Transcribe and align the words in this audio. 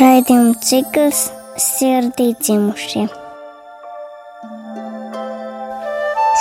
Raidījuma 0.00 0.54
cikls 0.64 1.18
sirdī 1.60 2.30
dzimušie. 2.40 3.02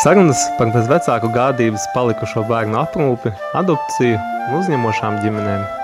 Sarunas 0.04 0.46
par 0.60 0.72
bez 0.76 0.88
vecāku 0.88 1.32
gādības 1.36 1.90
palikušo 1.96 2.46
bērnu 2.48 2.80
aprūpi, 2.86 3.34
adopciju 3.64 4.16
un 4.16 4.56
uzņemošām 4.62 5.20
ģimenēm. 5.26 5.79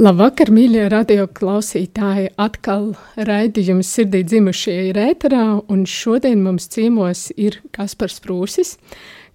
Labvakar, 0.00 0.48
mīļie 0.48 0.86
radio 0.88 1.26
klausītāji! 1.28 2.30
Atkal 2.40 2.94
raidījums 3.20 3.90
sirdī 3.92 4.22
dzimušie 4.24 4.76
ir 4.86 4.96
ēterā, 4.96 5.42
un 5.68 5.82
šodien 5.84 6.40
mums 6.40 6.70
ciemos 6.72 7.26
ir 7.36 7.58
Kaspars 7.76 8.16
Prūsis, 8.24 8.78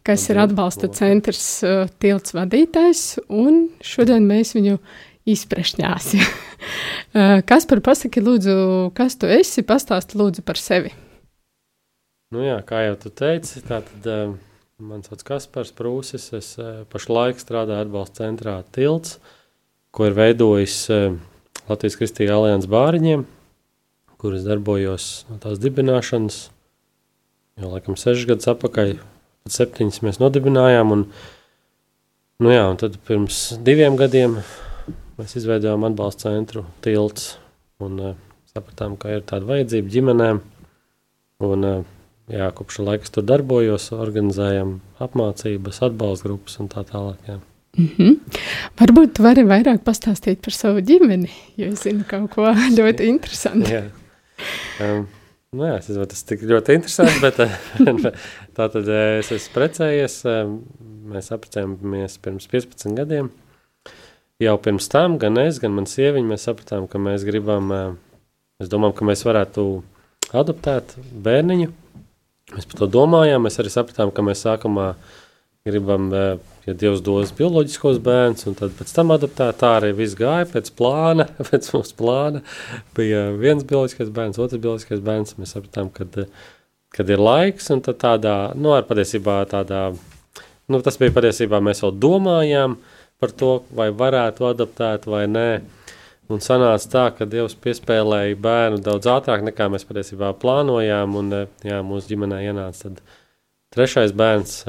kas 0.02 0.24
ir 0.34 0.40
atbalsta 0.42 0.90
centrs 0.90 1.44
uh, 1.62 1.84
tilts 2.02 2.34
vadītājs, 2.34 3.04
un 3.30 3.68
šodien 3.86 4.26
mēs 4.26 4.56
viņu 4.58 4.80
izprešņāsim. 5.36 6.26
uh, 6.26 7.46
Kaspar, 7.46 7.86
pasaki 7.86 8.26
lūdzu, 8.26 8.58
kas 8.98 9.20
tu 9.22 9.30
esi, 9.30 9.62
pastāsti 9.62 10.18
lūdzu 10.18 10.48
par 10.50 10.58
sevi. 10.58 10.96
Nu 12.34 12.42
jā, 12.42 12.58
kā 12.66 12.88
jau 12.88 12.98
tu 13.06 13.14
teici, 13.14 13.62
tātad 13.70 14.10
uh, 14.10 14.34
man 14.82 15.06
sauc 15.06 15.22
Kaspars 15.30 15.78
Prūsis, 15.78 16.32
es 16.34 16.56
uh, 16.58 16.88
pašlaik 16.90 17.38
strādāju 17.38 17.86
atbalsta 17.86 18.26
centrā 18.26 18.64
tilts, 18.74 19.20
uh, 19.22 19.35
ko 19.96 20.10
ir 20.10 20.18
veidojis 20.18 20.76
uh, 20.92 21.16
Latvijas 21.70 21.96
Kristīgā 21.98 22.36
alianses 22.36 22.70
bāriņiem, 22.70 23.24
kuras 24.22 24.44
darbojos 24.46 25.08
no 25.30 25.40
tās 25.42 25.62
dibināšanas. 25.64 26.42
Jau 27.62 27.72
laikam 27.72 27.96
sešas 27.96 28.28
gadus 28.28 28.50
atpakaļ, 28.52 28.92
tad 29.00 29.56
septiņas 29.56 30.02
mēs 30.04 30.20
nodibinājām. 30.20 30.92
Un, 30.92 31.06
nu 32.44 32.52
jā, 32.52 32.68
un 32.68 32.82
tad 32.82 33.00
pirms 33.08 33.40
diviem 33.64 33.96
gadiem 34.00 34.42
mēs 35.16 35.38
izveidojām 35.40 35.88
atbalsta 35.88 36.28
centru 36.28 36.66
tilts 36.84 37.38
un 37.80 37.98
uh, 38.12 38.22
sapratām, 38.52 39.00
ka 39.00 39.16
ir 39.16 39.24
tāda 39.24 39.48
vajadzība 39.48 39.96
ģimenēm. 39.96 40.44
Un, 41.48 41.68
uh, 41.72 41.90
jā, 42.32 42.52
kopš 42.56 42.84
laika 42.84 43.16
tur 43.16 43.26
darbojos, 43.32 43.90
organizējam 43.96 44.80
apmācības, 45.02 45.82
atbalsta 45.88 46.30
grupas 46.30 46.60
un 46.60 46.72
tā 46.72 46.84
tālāk. 46.92 47.30
Jā. 47.32 47.40
Mm 47.76 47.90
-hmm. 47.98 48.40
Varbūt 48.80 49.14
tu 49.14 49.24
vari 49.24 49.44
vairāk 49.44 49.84
pastāstīt 49.84 50.42
par 50.42 50.54
savu 50.54 50.80
ģimeni, 50.80 51.30
jo 51.58 51.68
es 51.68 51.84
zinu 51.84 52.04
kaut 52.08 52.32
ko 52.32 52.42
ļoti 52.80 53.04
interesantu. 53.04 53.70
jā. 53.70 53.84
Um, 54.80 55.08
nu 55.52 55.64
jā, 55.64 55.78
es 55.78 55.88
nezinu, 55.90 56.06
tas 56.06 56.24
tik 56.24 56.42
ļoti 56.42 56.74
interesanti, 56.74 57.20
bet 57.26 57.36
tā 58.56 58.70
tad 58.70 58.88
eh, 58.88 59.20
es 59.20 59.32
esmu 59.32 59.54
precējies, 59.54 60.24
mēs 61.12 61.32
apprecējāmies 61.32 62.18
pirms 62.22 62.48
15 62.48 62.96
gadiem. 62.96 63.30
Jau 64.40 64.58
pirms 64.60 64.90
tam 64.92 65.18
gan 65.18 65.38
es, 65.38 65.60
gan 65.64 65.72
man 65.72 65.86
sieviņa, 65.88 66.28
mēs 66.28 66.48
sapratām, 66.50 66.88
ka 66.92 67.00
mēs 67.00 67.24
gribam, 67.24 67.70
mēs 68.60 68.72
domājam, 68.72 68.96
ka 68.98 69.06
mēs 69.06 69.24
varētu 69.24 69.84
adoptēt 70.36 70.98
bērniņu. 71.24 71.70
Mēs 72.56 72.68
par 72.70 72.82
to 72.82 72.88
domājām, 72.92 73.46
mēs 73.48 73.60
arī 73.62 73.72
sapratām, 73.72 74.12
ka 74.12 74.26
mēs 74.26 74.44
sākumā 74.46 74.90
gribam 75.66 76.12
ja 76.14 76.74
Dievs 76.78 77.00
dos 77.02 77.32
bioloģiskos 77.34 77.98
bērnus, 78.06 78.46
un 78.46 78.54
tad 78.58 78.74
pēc 78.78 78.92
tam 78.94 79.14
adoptēt, 79.16 79.58
tā 79.58 79.72
arī 79.80 79.96
viss 79.98 80.14
gāja 80.18 80.46
pēc 80.50 80.68
plāna, 80.78 81.26
pēc 81.50 81.70
mūsu 81.74 81.96
plāna. 81.98 82.42
Bija 82.98 83.32
viens 83.34 83.66
bioloģiskais 83.66 84.12
bērns, 84.14 84.38
otrs 84.42 84.62
bioloģiskais 84.62 85.00
bērns, 85.06 85.34
mēs 85.40 85.56
sapratām, 85.56 85.90
kad, 85.96 86.20
kad 86.94 87.10
ir 87.10 87.22
laiks, 87.22 87.72
un 87.74 87.82
tad 87.86 87.98
tādā, 88.04 88.36
nu, 88.62 88.76
ar 88.78 88.86
patiesībā 88.86 89.40
tādā, 89.50 89.88
nu, 90.70 90.82
tas 90.86 91.02
bija 91.02 91.16
patiesībā, 91.16 91.58
mēs 91.66 91.82
vēl 91.82 91.96
domājām 92.04 92.76
par 93.22 93.34
to, 93.34 93.56
vai 93.74 93.88
varētu 93.90 94.46
adoptēt 94.52 95.08
vai 95.10 95.24
nē, 95.32 95.48
un 96.30 96.44
sanāca 96.46 96.92
tā, 96.94 97.08
ka 97.18 97.26
Dievs 97.30 97.58
piespēlēja 97.64 98.38
bērnu 98.42 98.84
daudz 98.86 99.10
ātrāk, 99.16 99.42
nekā 99.50 99.72
mēs 99.74 99.88
patiesībā 99.90 100.30
plānojām, 100.46 101.18
un, 101.24 101.34
jā, 101.66 101.82
mūsu 101.90 102.14
ģimenē 102.14 102.44
ienāca 102.52 102.92
tad 102.92 103.02
trešais 103.74 104.14
bērns, 104.14 104.62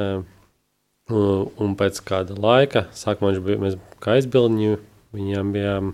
Un, 1.06 1.50
un 1.62 1.74
pēc 1.78 2.00
kāda 2.02 2.34
laika, 2.34 2.88
sākumā 2.96 3.30
viņš 3.30 3.42
bija, 3.46 3.58
mēs 3.62 3.76
kā 4.02 4.16
aizbildņi, 4.16 4.72
viņiem 5.14 5.52
bijām 5.54 5.92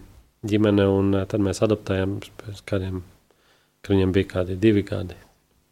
ģimene, 0.49 0.87
un 0.89 1.17
tad 1.29 1.43
mēs 1.45 1.61
adoptējām 1.65 2.15
pēc 2.41 2.63
kādiem, 2.69 3.03
kad 3.85 3.93
viņiem 3.93 4.15
bija 4.15 4.31
kādi 4.31 4.57
divi 4.61 4.85
gadi. 4.89 5.19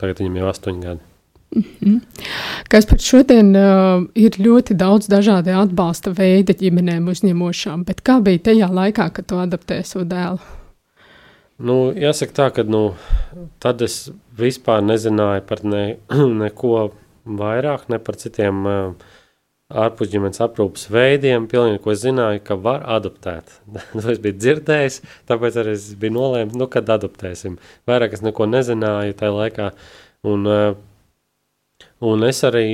Tagad 0.00 0.20
viņam 0.20 0.36
jau 0.40 0.50
astoņi 0.50 0.84
gadi. 0.84 1.06
Mm 1.56 1.62
-hmm. 1.80 2.00
Kas 2.68 2.86
pat 2.86 3.00
šodien 3.00 3.56
uh, 3.56 4.04
ir 4.14 4.30
ļoti 4.38 4.74
daudz 4.74 5.08
dažādu 5.08 5.56
atbalsta 5.58 6.10
veidi 6.10 6.54
ģimenēm 6.54 7.08
uzņemošām, 7.08 7.84
bet 7.84 8.02
kā 8.02 8.20
bija 8.22 8.38
tajā 8.38 8.68
laikā, 8.70 9.10
kad 9.12 9.26
tu 9.26 9.34
adaptēji 9.34 9.84
savu 9.84 10.04
dēlu? 10.04 10.38
Nu, 11.58 11.92
jāsaka 11.92 12.32
tā, 12.32 12.50
ka 12.54 12.62
nu, 12.62 12.94
tad 13.58 13.82
es 13.82 14.12
vispār 14.38 14.82
nezināju 14.82 15.42
par 15.48 15.64
ne, 15.64 15.96
neko 16.44 16.92
vairāk, 17.24 17.88
ne 17.88 17.98
par 17.98 18.16
citiem 18.16 18.66
uh, 18.66 18.94
ārpusģimenes 19.70 20.41
aprūpas 20.42 20.88
veidiem, 20.91 21.47
pilnīgi, 21.50 21.81
ko 21.84 21.92
es 21.94 22.03
zināju, 22.03 22.42
ka 22.47 22.56
var 22.58 22.84
adoptēt. 22.98 23.53
Nu, 23.97 24.03
es 24.12 24.20
biju 24.22 24.38
dzirdējis, 24.38 25.00
tāpēc 25.31 25.58
arī 25.62 25.75
es 25.76 25.91
biju 26.00 26.16
nolēmis, 26.16 26.56
nu, 26.58 26.66
kad 26.70 26.91
adoptēsim. 26.91 27.58
Vairāk 27.91 28.16
es 28.16 28.25
neko 28.26 28.48
nezināju 28.50 29.16
tajā 29.20 29.36
laikā, 29.36 29.69
un, 30.30 30.48
eh, 30.50 31.86
un 32.06 32.26
es 32.26 32.42
arī, 32.47 32.64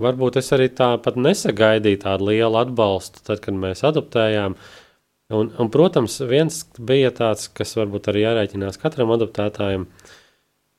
varbūt 0.00 0.40
es 0.42 0.50
arī 0.56 0.70
tāpat 0.74 1.20
nesagaidīju 1.20 2.02
tādu 2.06 2.32
lielu 2.32 2.60
atbalstu, 2.64 3.22
tad, 3.26 3.42
kad 3.44 3.54
mēs 3.54 3.84
adoptējām, 3.86 4.58
un, 5.34 5.54
un, 5.54 5.70
protams, 5.70 6.18
viens 6.26 6.64
bija 6.78 7.14
tāds, 7.14 7.46
kas 7.54 7.76
varbūt 7.78 8.10
arī 8.10 8.26
jārēķinās 8.26 8.82
katram 8.82 9.14
adoptētājam, 9.14 9.86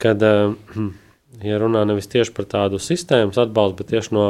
kad 0.03 0.27
uh, 0.27 0.51
ja 1.43 1.59
runā 1.59 1.83
nevis 1.87 2.07
tieši 2.11 2.33
par 2.35 2.47
tādu 2.51 2.79
sistēmas 2.81 3.39
atbalstu, 3.41 3.81
bet 3.81 3.91
tieši 3.93 4.15
no 4.15 4.25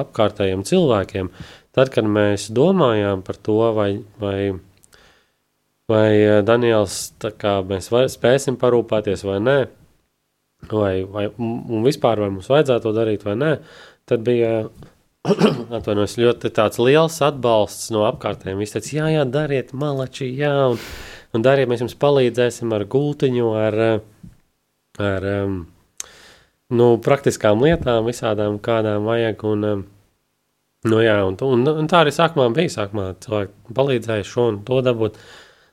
apkārtējiem 0.00 0.64
cilvēkiem, 0.68 1.30
tad, 1.76 1.92
kad 1.94 2.08
mēs 2.08 2.48
domājām 2.54 3.24
par 3.26 3.38
to, 3.40 3.58
vai, 3.76 3.90
vai, 4.20 4.38
vai 5.90 6.08
eh, 6.18 6.40
Daniels, 6.46 7.02
kā 7.40 7.60
mēs 7.66 7.90
var, 7.94 8.08
spēsim 8.12 8.58
parūpēties 8.60 9.24
vai 9.28 9.38
nē, 9.44 9.58
vai, 10.70 10.94
vai 11.08 11.26
vispār 11.86 12.24
vai 12.24 12.30
mums 12.34 12.50
vajadzētu 12.50 12.88
to 12.88 12.94
darīt 12.96 13.24
vai 13.26 13.36
nē, 13.40 13.52
tad 14.10 14.24
bija 14.26 14.66
atvainojos, 15.76 16.16
ļoti 16.20 16.52
liels 16.80 17.18
atbalsts 17.24 17.90
no 17.94 18.06
apkārtējiem. 18.08 18.60
Viņš 18.60 18.76
teica, 18.76 18.94
jā, 18.96 19.08
jā, 19.16 19.24
dariet 19.28 19.74
malači, 19.76 20.30
jā, 20.36 20.54
un, 20.72 20.80
un 21.36 21.44
dariet, 21.44 21.68
mēs 21.68 21.84
jums 21.84 21.98
palīdzēsim 22.00 22.72
ar 22.72 22.86
gultiņu, 22.88 23.50
ar, 23.60 23.78
ar 25.00 25.28
um, 25.34 25.60
nu, 26.74 26.90
praktiskām 27.02 27.62
lietām, 27.64 28.06
visādām, 28.08 28.58
kādām 28.62 29.08
vajag. 29.08 29.44
Un, 29.50 29.66
um, 29.68 29.84
nu, 30.88 31.02
jā, 31.04 31.18
un, 31.26 31.38
un, 31.46 31.66
un 31.82 31.90
tā 31.90 32.04
arī 32.04 32.14
sākumā 32.14 32.50
bija. 32.56 32.74
Sākumā 32.78 33.10
cilvēki 33.24 33.76
palīdzēja 33.76 34.28
šo 34.28 34.50
un 34.54 34.62
to 34.66 34.80
dabūt. 34.86 35.18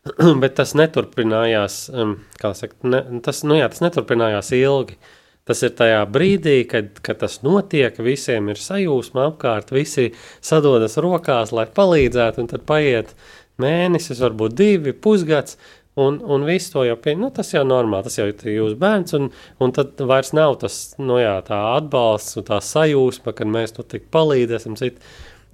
Bet 0.42 0.58
tas 0.60 0.74
neturpinājās, 0.80 1.80
um, 1.92 2.18
saka, 2.42 2.76
ne, 2.88 3.04
tas, 3.26 3.44
nu 3.48 3.60
jā, 3.60 3.70
tas 3.72 3.84
neturpinājās 3.84 4.54
ilgi. 4.58 5.00
Tas 5.48 5.62
ir 5.64 5.72
tajā 5.80 6.02
brīdī, 6.12 6.58
kad, 6.68 6.98
kad 7.00 7.22
tas 7.22 7.38
notiek, 7.40 7.96
visiem 8.04 8.50
ir 8.52 8.60
sajūsma 8.60 9.30
apkārt, 9.30 9.70
visi 9.72 10.10
sadodas 10.44 10.98
rokās, 11.00 11.54
lai 11.56 11.64
palīdzētu, 11.72 12.44
un 12.44 12.50
tad 12.52 12.66
paiet 12.68 13.14
mēnesis, 13.62 14.20
varbūt 14.26 14.58
divi, 14.60 14.92
pusgads, 14.92 15.56
Un, 15.98 16.20
un 16.22 16.44
viss 16.46 16.70
to 16.70 16.84
jau 16.86 16.94
pieņem, 17.02 17.24
nu, 17.26 17.28
tas 17.34 17.48
jau 17.50 17.64
ir 17.64 17.70
normāli, 17.72 18.06
tas 18.06 18.20
jau 18.20 18.28
ir 18.30 18.52
jūsu 18.54 18.78
bērns, 18.78 19.16
un, 19.18 19.32
un 19.64 19.72
tad 19.74 19.98
vairs 20.06 20.30
nav 20.38 20.60
tas, 20.62 20.76
nu 21.02 21.18
jā, 21.18 21.32
tā 21.48 21.58
atbalsts 21.72 22.38
un 22.38 22.46
tā 22.46 22.60
sajūsma, 22.62 23.34
kad 23.34 23.50
mēs 23.50 23.74
nu 23.80 23.86
tik 23.90 24.06
palīdzēsim 24.14 24.76
citu, 24.78 25.02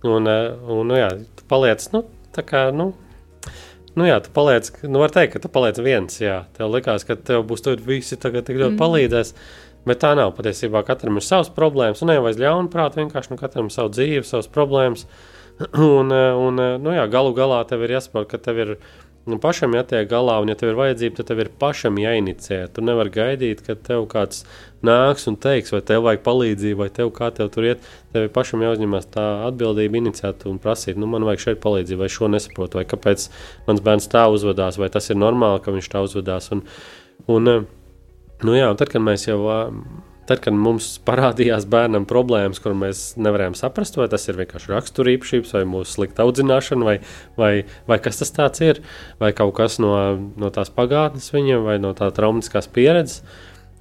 un, 0.04 0.28
eh, 0.28 0.50
un, 0.68 0.90
nu 0.92 0.98
jā, 1.00 1.08
tu 1.40 1.48
paliec, 1.48 1.86
nu, 1.96 2.04
tā 2.36 2.44
kā, 2.44 2.66
nu, 2.76 2.90
nu 3.96 4.08
jā, 4.10 4.18
tu 4.26 4.34
paliec, 4.36 4.68
nu 4.84 5.00
var 5.00 5.14
teikt, 5.16 5.38
ka 5.38 5.44
tu 5.46 5.52
paliec 5.54 5.80
viens, 5.86 6.20
jā, 6.20 6.42
tev 6.58 6.74
likās, 6.74 7.08
ka 7.08 7.16
tev 7.16 7.46
būs 7.48 7.64
tur 7.64 7.80
visi 7.86 8.20
tagad 8.20 8.44
tik 8.50 8.60
ļoti 8.60 8.76
mm. 8.76 8.82
palīdzēs, 8.82 9.32
bet 9.88 10.02
tā 10.04 10.12
nav, 10.20 10.34
patiesībā 10.36 10.84
katram 10.88 11.22
ir 11.22 11.24
savas 11.24 11.54
problēmas, 11.56 12.04
un 12.04 12.12
ne 12.12 12.18
jau 12.18 12.28
aiz 12.28 12.42
ļaunprāt, 12.42 13.00
vienkārši, 13.00 13.32
nu, 13.32 13.40
katram 13.40 13.72
ir 13.72 13.78
savu 13.78 13.94
dzīvi, 13.96 14.26
savas 14.28 14.52
problēmas, 14.52 15.08
un, 15.72 16.12
eh, 16.12 16.36
un, 16.36 16.60
eh, 16.60 16.76
nu 16.84 17.00
jā, 17.00 17.08
galu 17.16 17.32
galā 17.38 17.64
tev 17.70 17.88
ir 17.88 17.96
jāsaprot, 17.96 18.28
ka 18.28 18.44
tev 18.44 18.60
ir, 18.60 18.76
Nu, 19.24 19.38
pašam 19.40 19.72
jātiek 19.72 20.10
galā, 20.12 20.36
un, 20.44 20.50
ja 20.52 20.58
tev 20.60 20.74
ir 20.74 20.80
vajadzība, 20.80 21.16
tad 21.16 21.30
tev 21.30 21.40
ir 21.40 21.50
pašam 21.60 21.96
jāinicē. 22.02 22.58
Tu 22.76 22.84
nevari 22.84 23.14
gaidīt, 23.14 23.62
ka 23.64 23.78
tev 23.80 24.04
kāds 24.12 24.42
nāks 24.84 25.30
un 25.32 25.38
teiks, 25.40 25.72
vai 25.72 25.80
tev 25.88 26.04
vajag 26.04 26.26
palīdzību, 26.26 26.80
vai 26.82 26.90
tev 26.92 27.14
kā 27.16 27.30
tev 27.36 27.54
tur 27.54 27.70
iet. 27.70 27.86
Tev 28.12 28.28
ir 28.28 28.34
pašam 28.36 28.66
jāuzņemas 28.66 29.08
tā 29.14 29.28
atbildība, 29.48 30.02
iniciēt 30.02 30.44
un 30.52 30.60
prasīt, 30.64 31.00
nu, 31.00 31.08
man 31.08 31.24
vajag 31.30 31.46
šeit 31.46 31.64
palīdzību, 31.64 32.02
vai 32.04 32.12
šo 32.12 32.28
nesaprotu, 32.34 32.82
vai 32.82 32.84
kāpēc 32.90 33.30
mans 33.70 33.86
bērns 33.86 34.12
tā 34.12 34.26
uzvedās, 34.34 34.82
vai 34.82 34.92
tas 34.92 35.08
ir 35.08 35.22
normāli, 35.22 35.64
ka 35.64 35.72
viņš 35.78 35.90
tā 35.96 36.04
uzvedās. 36.04 36.52
Un, 36.52 36.68
un, 37.32 37.56
Nu 38.44 38.58
jā, 38.58 38.68
un 38.68 38.76
tad, 38.80 38.90
kad 38.92 39.00
mēs 39.04 39.24
jau 39.24 39.40
Tad, 40.24 40.40
kad 40.40 40.56
mums 40.56 40.88
parādījās 41.04 41.66
bērnam 41.68 42.06
problēmas, 42.08 42.62
kur 42.64 42.76
mēs 42.80 43.02
nevarējām 43.20 43.58
saprast, 43.60 43.98
vai 44.00 44.08
tas 44.12 44.24
ir 44.30 44.38
vienkārši 44.40 44.72
raksturīpašības, 44.72 45.56
vai 45.58 45.64
mūsu 45.68 45.98
slikta 45.98 46.24
audzināšana, 46.24 46.88
vai, 46.88 46.98
vai, 47.40 47.54
vai 47.90 47.98
kas 48.04 48.24
tas 48.24 48.62
ir, 48.64 48.80
vai 49.20 49.34
kaut 49.36 49.52
kas 49.58 49.82
no, 49.84 49.92
no 50.40 50.52
tās 50.54 50.72
pagātnes 50.72 51.28
viņam, 51.36 51.66
vai 51.68 51.76
no 51.84 51.92
tā 51.98 52.08
traumatiskās 52.16 52.72
pieredzes, 52.72 53.26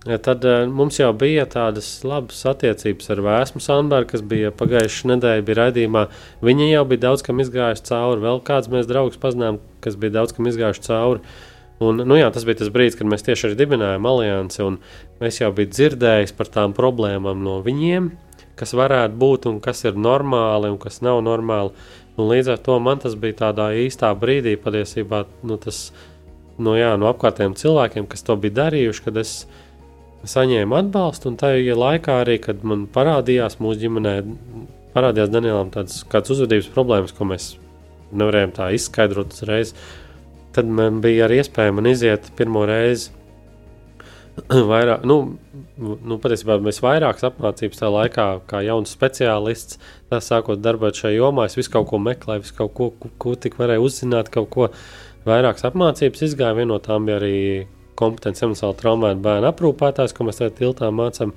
tad 0.03 0.43
uh, 0.49 0.65
mums 0.67 0.99
jau 0.99 1.13
bija 1.15 1.45
tādas 1.47 1.93
labas 2.03 2.41
attiecības 2.51 3.13
ar 3.15 3.23
Vēsmu 3.23 3.63
Sandbergu, 3.63 4.11
kas 4.17 4.27
bija 4.27 4.51
pagājušajā 4.59 5.13
nedēļā, 5.13 5.47
bija 5.47 5.61
raidījumā. 5.61 6.05
Viņa 6.43 6.69
jau 6.73 6.83
bija 6.91 7.05
daudz 7.07 7.23
kam 7.23 7.39
izgājusi 7.45 7.87
cauri, 7.87 8.25
vēl 8.27 8.43
kāds 8.51 8.71
mēs 8.73 8.91
draugus 8.91 9.21
pazinām, 9.23 9.63
kas 9.85 9.95
bija 9.95 10.19
daudz 10.19 10.35
kam 10.35 10.51
izgājuši 10.51 10.87
cauri. 10.89 11.23
Un, 11.83 12.03
nu 12.07 12.19
jā, 12.19 12.29
tas 12.35 12.45
bija 12.47 12.61
tas 12.61 12.71
brīdis, 12.73 12.99
kad 12.99 13.09
mēs 13.09 13.25
tieši 13.27 13.49
arī 13.49 13.59
dibinājām 13.63 14.07
aliansi, 14.07 14.61
un 14.67 14.77
es 15.25 15.41
jau 15.41 15.51
biju 15.57 15.73
dzirdējis 15.73 16.35
par 16.37 16.51
tām 16.53 16.75
problēmām 16.77 17.41
no 17.43 17.59
viņiem, 17.65 18.11
kas 18.61 18.75
varētu 18.77 19.19
būt 19.19 19.49
un 19.51 19.59
kas 19.65 19.83
ir 19.89 19.99
normāli 19.99 20.71
un 20.71 20.79
kas 20.83 21.01
nav 21.05 21.23
normāli. 21.25 21.73
Un 22.21 22.29
līdz 22.29 22.53
ar 22.53 22.61
to 22.61 22.77
man 22.85 23.01
tas 23.01 23.17
bija 23.17 23.39
tādā 23.47 23.71
īstā 23.83 24.13
brīdī, 24.21 24.59
patiesībā 24.61 25.25
nu, 25.49 25.57
tas 25.57 25.87
no, 26.61 26.77
jā, 26.77 26.93
no 27.01 27.09
apkārtējiem 27.09 27.57
cilvēkiem, 27.59 28.09
kas 28.11 28.27
to 28.27 28.37
bija 28.41 28.59
darījuši, 28.61 29.05
kad 29.07 29.21
es 29.23 29.33
saņēmu 30.29 30.77
atbalstu. 30.79 31.33
Un 31.33 31.41
tajā 31.41 31.77
laikā 31.79 32.21
arī, 32.23 32.37
kad 32.45 32.63
man 32.69 32.85
parādījās 32.93 33.59
mūsu 33.63 33.87
ģimenē, 33.87 34.15
parādījās 34.93 35.33
Danielam 35.33 35.73
tādas 35.75 36.05
uzvedības 36.37 36.71
problēmas, 36.75 37.17
ko 37.17 37.27
mēs 37.33 37.55
nevarējām 38.13 38.55
tā 38.59 38.69
izskaidrot 38.77 39.33
uzreiz. 39.33 39.73
Tad 40.53 40.69
man 40.69 41.01
bija 41.05 41.27
arī 41.27 41.41
iespēja 41.41 41.73
man 41.73 41.89
iziet 41.89 42.29
pirmo 42.37 42.67
reizi. 42.69 43.13
vairāk, 44.73 45.05
nu, 45.09 45.17
nu, 45.77 46.17
patiesībā 46.21 46.57
mēs 46.65 46.81
vairākas 46.85 47.27
apmācības 47.29 47.81
tajā 47.81 47.91
laikā, 47.93 48.27
kā 48.49 48.63
jauns 48.65 48.93
speciālists, 48.97 49.79
tā 50.13 50.23
sākot 50.25 50.63
darbot 50.65 50.97
šajā 50.97 51.19
jomā, 51.19 51.47
es 51.49 51.57
visu 51.59 51.73
kaut 51.75 51.91
ko 51.91 52.01
meklēju, 52.01 52.45
visu 52.47 52.57
kaut 52.57 52.73
ko, 52.79 52.91
ko, 52.97 53.11
ko 53.21 53.35
tik 53.37 53.59
varēju 53.61 53.85
uzzināt, 53.89 54.31
kaut 54.33 54.49
ko 54.55 54.69
vairākas 55.29 55.67
apmācības 55.69 56.25
izgāju. 56.29 56.63
Viena 56.63 56.73
no 56.73 56.81
tām 56.83 57.09
bija 57.09 57.19
arī 57.21 57.35
kompetents 57.99 58.45
emocionāli 58.45 58.81
traumēta 58.81 59.25
bērnu 59.27 59.51
aprūpētājs, 59.53 60.17
ko 60.17 60.29
mēs 60.29 60.41
tagad 60.41 60.57
tiltā 60.63 60.89
mācām. 60.95 61.37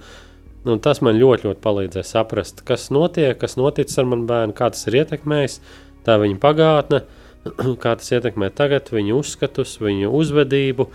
Nu, 0.66 0.80
tas 0.82 1.04
man 1.06 1.20
ļoti, 1.20 1.50
ļoti 1.50 1.62
palīdzēja 1.62 2.08
saprast, 2.10 2.64
kas 2.66 2.88
notiek, 2.96 3.36
kas 3.38 3.60
noticis 3.60 4.00
ar 4.02 4.08
manu 4.10 4.26
bērnu, 4.30 4.56
kā 4.58 4.72
tas 4.74 4.88
ir 4.90 5.02
ietekmējis, 5.04 5.60
tā 6.08 6.16
viņa 6.22 6.42
pagātne. 6.42 7.04
Uh, 7.04 7.25
kā 7.84 7.96
tas 8.00 8.12
ietekmē 8.16 8.50
tagad 8.56 8.90
viņu 8.94 9.20
uzskatus, 9.22 9.78
viņu 9.82 10.12
uzvedību, 10.16 10.88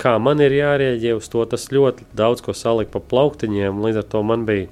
kā 0.00 0.14
man 0.22 0.42
ir 0.42 0.56
jārēģē 0.56 1.14
uz 1.18 1.28
to. 1.30 1.44
Tas 1.50 1.68
ļoti 1.74 2.08
daudz 2.16 2.42
ko 2.44 2.54
salika 2.56 2.96
pa 2.96 3.04
plauktiņiem, 3.12 3.82
līdz 3.84 4.02
ar 4.02 4.08
to 4.14 4.24
man 4.26 4.46
bija, 4.48 4.70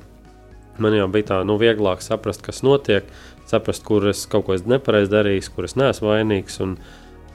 man 0.82 0.96
jau 0.96 1.06
bija 1.12 1.30
tā, 1.32 1.42
nu, 1.46 1.58
vieglāk 1.60 2.02
saprast, 2.02 2.42
kas 2.44 2.62
notiek, 2.66 3.06
saprast, 3.50 3.84
kur 3.86 4.08
es 4.10 4.24
kaut 4.30 4.48
ko 4.48 4.56
nepareizi 4.56 5.12
darīju, 5.12 5.52
kur 5.54 5.68
es 5.68 5.76
neesmu 5.78 6.10
vainīgs, 6.14 6.58
un 6.64 6.76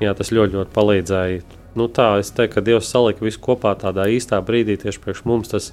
jā, 0.02 0.14
tas 0.18 0.34
ļoti, 0.34 0.58
ļoti 0.58 0.76
palīdzēja. 0.76 1.46
Nu, 1.78 1.86
tā, 1.94 2.16
es 2.18 2.34
teiktu, 2.34 2.58
ka 2.58 2.66
Dievs 2.66 2.90
salika 2.90 3.22
visu 3.22 3.42
kopā 3.44 3.76
tādā 3.78 4.08
īstā 4.10 4.40
brīdī 4.42 4.80
tieši 4.82 5.02
priekš 5.04 5.26
mums, 5.30 5.52
tas, 5.54 5.72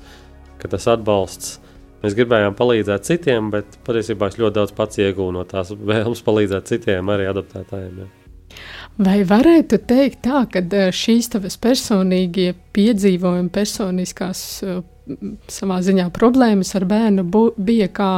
tas 0.60 0.88
atbalsts 0.92 1.58
Mēs 2.04 2.16
gribējām 2.18 2.56
palīdzēt 2.58 3.06
citiem, 3.08 3.48
bet 3.54 3.78
patiesībā 3.86 4.28
es 4.28 4.36
ļoti 4.36 4.58
daudz 4.58 4.74
pats 4.76 5.00
iegūstu 5.00 5.32
no 5.38 5.46
tās 5.48 5.72
vēlmes 5.72 6.20
palīdzēt 6.26 6.68
citiem, 6.74 7.08
arī 7.14 7.30
adaptētājiem. 7.30 8.04
Ja. 8.04 8.23
Vai 8.94 9.24
varētu 9.26 9.80
teikt 9.90 10.20
tā, 10.22 10.44
ka 10.46 10.60
eh, 10.62 10.90
šīs 10.94 11.32
tavas 11.32 11.56
personīgie 11.58 12.52
piedzīvojumi, 12.76 13.50
personiskās 13.50 14.42
eh, 14.62 14.76
savā 15.50 15.80
ziņā 15.84 16.06
problēmas 16.14 16.70
ar 16.78 16.86
bērnu 16.88 17.24
bija 17.58 17.88
kā 17.92 18.10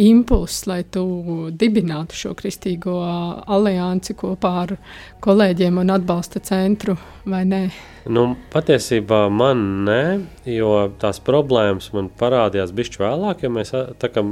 impulss, 0.00 0.64
lai 0.66 0.80
tu 0.88 1.04
dibinātu 1.52 2.16
šo 2.16 2.32
kristīgo 2.38 2.96
aliansi 3.44 4.16
kopā 4.18 4.54
ar 4.62 4.74
kolēģiem 5.22 5.78
un 5.84 5.92
atbalsta 5.94 6.40
centru, 6.42 6.96
vai 7.28 7.44
ne? 7.46 7.62
Nu, 8.08 8.32
patiesībā 8.52 9.26
man 9.28 9.62
nē, 9.86 10.02
jo 10.56 10.72
tās 11.00 11.20
problēmas 11.24 11.92
man 11.94 12.08
parādījās 12.18 12.74
bišķi 12.74 13.04
vēlāk, 13.04 13.44
ja 13.44 13.52
mēs 13.52 13.76
tā 14.00 14.10
kā 14.10 14.24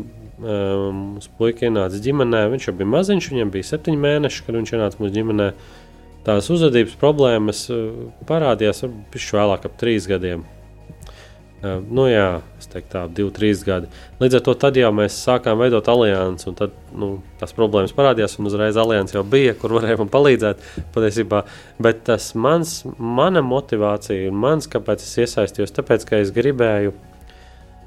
mums 0.43 1.29
um, 1.29 1.37
puika 1.39 1.69
ienāca 1.69 2.01
ģimenē, 2.03 2.43
viņš 2.53 2.69
jau 2.69 2.75
bija 2.77 2.91
maziņš, 2.97 3.31
viņam 3.33 3.53
bija 3.55 3.69
septiņi 3.71 4.03
mēneši, 4.03 4.45
kad 4.47 4.59
viņš 4.59 4.75
ienāca 4.75 5.03
mūsu 5.03 5.15
ģimenē. 5.17 5.49
Tās 6.27 6.51
uzvedības 6.55 6.99
problēmas 7.01 7.65
parādījās 8.29 8.85
bišķi 9.13 9.39
vēlāk 9.39 9.65
ap 9.67 9.79
trīs 9.81 10.07
gadiem. 10.11 10.45
Uh, 11.63 11.79
nu, 11.95 12.09
jā, 12.11 12.41
es 12.59 12.67
teiktu, 12.67 12.89
tā, 12.91 13.01
divi, 13.15 13.31
trīs 13.35 13.61
gadi. 13.63 13.87
Līdz 14.19 14.39
ar 14.39 14.43
to 14.49 14.55
tad 14.65 14.79
jau 14.79 14.89
mēs 14.99 15.15
sākām 15.23 15.61
veidot 15.61 15.87
aliansi, 15.93 16.49
un 16.51 16.57
tad 16.59 16.75
nu, 16.99 17.11
tās 17.39 17.55
problēmas 17.55 17.95
parādījās, 17.95 18.35
un 18.41 18.51
uzreiz 18.51 18.79
alianse 18.83 19.15
jau 19.15 19.23
bija, 19.23 19.55
kur 19.59 19.77
varēja 19.77 20.01
man 20.01 20.11
palīdzēt. 20.11 20.65
Patiesībā. 20.95 21.45
Bet 21.83 22.03
tas 22.09 22.33
mans, 22.35 22.81
mana 22.99 23.45
motivācija 23.47 24.33
un 24.33 24.43
mans, 24.43 24.67
kāpēc 24.73 25.07
es 25.07 25.15
iesaistījos, 25.23 25.75
tāpēc, 25.79 26.09
ka 26.09 26.19
es 26.25 26.35
gribēju. 26.35 26.97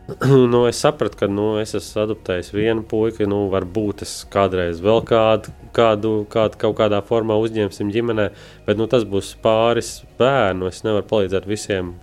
nu, 0.54 0.64
es 0.70 0.80
sapratu, 0.84 1.18
ka 1.24 1.30
nu, 1.32 1.56
es 1.62 1.74
esmu 1.78 2.04
adoptējis 2.04 2.54
vienu 2.54 2.86
puiku. 2.86 3.26
Nu, 3.30 3.46
varbūt 3.54 4.06
es 4.06 4.16
kādreiz 4.32 4.82
vēl 4.86 5.02
kādu, 5.08 5.54
kādu, 5.76 6.16
kādu 6.32 6.62
kaut 6.62 6.80
kādā 6.80 7.02
formā 7.06 7.38
uzņemsim 7.42 7.94
ģimenē, 7.94 8.30
bet 8.68 8.82
nu, 8.82 8.90
tas 8.92 9.08
būs 9.08 9.34
pāris 9.44 9.98
bērnu. 10.20 10.70
Es 10.70 10.84
nevaru 10.86 11.08
palīdzēt 11.10 11.50
visiem 11.50 11.96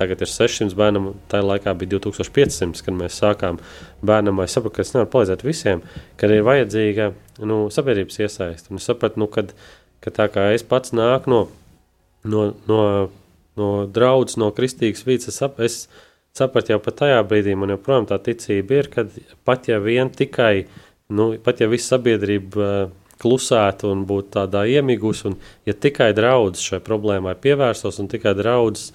Tagad 0.00 0.22
ir 0.24 0.30
600 0.32 0.72
bērnam, 0.80 1.10
tajā 1.28 1.44
laikā 1.44 1.74
bija 1.76 1.98
2500, 1.98 2.80
kad 2.86 2.94
mēs 2.96 3.18
sākām 3.20 3.58
bērnam. 4.00 4.38
Es 4.40 4.54
saprotu, 4.56 4.78
ka 4.78 4.84
es 4.86 4.94
nevaru 4.94 5.10
palīdzēt 5.12 5.42
visiem, 5.44 5.82
kad 6.16 6.32
ir 6.32 6.46
vajadzīga 6.46 7.10
nu, 7.44 7.58
sabiedrības 7.74 8.16
iesaiste. 8.22 8.72
Es 8.78 8.86
sapratu, 8.88 9.20
nu, 9.20 9.28
kad, 9.28 9.52
ka 10.00 10.12
tā 10.16 10.30
kā 10.32 10.46
es 10.54 10.64
pats 10.64 10.94
nāku 10.96 11.28
no, 11.28 11.40
no, 12.24 12.46
no, 12.70 12.80
no 13.60 13.68
draudzes, 13.92 14.38
no 14.40 14.48
kristīgas 14.56 15.04
vīdes, 15.04 15.28
es, 15.34 15.42
sap, 15.42 15.60
es 15.60 15.82
sapratu 16.36 16.74
jau 16.74 16.80
pat 16.82 17.00
tajā 17.02 17.20
brīdī, 17.26 17.56
man 17.58 17.74
joprojām 17.74 18.08
tā 18.10 18.20
ticība 18.22 18.80
ir, 18.80 18.90
ka 18.92 19.06
pat 19.48 19.68
ja 19.70 19.80
vien 19.82 20.12
tikai, 20.14 20.66
nu, 21.12 21.32
pat 21.44 21.62
ja 21.62 21.68
visa 21.70 21.96
sabiedrība 21.96 22.90
klusētu 23.20 23.90
un 23.92 24.04
būtu 24.08 24.34
tādā 24.38 24.64
iemigusi, 24.70 25.26
un 25.28 25.38
ja 25.68 25.74
tikai 25.76 26.12
draudzes 26.16 26.64
šai 26.70 26.80
problēmai 26.84 27.36
pievērstos 27.40 28.00
un 28.00 28.08
tikai 28.12 28.34
draudzes 28.38 28.92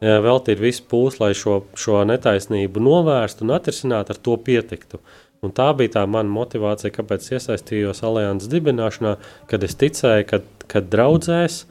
veltīt 0.00 0.60
visu 0.60 0.84
pūles, 0.90 1.16
lai 1.22 1.32
šo, 1.32 1.62
šo 1.78 2.02
netaisnību 2.04 2.82
novērstu 2.84 3.46
un 3.46 3.54
atrisinātu, 3.56 4.12
ar 4.12 4.20
to 4.20 4.36
pietiktu. 4.36 5.00
Un 5.44 5.52
tā 5.56 5.70
bija 5.76 5.94
tā 5.98 6.02
mana 6.08 6.32
motivācija, 6.32 6.92
kāpēc 6.92 7.30
iesaistījos 7.32 8.02
alianses 8.04 8.50
dibināšanā, 8.52 9.16
kad 9.48 9.64
es 9.64 9.76
ticēju, 9.80 10.26
ka, 10.28 10.40
ka 10.68 10.82
draudzēs, 10.84 11.62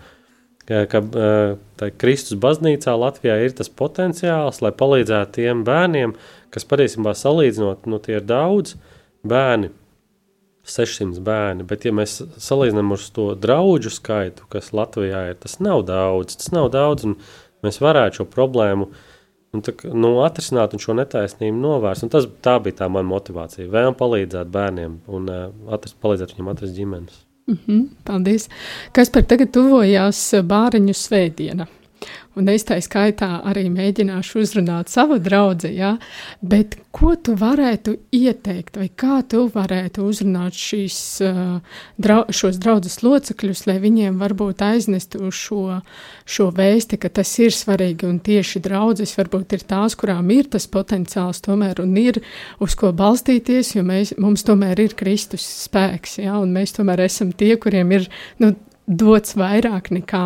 ka, 0.69 0.83
ka 0.89 1.89
Kristus 2.01 2.39
baznīcā 2.41 2.95
Latvijā 2.97 3.37
ir 3.45 3.55
tas 3.57 3.69
potenciāls, 3.69 4.61
lai 4.65 4.73
palīdzētu 4.75 5.39
tiem 5.39 5.63
bērniem, 5.67 6.15
kas 6.53 6.67
patiesībā 6.69 7.15
salīdzinot, 7.17 7.89
nu 7.89 7.99
tie 8.03 8.19
ir 8.19 8.27
daudz 8.27 8.77
bērni, 9.25 9.71
600 10.65 11.21
bērni, 11.21 11.65
bet 11.69 11.85
ja 11.85 11.93
mēs 11.93 12.17
salīdzinām 12.41 12.95
uz 12.95 13.09
to 13.13 13.31
draugu 13.37 13.91
skaitu, 13.93 14.47
kas 14.49 14.71
Latvijā 14.73 15.27
ir, 15.29 15.35
tas 15.41 15.59
nav 15.61 15.83
daudz, 15.85 16.39
tas 16.41 16.49
nav 16.55 16.71
daudz, 16.73 17.05
un 17.05 17.19
mēs 17.65 17.77
varētu 17.83 18.21
šo 18.21 18.25
problēmu 18.33 18.89
un, 19.53 19.63
tā, 19.65 19.75
nu, 19.93 20.15
atrisināt 20.25 20.73
un 20.73 20.81
šo 20.81 20.97
netaisnību 20.97 21.61
novērst. 21.61 22.07
Un 22.07 22.13
tas, 22.13 22.27
tā 22.45 22.57
bija 22.63 22.81
tā 22.81 22.89
mana 22.91 23.07
motivācija. 23.09 23.69
Vēlam 23.71 23.97
palīdzēt 23.99 24.51
bērniem 24.51 24.99
un 25.05 25.31
uh, 25.31 25.47
atrast, 25.77 25.99
palīdzēt 26.03 26.35
viņiem 26.35 26.51
atrast 26.55 26.77
ģimenes. 26.77 27.24
Mm 27.47 27.57
-hmm, 27.67 27.87
paldies. 28.03 28.49
Kas 28.91 29.09
par 29.09 29.23
tagad 29.23 29.51
tuvojās 29.53 30.33
bāriņu 30.43 30.93
svētdiena? 30.93 31.67
Un 32.35 32.49
es 32.51 32.65
tā 32.67 32.75
skaitā 32.83 33.29
arī 33.47 33.69
mēģināšu 33.71 34.41
uzrunāt 34.43 34.91
savu 34.91 35.21
draugu, 35.23 35.69
ja? 35.71 35.93
bet 36.43 36.75
ko 36.95 37.13
tu 37.15 37.35
varētu 37.39 37.93
ieteikt, 38.15 38.75
vai 38.79 38.89
kā 38.91 39.21
tu 39.31 39.45
varētu 39.53 40.03
uzrunāt 40.03 40.57
šīs, 40.59 40.97
drau, 42.01 42.25
šos 42.35 42.59
draugus 42.59 42.99
locekļus, 43.05 43.63
lai 43.69 43.77
viņiem 43.83 44.19
varbūt 44.19 44.65
aiznestu 44.67 45.31
šo, 45.31 45.79
šo 46.27 46.49
vēsti, 46.55 46.99
ka 46.99 47.13
tas 47.21 47.31
ir 47.39 47.55
svarīgi 47.55 48.09
un 48.09 48.19
tieši 48.23 48.63
draudzes 48.67 49.15
varbūt 49.15 49.55
ir 49.55 49.65
tās, 49.71 49.95
kurām 49.95 50.31
ir 50.35 50.51
tas 50.51 50.67
potenciāls 50.71 51.39
tomēr 51.45 51.79
un 51.83 51.95
ir 51.99 52.19
uz 52.59 52.75
ko 52.79 52.91
balstīties, 52.95 53.77
jo 53.77 53.87
mēs, 53.87 54.15
mums 54.19 54.43
tomēr 54.47 54.83
ir 54.83 54.99
Kristus 54.99 55.47
spēks, 55.65 56.19
ja? 56.25 56.35
un 56.41 56.51
mēs 56.55 56.75
tomēr 56.75 57.07
esam 57.07 57.31
tie, 57.31 57.55
kuriem 57.55 57.95
ir, 57.95 58.11
nu, 58.43 58.55
dots 58.87 59.35
vairāk 59.37 59.91
nekā 59.93 60.25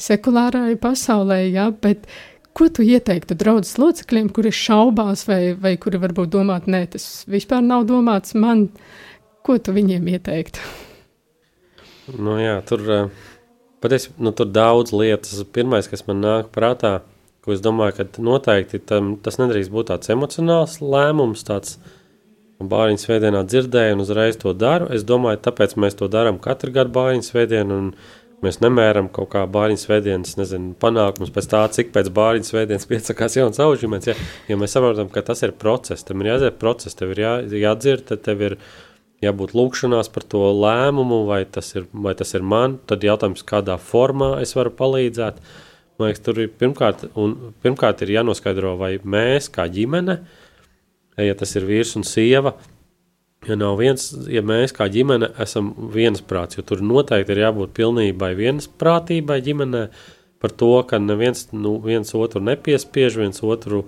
sekulārajai 0.00 0.76
pasaulē, 0.80 1.40
ja, 1.50 1.70
bet 1.70 2.08
ko 2.56 2.68
tu 2.68 2.84
ieteiktu 2.84 3.36
draudzes 3.38 3.78
locekļiem, 3.80 4.30
kuri 4.34 4.52
šaubās 4.54 5.24
vai, 5.28 5.54
vai 5.54 5.76
kuri 5.80 6.00
varbūt 6.02 6.32
domāt, 6.32 6.66
nē, 6.70 6.84
tas 6.94 7.06
vispār 7.30 7.62
nav 7.64 7.86
domāts 7.88 8.34
man, 8.34 8.68
ko 9.46 9.58
tu 9.58 9.74
viņiem 9.76 10.10
ieteiktu? 10.16 10.64
Nu 12.18 12.40
jā, 12.40 12.58
tur, 12.66 12.82
eh, 12.90 13.30
patiesi, 13.80 14.10
nu, 14.18 14.32
tur 14.34 14.50
daudz 14.50 14.92
lietas. 14.96 15.44
Pirmais, 15.54 15.86
kas 15.86 16.02
man 16.08 16.20
nāk 16.24 16.50
prātā, 16.54 17.00
ko 17.44 17.54
es 17.54 17.62
domāju, 17.62 18.00
ka 18.00 18.22
noteikti 18.22 18.82
tam, 18.82 19.14
tas 19.22 19.38
nedrīkst 19.38 19.70
būt 19.70 19.92
tāds 19.92 20.10
emocionāls 20.10 20.80
lēmums, 20.82 21.46
tāds 21.46 21.78
bāriņu 22.68 23.00
svētdienā 23.00 23.44
dzirdēju 23.48 23.96
un 23.96 24.02
uzreiz 24.04 24.38
to 24.40 24.52
daru. 24.56 24.90
Es 24.94 25.04
domāju, 25.08 25.40
tāpēc 25.46 25.76
mēs 25.80 25.96
to 25.96 26.08
darām 26.12 26.40
katru 26.42 26.72
gadu 26.74 26.92
bāriņu 26.96 27.24
svētdienu, 27.24 27.78
un 27.78 27.86
mēs 28.44 28.60
nemēram 28.64 29.08
kaut 29.12 29.30
kā 29.32 29.46
bāriņu 29.48 29.80
svētdienas, 29.84 30.36
nezinu, 30.40 30.74
panākumus 30.80 31.32
pēc 31.32 31.48
tā, 31.52 31.62
cik 31.76 31.94
pēc 31.94 32.12
bāriņu 32.16 32.50
svētdienas 32.50 32.88
piesakās 32.90 33.38
jauns 33.38 33.62
aužģimens, 33.62 34.10
ja, 34.10 34.18
ja 34.50 34.60
mēs 34.60 34.76
saprotam, 34.76 35.08
ka 35.12 35.24
tas 35.24 35.44
ir 35.46 35.56
process, 35.56 36.04
tam 36.04 36.20
ir 36.20 36.34
jāiziet 36.34 36.60
process, 36.60 36.98
tev 36.98 37.14
ir 37.16 37.24
jā, 37.24 37.34
jādzird, 37.64 38.06
tad 38.12 38.24
tev 38.28 38.44
ir 38.48 38.58
jābūt 39.24 39.56
lūkšanās 39.56 40.08
par 40.12 40.24
to 40.32 40.44
lēmumu, 40.56 41.24
vai 41.28 41.42
tas 41.44 41.74
ir, 41.76 41.88
vai 41.92 42.16
tas 42.16 42.32
ir 42.36 42.44
man, 42.44 42.78
tad 42.88 43.04
jautājums, 43.04 43.44
kādā 43.44 43.76
formā 43.80 44.38
es 44.40 44.56
varu 44.56 44.72
palīdzēt, 44.76 45.40
uh, 45.40 45.66
Man 46.00 46.08
liekas, 46.08 46.22
tur 46.24 46.38
ir 46.40 46.48
pirmkārt, 46.56 47.02
un, 47.20 47.34
pirmkārt 47.60 48.00
ir 48.00 48.14
jānoskaidro, 48.14 48.72
vai 48.80 48.94
mēs 49.04 49.50
kā 49.52 49.66
ģimene, 49.68 50.14
ja 51.18 51.34
tas 51.38 51.56
ir 51.58 51.66
vīrs 51.68 51.96
un 51.98 52.06
sieva, 52.06 52.54
ja 53.48 53.56
nav 53.56 53.78
viens, 53.80 54.10
ja 54.28 54.42
mēs 54.44 54.74
kā 54.76 54.88
ģimene 54.92 55.32
esam 55.40 55.72
viensprāts, 55.94 56.58
jo 56.58 56.64
tur 56.66 56.84
noteikti 56.84 57.34
ir 57.34 57.44
jābūt 57.46 57.74
pilnībai 57.76 58.34
viensprātībai 58.38 59.40
ģimenē 59.46 59.84
par 60.40 60.54
to, 60.56 60.72
ka 60.88 61.00
neviens 61.00 61.48
nu, 61.52 61.76
viens 61.84 62.14
otru 62.16 62.42
nepiespiež, 62.44 63.18
viens 63.20 63.42
otru 63.44 63.84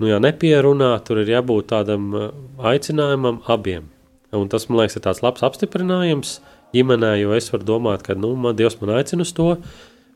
nu, 0.00 0.08
jā, 0.08 0.20
nepierunā, 0.20 0.94
tur 1.04 1.22
ir 1.22 1.32
jābūt 1.36 1.70
tādam 1.72 2.10
uh, 2.16 2.30
aicinājumam 2.72 3.42
abiem. 3.52 3.88
Un 4.36 4.48
tas, 4.48 4.68
man 4.68 4.82
liekas, 4.82 4.96
ir 4.96 5.04
tāds 5.04 5.22
labs 5.24 5.42
apstiprinājums 5.44 6.38
ģimenē, 6.76 7.16
jo 7.20 7.34
es 7.34 7.50
varu 7.52 7.66
domāt, 7.66 8.04
ka 8.06 8.14
nu, 8.14 8.32
man 8.38 8.56
Dievs 8.56 8.78
man 8.80 8.94
aicina 9.00 9.26
uz 9.26 9.32
to, 9.36 9.56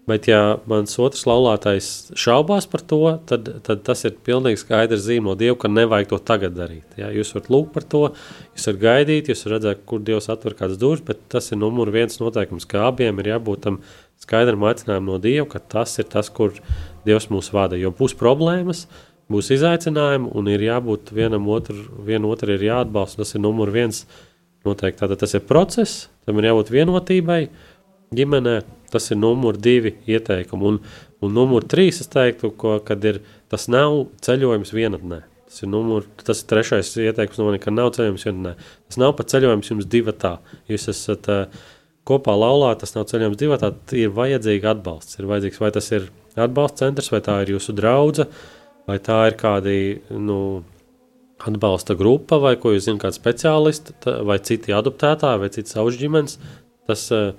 Bet, 0.05 0.27
ja 0.29 0.59
mans 0.69 0.99
otrs 1.01 1.23
laulātais 1.25 1.87
šaubās 2.21 2.67
par 2.69 2.83
to, 2.85 2.99
tad, 3.25 3.47
tad 3.65 3.81
tas 3.87 4.05
ir 4.05 4.19
pilnīgi 4.27 4.61
skaidrs 4.61 5.07
zīme 5.07 5.31
no 5.31 5.37
Dieva, 5.41 5.57
ka 5.63 5.71
nevajag 5.73 6.11
to 6.11 6.19
tagad 6.29 6.53
darīt. 6.59 6.99
Ja? 7.01 7.09
Jūs 7.09 7.33
varat 7.33 7.49
lūgt 7.55 7.73
par 7.73 7.87
to, 7.89 8.03
jūs 8.53 8.69
varat 8.69 8.83
gaidīt, 8.83 9.31
jūs 9.33 9.47
varat 9.47 9.55
redzēt, 9.57 9.87
kur 9.89 10.03
Dievs 10.05 10.29
atver 10.35 10.59
kādas 10.59 10.77
durvis, 10.83 11.01
bet 11.09 11.25
tas 11.33 11.49
ir 11.49 11.61
numur 11.63 11.89
viens 11.95 12.21
noteikums, 12.21 12.69
ka 12.69 12.85
abiem 12.91 13.23
ir 13.25 13.33
jābūt 13.33 13.65
tam 13.65 13.81
skaidram 14.21 14.69
aicinājumam 14.69 15.15
no 15.15 15.19
Dieva, 15.25 15.49
ka 15.57 15.65
tas 15.79 15.97
ir 15.97 16.11
tas, 16.13 16.29
kur 16.29 16.53
Dievs 17.09 17.31
mūs 17.33 17.49
vada. 17.57 17.81
Jo 17.81 17.89
būs 17.97 18.13
problēmas, 18.21 18.85
būs 19.33 19.55
izaicinājumi 19.57 20.35
un 20.37 20.53
ir 20.53 20.69
jābūt 20.69 21.17
vienam 21.17 21.49
otru, 21.49 21.81
vienu 22.05 22.29
otru 22.35 22.53
ir 22.53 22.69
jāatbalsta. 22.69 23.23
Tas 23.25 23.39
ir 23.39 23.45
numur 23.45 23.73
viens 23.73 24.05
noteikti. 24.69 25.01
Tātad 25.01 25.25
tas 25.25 25.33
ir 25.33 25.49
process, 25.49 26.11
tam 26.29 26.41
ir 26.41 26.53
jābūt 26.53 26.77
vienotībai 26.77 27.47
ģimenē 28.15 28.59
Tas 28.95 29.11
ir 29.11 29.19
numur 29.19 29.59
divi 29.59 29.97
ieteikumi. 30.07 30.71
Un, 30.71 30.81
un 31.25 31.35
numur 31.35 31.67
trīs 31.67 31.99
es 32.05 32.11
teiktu, 32.13 32.53
ko, 32.61 32.77
kad 32.87 33.05
ir, 33.09 33.21
tas 33.51 33.67
nav 33.73 34.05
ceļojums 34.25 34.75
vienatnē. 34.77 35.25
Tas 35.51 35.63
ir, 35.63 35.71
numur, 35.71 36.07
tas 36.23 36.43
ir 36.43 36.51
trešais 36.51 36.93
ieteikums, 37.03 37.39
no 37.41 37.49
manis, 37.49 37.63
ka 37.65 37.75
nav 37.75 37.93
ceļojums 37.97 38.27
vienatnē. 38.29 38.55
Tas 38.89 39.01
nav 39.03 39.17
pat 39.19 39.35
ceļojums 39.35 39.71
jums 39.73 39.89
divatā. 39.91 40.37
Jūs 40.71 40.89
esat 40.95 41.31
uh, 41.31 41.65
kopā 42.09 42.35
laulā, 42.39 42.75
tas 42.81 42.95
nav 42.97 43.09
ceļojums 43.11 43.41
divatā, 43.41 43.73
ir 43.99 44.13
vajadzīga 44.15 44.75
atbalsts. 44.77 45.19
Ir 45.19 45.31
vajadzīgs, 45.31 45.63
vai 45.63 45.73
tas 45.75 45.91
ir 45.95 46.09
atbalsta 46.35 46.85
centrs, 46.85 47.11
vai 47.15 47.23
tā 47.25 47.41
ir 47.45 47.55
jūsu 47.55 47.75
draudze, 47.77 48.29
vai 48.89 48.99
tā 49.03 49.21
ir 49.31 49.39
kādi, 49.41 49.79
nu, 50.15 50.39
atbalsta 51.45 51.97
grupa, 51.99 52.39
vai 52.43 52.55
ko 52.61 52.75
jūs 52.75 52.87
zināt, 52.89 53.05
kāds 53.05 53.21
speciālists, 53.21 53.95
vai 54.27 54.39
citi 54.45 54.75
adoptētāji, 54.77 55.43
vai 55.43 55.51
cits 55.55 55.75
savs 55.77 55.99
ģimenes. 56.01 56.39
Tas 56.89 57.07
uh, 57.15 57.33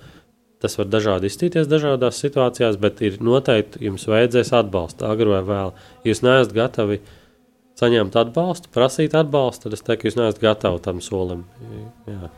Tas 0.63 0.77
var 0.79 0.87
dažādi 0.87 1.29
izstīties 1.29 1.67
dažādās 1.67 2.21
situācijās, 2.23 2.79
bet 2.81 3.01
ir 3.03 3.19
noteikti 3.23 3.83
jums 3.85 4.07
vajadzēs 4.07 4.53
atbalstu, 4.55 5.05
agri 5.09 5.27
vai 5.33 5.43
vēl. 5.45 5.75
Ja 6.03 6.13
jūs 6.13 6.23
neesat 6.25 6.55
gatavi 6.55 7.01
saņemt 7.79 8.15
atbalstu, 8.21 8.71
prasīt 8.73 9.17
atbalstu, 9.19 9.67
tad 9.67 9.77
es 9.77 9.83
teiktu, 9.83 10.01
ka 10.01 10.09
jūs 10.09 10.17
neesat 10.21 10.41
gatavi 10.41 10.81
tam 10.87 11.03
solim. 11.03 11.43
Jā. 12.07 12.31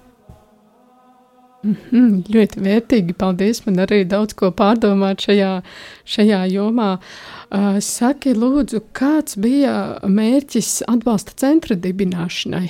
Mm 1.63 1.75
-hmm, 1.91 2.23
ļoti 2.33 2.61
vērtīgi. 2.63 3.13
Paldies. 3.17 3.65
Man 3.65 3.81
arī 3.85 4.03
daudz 4.07 4.33
ko 4.37 4.51
pārdomāt 4.51 5.25
šajā, 5.25 5.61
šajā 6.05 6.41
jomā. 6.53 6.97
Uh, 6.97 7.79
saki, 7.79 8.33
lūdzu, 8.33 8.81
kāds 8.93 9.37
bija 9.41 9.99
mērķis 10.03 10.83
atbalsta 10.87 11.31
centra 11.35 11.75
dibināšanai? 11.75 12.69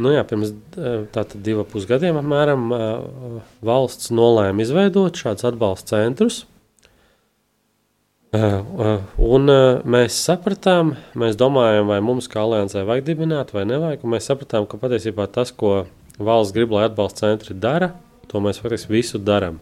Nu 0.00 0.14
jā, 0.14 0.22
pirms 0.24 0.54
tātad 1.12 1.38
divu 1.44 1.66
pusgadiem 1.68 2.16
apmēram 2.20 2.70
valsts 3.66 4.12
nolēma 4.14 4.64
izveidot 4.64 5.20
šādus 5.20 5.48
atbalsta 5.50 6.00
centrus. 6.00 6.44
Un 8.30 9.50
mēs 9.90 10.18
sapratām, 10.22 10.94
mēs 11.18 11.38
domājam, 11.38 11.88
vai 11.90 11.98
mums 12.04 12.30
kā 12.30 12.44
aliansē 12.44 12.84
vajag 12.86 13.08
dibināt 13.08 13.50
vai 13.52 13.64
nevajag. 13.66 14.04
Mēs 14.06 14.28
sapratām, 14.30 14.68
ka 14.70 14.78
patiesībā 14.78 15.26
tas, 15.34 15.50
ko 15.50 15.82
valsts 16.20 16.54
grib, 16.54 16.70
lai 16.76 16.86
atbalsta 16.86 17.26
centri 17.26 17.56
dara, 17.58 17.90
to 18.30 18.38
mēs 18.44 18.62
faktiski 18.62 18.94
visu 19.00 19.18
darām. 19.18 19.58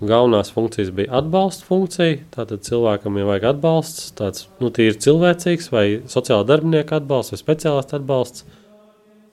Galvenās 0.00 0.50
funkcijas 0.54 0.90
bija 0.94 1.10
atbalsta 1.18 1.66
funkcija. 1.66 2.20
Tātad 2.34 2.62
cilvēkam 2.66 3.16
jau 3.18 3.26
vajag 3.30 3.46
atbalsts, 3.54 4.10
tāds 4.18 4.46
nu, 4.62 4.70
tīri 4.74 4.98
cilvēcīgs, 5.06 5.70
vai 5.74 5.84
sociāla 6.10 6.46
darbinieka 6.46 6.98
atbalsts, 6.98 7.34
vai 7.34 7.40
speciālistu 7.44 7.98
atbalsts 7.98 8.46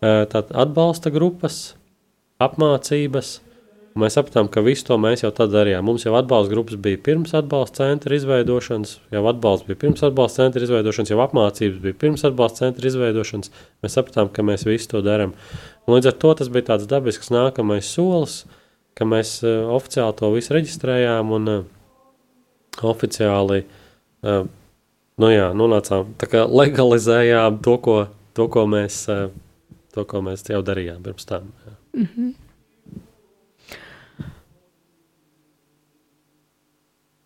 tātad 0.02 0.54
atbalsta 0.54 1.12
grupas, 1.14 1.76
apmācības. 2.44 3.38
Mēs 3.98 4.14
sapratām, 4.14 4.46
ka 4.54 4.62
visu 4.62 4.86
to 4.86 4.96
mēs 5.02 5.24
jau 5.24 5.32
tad 5.34 5.50
darījām. 5.50 5.88
Mums 5.88 6.04
jau 6.06 6.12
atbalsta 6.20 6.54
grupas 6.54 6.78
bija 6.86 7.00
pirms 7.02 7.32
atbalsta 7.38 7.88
centra 7.88 8.14
izveidošanas, 8.14 8.92
jau 9.10 9.24
atbalsts 9.32 9.66
bija 9.66 9.80
pirms 9.82 10.04
atbalsta 10.06 10.44
centra 10.44 10.68
izveidošanas, 10.68 11.10
jau 11.10 11.24
apmācības 11.24 11.80
bija 11.82 11.98
pirms 12.04 12.26
atbalsta 12.30 12.68
centra 12.68 12.92
izveidošanas. 12.92 13.50
Mēs 13.82 13.98
sapratām, 13.98 14.30
ka 14.30 14.46
mēs 14.46 14.68
visu 14.70 14.92
to 14.92 15.02
darām. 15.06 15.34
Līdz 15.90 16.12
ar 16.12 16.18
to 16.22 16.36
tas 16.38 16.52
bija 16.54 16.68
tāds 16.70 16.86
dabisks 16.92 17.34
nākamais 17.34 17.90
solis, 17.90 18.44
ka 18.98 19.10
mēs 19.10 19.40
uh, 19.42 19.66
oficiāli 19.74 20.18
to 20.22 20.30
visu 20.36 20.54
reģistrējām 20.54 21.34
un 21.34 21.52
uh, 21.56 21.66
oficiāli 22.86 23.64
uh, 23.66 24.46
nu 25.18 25.34
jā, 25.34 25.50
nonācām, 25.58 26.14
legalizējām 26.54 27.62
to, 27.66 27.78
ko, 27.82 28.00
to, 28.38 28.50
ko 28.54 28.70
mēs. 28.70 29.02
Uh, 29.10 29.34
to, 29.98 30.06
ko 30.06 30.22
mēs 30.26 30.46
jau 30.50 30.62
darījām 30.66 31.02
pirms 31.06 31.26
tam. 31.30 31.50
Mm 31.94 32.10
-hmm. 32.12 32.36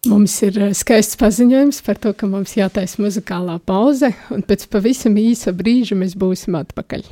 Mums 0.09 0.33
ir 0.41 0.55
eh, 0.57 0.71
skaists 0.73 1.17
paziņojums 1.21 1.83
par 1.85 1.99
to, 2.01 2.13
ka 2.17 2.25
mums 2.25 2.55
jātaisa 2.57 3.03
muzikālā 3.03 3.59
pauze, 3.65 4.09
un 4.33 4.41
pēc 4.41 4.65
pavisam 4.73 5.13
īsa 5.21 5.53
brīža 5.53 5.93
mēs 5.99 6.15
būsim 6.17 6.57
atpakaļ. 6.57 7.05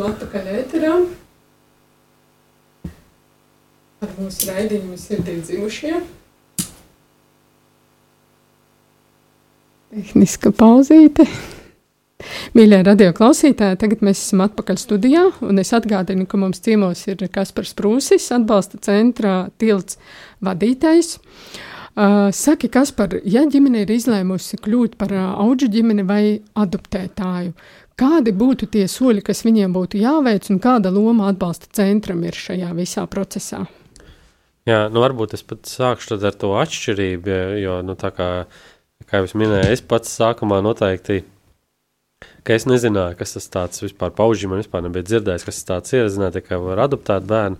Esam 0.00 0.14
atpakaļ 0.14 0.46
ēterā. 0.60 0.94
Ar 4.00 4.12
mūsu 4.16 4.48
raidījumu 4.48 4.96
sirdī 4.96 5.36
dzimušie. 5.44 6.00
Tehniska 9.90 10.52
pauzīte. 10.56 11.26
Mīļie 12.54 12.82
radio 12.84 13.12
klausītāji, 13.16 13.78
tagad 13.80 14.04
mēs 14.04 14.20
esam 14.20 14.44
atpakaļ 14.44 14.78
studijā, 14.80 15.24
un 15.44 15.60
es 15.60 15.72
atgādinu, 15.76 16.26
ka 16.28 16.40
mums 16.40 16.60
ciemos 16.64 17.06
ir 17.08 17.24
Kaspars 17.32 17.72
Prūsis, 17.76 18.30
atbalsta 18.32 18.80
centrā 18.84 19.50
tilts 19.58 19.98
vadītājs. 20.44 21.18
Uh, 21.90 22.30
saki, 22.32 22.70
Kaspar, 22.72 23.18
ja 23.26 23.42
ģimene 23.50 23.82
ir 23.82 23.90
izlēmusi 23.92 24.60
kļūt 24.62 24.94
par 25.00 25.12
uh, 25.12 25.32
auģu 25.42 25.68
ģimeni 25.74 26.04
vai 26.06 26.22
adoptētāju, 26.54 27.56
kādi 28.00 28.32
būtu 28.36 28.68
tie 28.72 28.86
soļi, 28.90 29.22
kas 29.26 29.44
viņiem 29.46 29.74
būtu 29.76 30.00
jāveic, 30.00 30.48
un 30.54 30.60
kāda 30.62 30.92
loma 30.94 31.28
atbalsta 31.30 31.68
centram 31.76 32.22
ir 32.24 32.36
šajā 32.36 32.72
visā 32.78 33.04
procesā? 33.10 33.66
Jā, 34.68 34.84
nu 34.92 35.00
varbūt 35.02 35.34
es 35.36 35.42
pat 35.46 35.68
sākšu 35.68 36.18
ar 36.20 36.36
to 36.36 36.52
atšķirību, 36.60 37.36
jo- 37.62 37.80
nu, 37.82 37.96
tā 37.96 38.10
kā, 38.14 38.30
kā 39.08 39.20
jau 39.22 39.40
minēju, 39.40 39.72
es 39.72 39.80
pats 39.80 40.12
sākumā 40.20 40.60
noteikti, 40.64 41.22
ka 42.44 42.54
es 42.54 42.66
nezināju, 42.68 43.16
kas 43.18 43.32
tas 43.36 43.48
tāds 43.48 43.80
vispār 43.82 44.12
pauģi, 44.16 44.48
man 44.48 44.60
vispār 44.62 44.84
nebija 44.84 45.08
dzirdējis, 45.08 45.44
kas 45.48 45.62
tas 45.62 45.68
tāds 45.70 45.96
ir, 45.96 46.08
zināju 46.12 46.36
tikai 46.40 46.60
var 46.62 46.84
adoptēt 46.88 47.26
bērnu. 47.28 47.56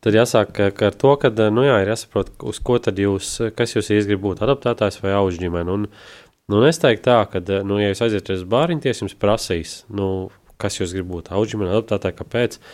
Tad 0.00 0.14
jāsāk 0.14 0.52
ka- 0.54 0.70
ka 0.70 0.86
ar 0.92 0.94
to, 0.94 1.16
ka, 1.16 1.28
nu 1.50 1.64
jā, 1.66 1.80
ir 1.82 1.88
jāsaprot, 1.90 2.28
uz 2.46 2.58
ko 2.60 2.78
tad 2.78 2.96
jūs, 2.96 3.50
kas 3.56 3.74
jūs 3.74 3.88
īsti 3.90 4.06
grib 4.12 4.20
būt, 4.22 4.44
adoptētājs 4.46 5.00
vai 5.02 5.16
auģi 5.18 5.40
ģimene. 5.42 5.72
Un, 5.74 5.88
nu, 6.52 6.62
es 6.68 6.80
teiktu 6.82 7.08
tā, 7.10 7.18
ka, 7.32 7.42
nu, 7.66 7.80
ja 7.82 7.90
jūs 7.92 8.04
aiziet 8.06 8.30
uz 8.34 8.46
bāriņties, 8.48 9.02
jums 9.04 9.18
prasīs, 9.20 9.82
nu, 9.92 10.30
kas 10.60 10.80
jūs 10.80 10.94
grib 10.96 11.10
būt, 11.10 11.32
auģi 11.34 11.54
ģimene, 11.54 11.74
adoptētāji, 11.74 12.18
kāpēc. 12.18 12.58
Eh, 12.58 12.64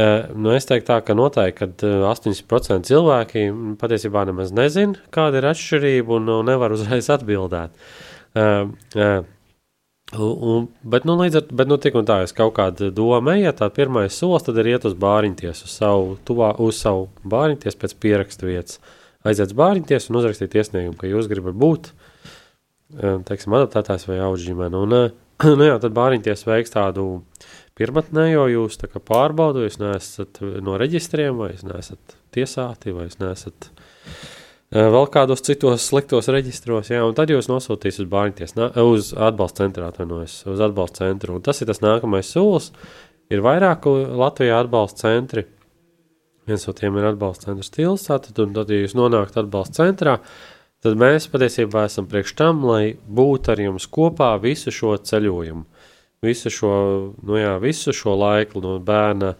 Nu, 0.00 0.52
es 0.54 0.68
teiktu, 0.68 0.86
tā, 0.88 1.00
ka 1.04 1.16
noteikti 1.18 1.88
eh, 1.88 2.04
80% 2.08 2.88
cilvēki 2.88 3.42
mm, 3.50 3.74
patiesībā 3.80 4.22
nemaz 4.28 4.54
nezina, 4.54 4.96
kāda 5.12 5.40
ir 5.40 5.50
atšķirība 5.50 6.16
un 6.16 6.28
nu, 6.30 6.38
nevar 6.46 6.72
uzreiz 6.76 7.10
atbildēt. 7.12 7.74
Uh, 8.30 8.70
uh, 8.94 9.24
un, 10.14 10.68
bet, 10.86 11.02
nu, 11.08 11.16
līdz 11.18 11.40
ar 11.40 11.48
bet, 11.50 11.66
nu, 11.66 11.80
tik 11.82 11.96
un 11.98 12.06
tā, 12.06 12.20
es 12.22 12.34
kaut 12.36 12.54
kādu 12.54 12.92
domu 12.94 13.34
ja 13.34 13.50
tā 13.56 13.66
pirmais 13.74 14.14
solis, 14.14 14.46
tad 14.46 14.60
ir 14.62 14.70
iet 14.70 14.86
uz 14.86 14.94
bāriņties, 14.94 15.64
uz 15.66 15.74
savu, 15.74 16.14
tuvā, 16.26 16.52
uz 16.62 16.78
savu 16.78 17.08
bāriņties 17.26 17.78
pēc 17.80 17.96
pierakstu 17.98 18.46
vietas. 18.46 18.78
Aiziet 19.26 19.50
uz 19.50 19.58
bāriņties 19.58 20.08
un 20.08 20.20
uzrakstīt 20.22 20.54
iesniegumu, 20.56 20.96
ka 21.00 21.10
jūs 21.10 21.28
gribat 21.28 21.58
būt, 21.58 21.90
eh, 21.90 22.09
teiksim, 22.98 23.54
adaptētājs 23.56 24.06
vai 24.08 24.20
auģģimene. 24.24 24.80
Un, 24.80 24.96
eh, 24.96 25.10
nu 25.58 25.68
jā, 25.68 25.78
tad 25.82 25.94
bāriņties 25.96 26.46
veiks 26.48 26.74
tādu 26.74 27.06
pirmatnējo 27.78 28.48
jūs 28.50 28.80
tā 28.80 28.90
kā 28.90 29.02
pārbaudu, 29.02 29.64
jūs 29.64 29.80
neesat 29.80 30.42
no 30.64 30.76
reģistriem, 30.80 31.38
vai 31.38 31.54
jūs 31.54 31.64
neesat 31.68 32.16
tiesāti, 32.34 32.94
vai 32.96 33.06
jūs 33.06 33.20
neesat 33.22 33.70
eh, 33.70 34.88
vēl 34.92 35.08
kādos 35.12 35.44
citos 35.46 35.86
sliktos 35.88 36.28
reģistros, 36.32 36.90
jā, 36.92 37.04
un 37.06 37.16
tad 37.16 37.32
jūs 37.32 37.48
nosūtīs 37.50 38.02
uz 38.02 38.10
bāriņties, 38.10 38.58
uz 38.84 39.14
atbalsta 39.14 39.64
centru, 39.64 39.86
atvainojos, 39.88 40.42
uz 40.50 40.66
atbalsta 40.66 41.06
centru, 41.06 41.38
un 41.38 41.46
tas 41.46 41.62
ir 41.62 41.70
tas 41.70 41.82
nākamais 41.84 42.34
solis, 42.34 42.72
ir 43.30 43.42
vairāk 43.46 43.88
Latvijā 44.18 44.60
atbalsta 44.60 45.06
centri, 45.08 45.46
viens 46.50 46.66
no 46.66 46.74
tiem 46.76 46.96
ir 46.98 47.12
atbalsta 47.12 47.48
centrs 47.48 47.70
stils, 47.70 48.08
tātad, 48.08 48.38
un 48.42 48.56
tad, 48.56 48.72
ja 48.72 48.82
jūs 48.82 48.96
nonākat 48.98 49.44
atbalsta 49.44 49.84
centrā, 49.84 50.18
tad 50.84 50.98
mēs 51.00 51.28
patiesībā 51.32 51.84
esam 51.88 52.08
priekš 52.10 52.34
tam, 52.38 52.64
lai 52.68 52.96
būtu 53.06 53.52
ar 53.52 53.62
jums 53.66 53.88
kopā 53.90 54.32
visu 54.42 54.72
šo 54.74 54.96
ceļojumu. 54.96 55.66
Visu 56.20 56.52
šo, 56.52 56.72
nu 57.24 57.38
jā, 57.40 57.54
visu 57.62 57.94
šo 57.96 58.12
laiku 58.20 58.60
no 58.60 58.74
bērna, 58.84 59.34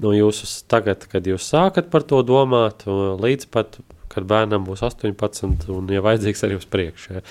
no 0.00 0.12
jūsu 0.16 0.48
tagad, 0.70 1.04
kad 1.12 1.26
jūs 1.28 1.44
sākat 1.52 1.90
par 1.92 2.06
to 2.08 2.22
domāt, 2.24 2.86
līdz 2.86 3.50
pat, 3.52 3.76
kad 4.12 4.24
bērnam 4.28 4.64
būs 4.64 4.84
18 4.86 5.68
un, 5.72 5.92
ja 5.92 6.00
vajadzīgs, 6.04 6.44
arī 6.46 6.56
uz 6.56 6.64
priekšu. 6.72 7.18
Ja. 7.18 7.22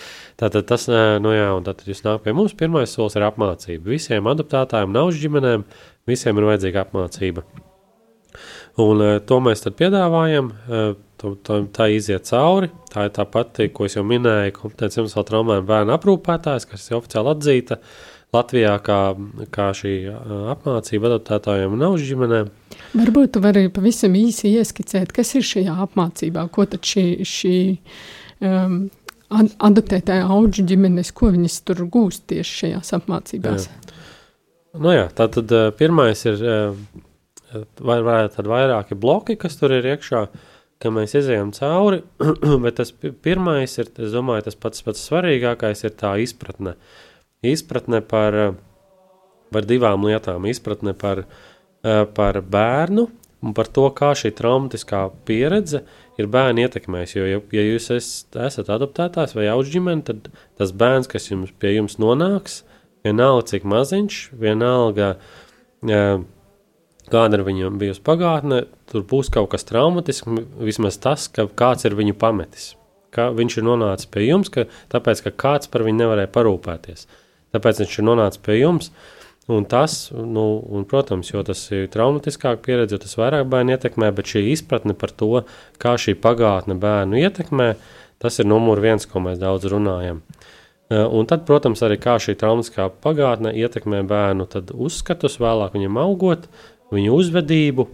Tātad 0.41 0.69
tas, 0.69 0.85
nu 1.21 1.33
jā, 1.33 1.49
un 1.57 1.65
tātad 1.65 1.89
jūs 1.89 2.05
nāk 2.05 2.21
pie 2.25 2.35
mums, 2.37 2.57
pirmais 2.57 2.93
solis 2.93 3.17
ir 3.17 3.25
apmācība. 3.25 3.93
Visiem 3.95 4.29
adoptētājiem, 4.29 4.93
nav 4.93 5.11
ģimenēm, 5.17 5.65
visiem 6.09 6.37
ir 6.37 6.49
vajadzīga 6.51 6.85
apmācība. 6.85 7.45
Un 8.79 9.01
uh, 9.03 9.17
to 9.27 9.41
mēs 9.43 9.65
tad 9.65 9.75
piedāvājam, 9.79 10.51
uh, 10.69 10.93
to, 11.19 11.33
to, 11.43 11.59
tā 11.75 11.89
iziet 11.91 12.29
cauri. 12.29 12.69
Tā 12.91 13.09
ir 13.09 13.13
tā 13.15 13.25
pati, 13.27 13.67
ko 13.73 13.87
es 13.87 13.97
jau 13.97 14.05
minēju, 14.07 14.55
kompetenci 14.55 15.01
emocionāla 15.01 15.27
traumēm 15.27 15.67
bērnu 15.67 15.95
aprūpētājs, 15.97 16.67
kas 16.69 16.87
ir 16.87 16.99
oficiāli 17.01 17.33
atzīta 17.33 17.81
Latvijā 18.31 18.77
kā, 18.85 18.99
kā 19.51 19.67
šī 19.75 19.93
uh, 20.07 20.31
apmācība 20.53 21.09
adaptētājiem 21.11 21.75
un 21.75 21.85
augu 21.89 21.99
ģimenēm. 22.07 22.49
Varbūt 22.95 23.35
tu 23.35 23.43
vari 23.43 23.65
pavisam 23.75 24.15
īsi 24.15 24.53
ieskicēt, 24.55 25.11
kas 25.15 25.35
ir 25.35 25.43
šajā 25.47 25.75
apmācībā, 25.83 26.47
ko 26.55 26.65
tad 26.71 26.87
šī, 26.87 27.05
šī 27.27 27.55
um, 28.39 28.81
ad- 29.35 29.53
adoptētāja 29.67 30.31
auģu 30.31 30.63
ģimenes, 30.71 31.11
ko 31.15 31.33
viņas 31.35 31.59
tur 31.67 31.83
gūst 31.91 32.29
tieši 32.31 32.57
šajās 32.63 32.95
apmācībās. 33.01 33.67
Nu 34.79 34.95
jā, 34.95 35.09
tā 35.11 35.27
tad 35.27 35.51
pirmais 35.75 36.23
ir, 36.23 36.43
vai, 37.79 37.99
vai 38.05 38.23
tad 38.31 38.49
vairāki 38.49 38.97
bloki, 38.97 39.37
kas 39.39 39.57
tur 39.59 39.73
ir 39.75 39.87
iekšā, 39.93 40.25
ka 40.81 40.91
mēs 40.93 41.15
izējām 41.19 41.51
cauri, 41.55 42.01
bet 42.63 42.79
tas 42.79 42.93
pi- 42.95 43.13
pirmais 43.13 43.77
ir, 43.81 43.91
es 44.01 44.15
domāju, 44.15 44.47
tas 44.47 44.57
pats 44.59 44.83
pats 44.85 45.05
svarīgākais 45.09 45.85
ir 45.85 45.95
tā 45.99 46.15
izpratne. 46.23 46.75
Izpratne 47.45 48.01
par, 48.05 48.37
par 49.53 49.67
divām 49.69 50.05
lietām. 50.05 50.45
Izpratne 50.49 50.93
par, 50.97 51.25
uh, 51.25 52.03
par 52.17 52.41
bērnu 52.41 53.07
un 53.41 53.55
par 53.57 53.69
to, 53.73 53.87
kā 53.97 54.11
šī 54.17 54.29
traumatiskā 54.37 55.07
pieredze 55.25 55.83
ir 56.21 56.29
bērnu 56.29 56.65
ietekmējusi. 56.65 57.17
Jo, 57.17 57.29
ja, 57.29 57.39
ja 57.57 57.63
jūs 57.65 57.89
esat, 57.97 58.69
adoptētājs 58.69 59.33
vai 59.37 59.47
auģģimene, 59.53 60.05
tad 60.05 60.29
tas 60.61 60.73
bērns, 60.77 61.09
kas 61.09 61.31
jums 61.31 61.53
pie 61.61 61.75
jums 61.79 61.97
nonāks, 62.01 62.61
vienalga 63.05 63.47
cik 63.53 63.65
maziņš, 63.69 64.21
vienalga 64.43 65.15
uh, 65.17 66.21
kāda 67.11 67.39
ir 67.39 67.45
viņam 67.47 67.79
bijusi 67.81 68.03
pagātne, 68.05 68.65
tur 68.91 69.05
būs 69.07 69.31
kaut 69.33 69.51
kas 69.53 69.67
traumatisks, 69.67 70.27
vismaz 70.59 70.99
tas, 71.01 71.27
ka 71.31 71.47
kāds 71.47 71.87
ir 71.87 71.97
viņu 71.97 72.17
pametis. 72.19 72.73
Kā 73.11 73.27
viņš 73.35 73.57
ir 73.59 73.67
nonācis 73.67 74.07
pie 74.11 74.25
jums, 74.29 74.51
ka, 74.51 74.67
tāpēc, 74.91 75.25
ka 75.25 75.33
kāds 75.43 75.71
par 75.71 75.83
viņu 75.83 75.99
nevarēja 76.03 76.31
parūpēties. 76.31 77.07
Tāpēc 77.51 77.81
viņš 77.83 77.97
ir 77.99 78.07
nonācis 78.07 78.43
pie 78.45 78.61
jums, 78.61 78.91
un 79.51 79.67
tas, 79.67 79.97
nu, 80.15 80.45
un, 80.71 80.85
protams, 80.87 81.33
jo 81.33 81.43
tas 81.43 81.65
ir 81.75 81.89
traumatiskāk 81.91 82.63
pieredze, 82.63 82.95
jo 82.95 83.01
tas 83.03 83.17
vairāk 83.19 83.49
bērnu 83.51 83.75
ietekmē, 83.75 84.13
bet 84.15 84.31
šī 84.31 84.45
izpratne 84.53 84.95
par 84.95 85.11
to, 85.11 85.43
kā 85.81 85.97
šī 85.99 86.15
pagātne 86.23 86.77
bērnu 86.79 87.19
ietekmē, 87.19 87.73
tas 88.23 88.39
ir 88.39 88.47
numur 88.47 88.79
viens, 88.79 89.07
ko 89.09 89.23
mēs 89.25 89.41
daudz 89.41 89.67
runājam. 89.73 90.23
Eh, 90.91 91.07
Un 91.07 91.27
tad, 91.27 91.45
protams, 91.47 91.81
arī 91.87 91.95
kā 91.99 92.17
šī 92.19 92.35
traumatiskā 92.39 92.89
pagātne 93.03 93.53
ietekmē 93.55 94.03
bērnu 94.07 94.47
uzskatus, 94.75 95.39
vēlāk 95.39 95.77
viņam 95.77 95.99
augot, 96.01 96.47
viņu 96.91 97.17
uzvedību. 97.17 97.87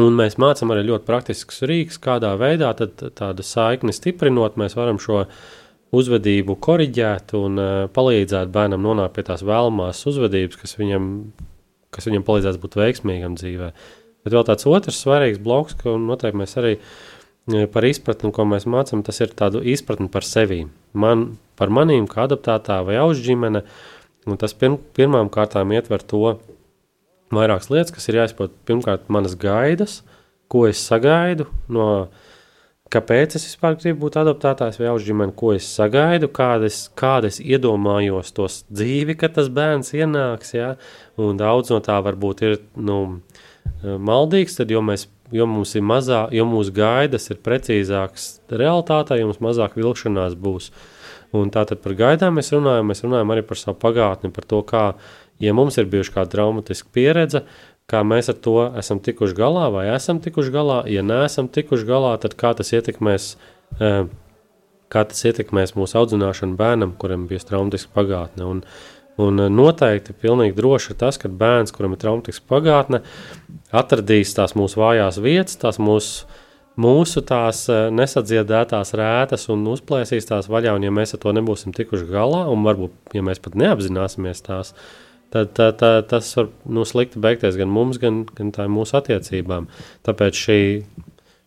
Un 0.00 0.14
mēs 0.16 0.36
mācām 0.40 0.70
arī 0.70 0.84
ļoti 0.86 1.06
praktiskus 1.08 1.64
rīkus, 1.66 1.98
kādā 2.02 2.30
veidā 2.38 2.70
tādu 2.78 3.44
saikni 3.44 3.92
stiprinot, 3.94 4.58
mēs 4.60 4.76
varam 4.78 5.00
šo 5.02 5.24
uzvedību 5.96 6.54
korrigēt 6.62 7.34
un 7.34 7.58
uh, 7.58 7.70
palīdzēt 7.90 8.52
bērnam 8.54 8.84
nonākt 8.86 9.16
pie 9.16 9.24
tās 9.26 9.42
vēlamās 9.42 10.04
uzvedības, 10.06 10.60
kas 10.60 10.76
viņam, 10.78 11.08
kas 11.90 12.06
viņam 12.06 12.26
palīdzēs 12.28 12.60
būt 12.62 12.78
veiksmīgam 12.78 13.34
dzīvē. 13.40 13.72
Bet 14.24 14.36
vēl 14.36 14.44
tāds 14.46 14.68
otrs 14.68 15.00
svarīgs 15.02 15.40
bloks, 15.42 15.74
ko 15.80 15.96
noteikti 15.98 16.38
mēs 16.38 16.54
arī 16.60 16.74
eh, 16.76 17.66
par 17.72 17.86
izpratni, 17.88 18.30
ko 18.36 18.46
mēs 18.48 18.68
mācām, 18.70 19.02
tas 19.06 19.18
ir 19.24 19.34
tādu 19.36 19.64
izpratni 19.64 20.10
par 20.12 20.26
sevi. 20.26 20.62
Man, 20.92 21.32
par 21.58 21.72
manīm, 21.74 22.06
kā 22.10 22.28
adaptētā 22.28 22.80
vai 22.86 23.00
auģģimene, 23.00 23.64
un 24.30 24.40
tas 24.40 24.54
pirm, 24.54 24.78
pirmām 24.96 25.32
kārtām 25.32 25.72
ietver 25.74 26.04
to 26.06 26.36
vairākas 27.34 27.70
lietas, 27.72 27.94
kas 27.94 28.10
ir 28.10 28.20
jāizprot. 28.20 28.56
Pirmkārt, 28.68 29.08
manas 29.12 29.36
gaidas, 29.38 30.00
ko 30.50 30.66
es 30.68 30.82
sagaidu 30.82 31.46
no 31.70 31.86
kāpēc 32.90 33.36
es 33.38 33.46
vispār 33.46 33.76
gribu 33.78 34.06
būt 34.06 34.18
adaptētājs 34.20 34.80
vai 34.80 34.88
auģģimene, 34.90 35.34
ko 35.38 35.52
es 35.54 35.68
sagaidu, 35.76 36.30
kādas, 36.34 36.82
kādas 36.98 37.38
iedomājos 37.42 38.34
tos 38.34 38.60
dzīvi, 38.70 39.16
kad 39.20 39.36
tas 39.38 39.50
bērns 39.54 39.94
ienāks, 39.94 40.54
ja? 40.56 40.74
un 41.20 41.38
daudz 41.38 41.70
no 41.70 41.80
tā 41.86 42.00
varbūt 42.02 42.44
ir, 42.48 42.58
nu, 42.74 42.98
maldīgs, 43.82 44.58
tad 44.58 44.74
jo 44.74 44.82
mēs, 44.84 45.06
jo 45.34 45.46
mums 45.46 45.76
ir 45.78 45.86
mazā, 45.86 46.24
jo 46.34 46.46
mūsu 46.50 46.74
gaidas 46.74 47.30
ir 47.30 47.38
precīzāks 47.44 48.30
realitātē, 48.50 49.20
jo 49.20 49.30
mums 49.30 49.42
mazāk 49.44 49.78
vilšanās 49.78 50.34
būs. 50.34 50.72
Un 51.36 51.52
tātad 51.54 51.78
par 51.78 51.94
gaidām 51.94 52.40
mēs 52.40 52.50
runājam, 52.50 52.88
mēs 52.90 53.04
runājam 53.04 53.30
arī 53.30 53.44
par 53.46 53.58
savu 53.58 53.78
pagātni, 53.78 54.32
par 54.34 54.48
to, 54.50 54.64
kā, 54.66 54.84
ja 55.40 55.54
mums 55.56 55.78
ir 55.80 55.88
bijuši 55.90 56.14
kāda 56.14 56.34
traumatiska 56.36 56.92
pieredze, 56.94 57.44
kā 57.90 58.02
mēs 58.06 58.30
ar 58.30 58.38
to 58.44 58.56
esam 58.78 59.00
tikuši 59.02 59.36
galā, 59.38 59.66
vai 59.74 59.88
esam 59.94 60.20
tikuši 60.22 60.54
galā. 60.54 60.80
Ja 60.90 61.02
neesam 61.06 61.50
tikuši 61.50 61.88
galā, 61.88 62.14
tad 62.22 62.36
kā 62.40 62.52
tas 62.56 62.72
ietekmēs, 62.76 63.34
eh, 63.80 64.04
kā 64.92 65.04
tas 65.10 65.24
ietekmēs 65.26 65.74
mūsu 65.78 65.98
audzināšanu 66.00 66.58
bērnam, 66.60 66.94
kuram 66.98 67.26
bija 67.30 67.46
traumatiska 67.50 67.94
pagātne. 67.96 68.46
Un, 68.46 68.62
un 69.18 69.46
eh, 69.46 69.50
noteikti 69.50 70.14
pilnīgi 70.14 70.58
droši 70.58 70.94
ir 70.94 71.00
tas, 71.02 71.18
ka 71.18 71.32
bērns, 71.42 71.74
kuram 71.74 71.96
ir 71.96 72.04
traumatiska 72.04 72.46
pagātne, 72.50 73.02
atradīs 73.72 74.36
tās 74.38 74.56
mūsu 74.58 74.80
vājās 74.82 75.18
vietas, 75.22 75.58
tās 75.58 75.82
mūsu, 75.82 76.30
mūsu 76.80 77.24
tās 77.26 77.66
eh, 77.72 77.88
nesadziedētās 77.90 78.94
rētas 79.02 79.50
un 79.50 79.66
uzplēsīs 79.74 80.30
tās 80.30 80.50
vaļā. 80.52 80.78
Un 80.78 80.86
ja 80.86 80.94
mēs 80.94 81.16
ar 81.16 81.24
to 81.26 81.34
nebūsim 81.34 81.74
tikuši 81.74 82.06
galā, 82.12 82.46
un 82.52 82.66
varbūt, 82.66 83.16
ja 83.18 83.26
mēs 83.26 83.42
pat 83.42 83.58
neapzināsimies 83.58 84.46
tās, 84.46 84.76
tad 85.34 85.54
tā, 85.56 85.70
tā, 85.78 85.92
tas 86.06 86.28
var 86.36 86.50
nu, 86.66 86.84
slikti 86.88 87.22
beigties 87.22 87.58
gan 87.60 87.70
mums, 87.72 88.00
gan, 88.02 88.24
gan 88.36 88.52
mūsu 88.72 88.98
attiecībām. 88.98 89.68
Tāpēc 90.06 90.38
šī, 90.44 90.60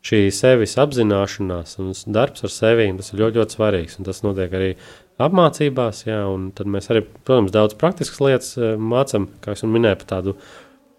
šī 0.04 0.22
sevis 0.36 0.78
apzināšanās 0.82 1.78
un 1.84 1.93
darbs 2.15 2.46
ar 2.48 2.54
sevi 2.54 2.89
tas 3.00 3.13
ir 3.13 3.24
ļoti, 3.24 3.41
ļoti 3.41 3.58
svarīgs. 3.58 4.00
Tas 4.08 4.24
notiek 4.26 4.54
arī 4.56 4.74
apmācībās, 5.22 6.06
jā, 6.08 6.22
un 6.32 6.52
tad 6.56 6.69
mēs 6.72 6.89
arī, 6.91 7.06
protams, 7.26 7.54
daudz 7.54 7.78
praktiskas 7.80 8.22
lietas 8.24 8.54
mācām, 8.80 9.30
kā 9.43 9.56
jau 9.58 9.69
minēju, 9.72 10.02
par 10.02 10.12
tādu 10.15 10.38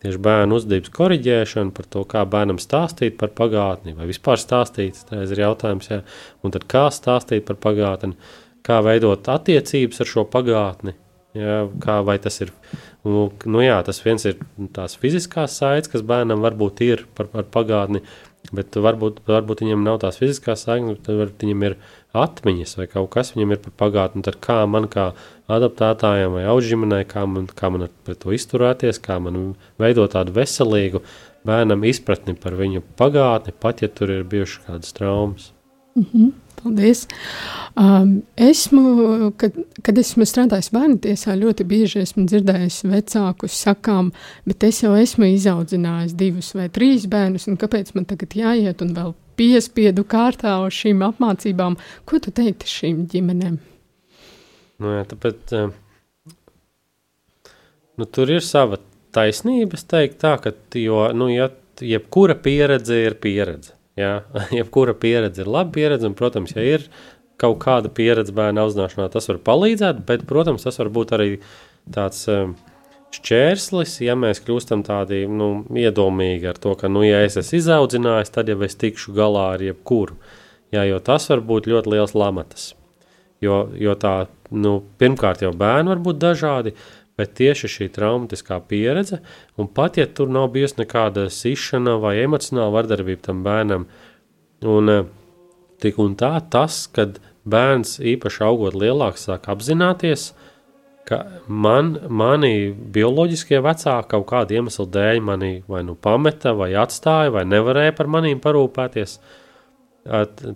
tieši 0.05 0.21
bērnu 0.21 0.59
uzdevības 0.59 0.93
korģēšanu, 0.95 1.73
par 1.75 1.89
to, 1.91 2.03
kā 2.09 2.25
bērnam 2.29 2.61
stāstīt 2.61 3.17
par 3.21 3.33
pagātni, 3.37 3.97
vai 3.97 4.09
vispār 4.11 4.41
stāstīt. 4.41 5.01
Tas 5.09 5.33
ir 5.33 5.41
jautājums, 5.47 5.89
jā, 5.91 6.03
un 6.45 6.53
tad 6.55 6.69
kā 6.71 6.85
stāstīt 6.93 7.47
par 7.49 7.57
pagātni, 7.63 8.13
kā 8.65 8.83
veidot 8.85 9.33
attiecības 9.33 10.05
ar 10.05 10.13
šo 10.13 10.27
pagātni 10.29 10.95
Jā, 11.35 11.65
kā 11.83 11.97
vai 12.07 12.15
tas 12.23 12.37
ir? 12.45 12.53
Nu, 13.03 13.27
nu 13.51 13.63
jā, 13.65 13.81
tas 13.87 13.99
viens 14.05 14.23
ir 14.29 14.39
tās 14.77 14.95
fiziskās 15.03 15.57
saites, 15.59 15.91
kas 15.91 16.05
bērnam 16.07 16.45
varbūt 16.45 16.83
ir 16.87 17.03
par, 17.19 17.27
par 17.33 17.49
pagātni, 17.57 18.05
bet 18.55 18.79
varbūt, 18.79 19.19
varbūt 19.27 19.65
viņam 19.65 19.83
nav 19.83 19.99
tās 20.05 20.21
fiziskās 20.21 20.63
tad 20.69 21.11
varbūt 21.11 21.43
viņam 21.43 21.67
ir 21.67 21.77
atmiņas 22.15 22.77
vai 22.79 22.87
kaut 22.93 23.11
kas 23.17 23.35
viņam 23.35 23.57
ir 23.57 23.63
par 23.65 23.75
pagātni. 23.83 24.23
Tad 24.23 24.39
kā 24.47 24.61
man 24.71 24.87
kā 24.93 25.09
adaptētājam 25.51 26.39
vai 26.39 26.47
auģimenei, 26.53 27.03
kā 27.11 27.27
man, 27.27 27.51
kā 27.51 27.73
man 27.75 27.89
pret 28.07 28.23
to 28.23 28.31
izturēties, 28.37 29.03
kā 29.03 29.19
man 29.19 29.57
veidot 29.83 30.15
tādu 30.15 30.37
veselīgu 30.39 31.03
bērnam 31.45 31.83
izpratni 31.91 32.39
par 32.39 32.55
viņu 32.63 32.87
pagātni, 32.95 33.59
pat 33.59 33.83
ja 33.83 33.91
tur 33.91 34.15
ir 34.15 34.23
bijušas 34.23 34.69
kādas 34.69 34.95
traumas. 34.95 35.51
Mm 35.95 36.07
-hmm. 36.13 36.33
Paldies! 36.65 37.09
Um, 37.77 38.23
esmu, 38.37 38.83
kad, 39.37 39.57
kad 39.83 39.99
esmu 39.99 40.25
strādājis 40.25 40.71
bērnu 40.73 40.97
tiesā, 41.05 41.35
ļoti 41.37 41.67
bieži 41.69 42.01
esmu 42.01 42.25
dzirdējis 42.31 42.79
vecākus 42.89 43.59
sakām, 43.67 44.13
bet 44.49 44.65
es 44.65 44.83
jau 44.83 44.95
esmu 44.97 45.29
izaudzinājis 45.35 46.15
divus 46.17 46.55
vai 46.55 46.71
trīs 46.73 47.05
bērnus, 47.11 47.49
un 47.51 47.59
kāpēc 47.61 47.93
man 47.95 48.09
tagad 48.09 48.37
jāiet 48.39 48.81
un 48.83 48.95
vēl 48.97 49.13
piespiedu 49.37 50.07
kārtā 50.09 50.57
uz 50.65 50.73
šīm 50.79 51.05
apmācībām? 51.11 51.77
Ko 52.09 52.23
tu 52.23 52.33
teiktu 52.33 52.71
šīm 52.71 53.05
ģimenēm? 53.13 53.61
Nu, 54.81 54.97
jā, 54.97 55.05
tāpēc, 55.13 55.55
nu, 57.99 58.09
tur 58.09 58.33
ir 58.33 58.43
sava 58.43 58.81
taisnība, 59.15 59.77
es 59.77 59.85
teiktu 59.91 60.23
tā, 60.25 60.37
ka, 60.43 60.57
jo, 60.81 61.05
nu, 61.13 61.29
ja, 61.35 61.51
jebkura 61.81 62.39
pieredze 62.41 63.05
ir 63.05 63.21
pieredze. 63.21 63.75
Jā, 63.99 64.25
jebkura 64.59 64.95
pieredze 64.99 65.45
ir 65.45 65.51
laba 65.51 65.73
pieredze, 65.75 66.09
un, 66.09 66.17
protams, 66.19 66.55
ja 66.57 66.65
ir 66.67 66.89
kaut 67.41 67.59
kāda 67.63 67.91
pieredze 67.91 68.35
bērnu 68.35 68.63
audzināšanā, 68.63 69.09
tas 69.11 69.29
var 69.31 69.41
palīdzēt, 69.47 70.05
bet, 70.07 70.25
protams, 70.29 70.67
tas 70.67 70.79
var 70.81 70.91
būt 70.95 71.15
arī 71.17 71.29
tāds 71.95 72.23
um, 72.31 72.55
šķērslis, 73.15 73.97
ja 74.07 74.15
mēs 74.19 74.43
kļūstam 74.45 74.85
tādi 74.87 75.25
nu, 75.31 75.49
iedomīgi 75.79 76.51
ar 76.51 76.59
to, 76.63 76.75
ka, 76.79 76.91
nu, 76.91 77.05
ja 77.07 77.23
es 77.27 77.39
esmu 77.41 77.61
izaudzinājis, 77.61 78.33
tad 78.35 78.51
jau 78.51 78.59
es 78.67 78.79
tikšu 78.81 79.15
galā 79.17 79.53
ar 79.57 79.67
jebkuru. 79.67 80.19
Jā, 80.75 80.87
jo 80.89 80.99
tas 81.05 81.29
var 81.31 81.43
būt 81.47 81.69
ļoti 81.71 81.93
liels 81.93 82.17
lamatas. 82.19 82.73
Jo, 83.43 83.65
jo 83.79 83.95
tā, 84.01 84.15
nu, 84.55 84.79
pirmkārt, 84.99 85.45
jau 85.45 85.53
bērni 85.55 85.93
var 85.93 86.03
būt 86.03 86.19
dažādi, 86.23 86.75
bet 87.19 87.35
tieši 87.39 87.71
šī 87.71 87.89
traumatiskā 87.95 88.59
pieredze, 88.69 89.21
un 89.61 89.69
pat 89.71 89.99
ja 90.01 90.07
tur 90.07 90.31
nav 90.33 90.51
bijusi 90.55 90.81
nekāda 90.83 91.29
sišana 91.31 91.99
vai 92.03 92.17
emocionāla 92.25 92.75
vardarbība 92.75 93.29
tam 93.29 93.45
bērnam, 93.47 93.87
un 94.67 94.91
eh, 94.91 95.05
tik 95.83 96.01
un 96.03 96.17
tā 96.19 96.33
tas, 96.51 96.85
kad 96.95 97.21
bērns 97.45 98.01
īpaši 98.01 98.43
augot 98.47 98.75
lielāks, 98.79 99.29
sāk 99.29 99.47
apzināties, 99.53 100.33
ka 101.05 101.21
man, 101.47 101.95
mani 102.09 102.73
bioloģiskie 102.73 103.61
vecāki 103.65 104.11
kaut 104.15 104.27
kāda 104.31 104.57
iemesla 104.57 104.89
dēļ 104.97 105.23
mani 105.25 105.55
vai 105.69 105.85
nu 105.85 105.95
pameta, 105.95 106.55
vai 106.57 106.73
atstāja, 106.81 107.33
vai 107.35 107.45
nevarēja 107.47 107.95
par 107.99 108.09
manīm 108.11 108.41
parūpēties. 108.45 109.19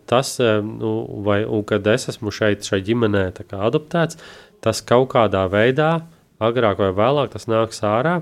Tas, 0.08 0.34
eh, 0.44 0.58
nu, 0.60 0.92
vai, 1.24 1.42
un 1.44 1.62
kad 1.68 1.86
es 1.86 2.08
esmu 2.10 2.32
šeit, 2.34 2.66
šai 2.66 2.82
ģimenē 2.84 3.28
adoptēts, 3.38 4.18
tas 4.64 4.82
kaut 4.84 5.12
kādā 5.14 5.46
veidā, 5.52 5.92
agrāk 6.42 6.80
vai 6.82 6.90
vēlāk, 6.96 7.32
tas 7.34 7.48
nāks 7.50 7.82
ārā. 7.86 8.20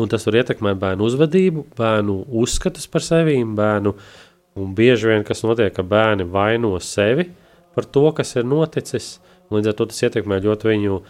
Un 0.00 0.08
tas 0.08 0.24
var 0.24 0.38
ietekmēt 0.40 0.78
bērnu 0.80 1.04
uzvedību, 1.04 1.66
bērnu 1.76 2.22
uzskatus 2.42 2.88
par 2.88 3.04
sevi, 3.04 3.36
bērnu. 3.44 3.92
Un 4.60 4.72
bieži 4.76 5.08
vien 5.08 5.24
kas 5.24 5.44
notiek, 5.44 5.72
ka 5.72 5.84
bērni 5.84 6.24
vaino 6.28 6.72
sevi 6.80 7.28
par 7.76 7.88
to, 7.88 8.06
kas 8.16 8.34
ir 8.36 8.48
noticis. 8.48 9.18
Līdz 9.52 9.72
ar 9.72 9.76
to 9.76 9.86
tas 9.90 10.00
ietekmē 10.06 10.38
ļoti 10.44 10.68
viņu 10.68 10.96
uh, 10.96 11.06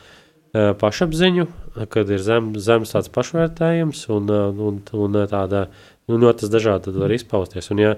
pašapziņu, 0.52 1.46
kad 1.90 2.10
ir 2.10 2.22
zem, 2.22 2.52
zems 2.58 2.94
tāds 2.94 3.10
pašvērtējums 3.14 4.04
un, 4.14 4.30
un, 4.30 4.80
un 4.82 5.20
tāda, 5.30 5.66
nu, 6.10 6.32
tas 6.34 6.50
dažādi 6.52 6.94
var 6.96 7.14
izpausties. 7.14 7.70
Un 7.74 7.82
ja, 7.82 7.92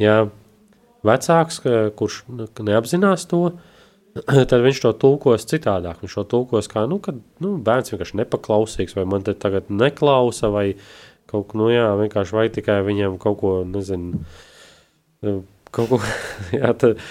ja 0.00 0.16
vecāks, 1.06 1.60
kurš 1.96 2.22
neapzinās 2.60 3.28
to, 3.30 3.50
tad 4.50 4.58
viņš 4.64 4.82
to 4.84 4.92
tulkos 5.04 5.46
citādāk. 5.50 6.02
Viņš 6.02 6.16
to 6.20 6.26
tulkos 6.34 6.70
kā, 6.70 6.84
nu, 6.90 7.00
kad 7.02 7.18
nu, 7.42 7.54
bērns 7.62 7.92
vienkārši 7.92 8.20
nepaklausīgs, 8.22 8.96
vai 8.98 9.06
man 9.08 9.26
te 9.26 9.34
tagad 9.38 9.70
neklausa, 9.72 10.50
vai 10.52 10.66
kaut 11.30 11.50
ko, 11.50 11.60
nu 11.62 11.70
jā, 11.70 11.86
vienkārši 12.00 12.36
vai 12.36 12.48
tikai 12.52 12.80
viņam 12.86 13.18
kaut 13.22 13.38
ko, 13.42 13.52
nezinu, 13.68 14.24
kaut 15.70 15.92
ko, 15.92 16.00
jā, 16.60 16.72
tad, 16.74 17.02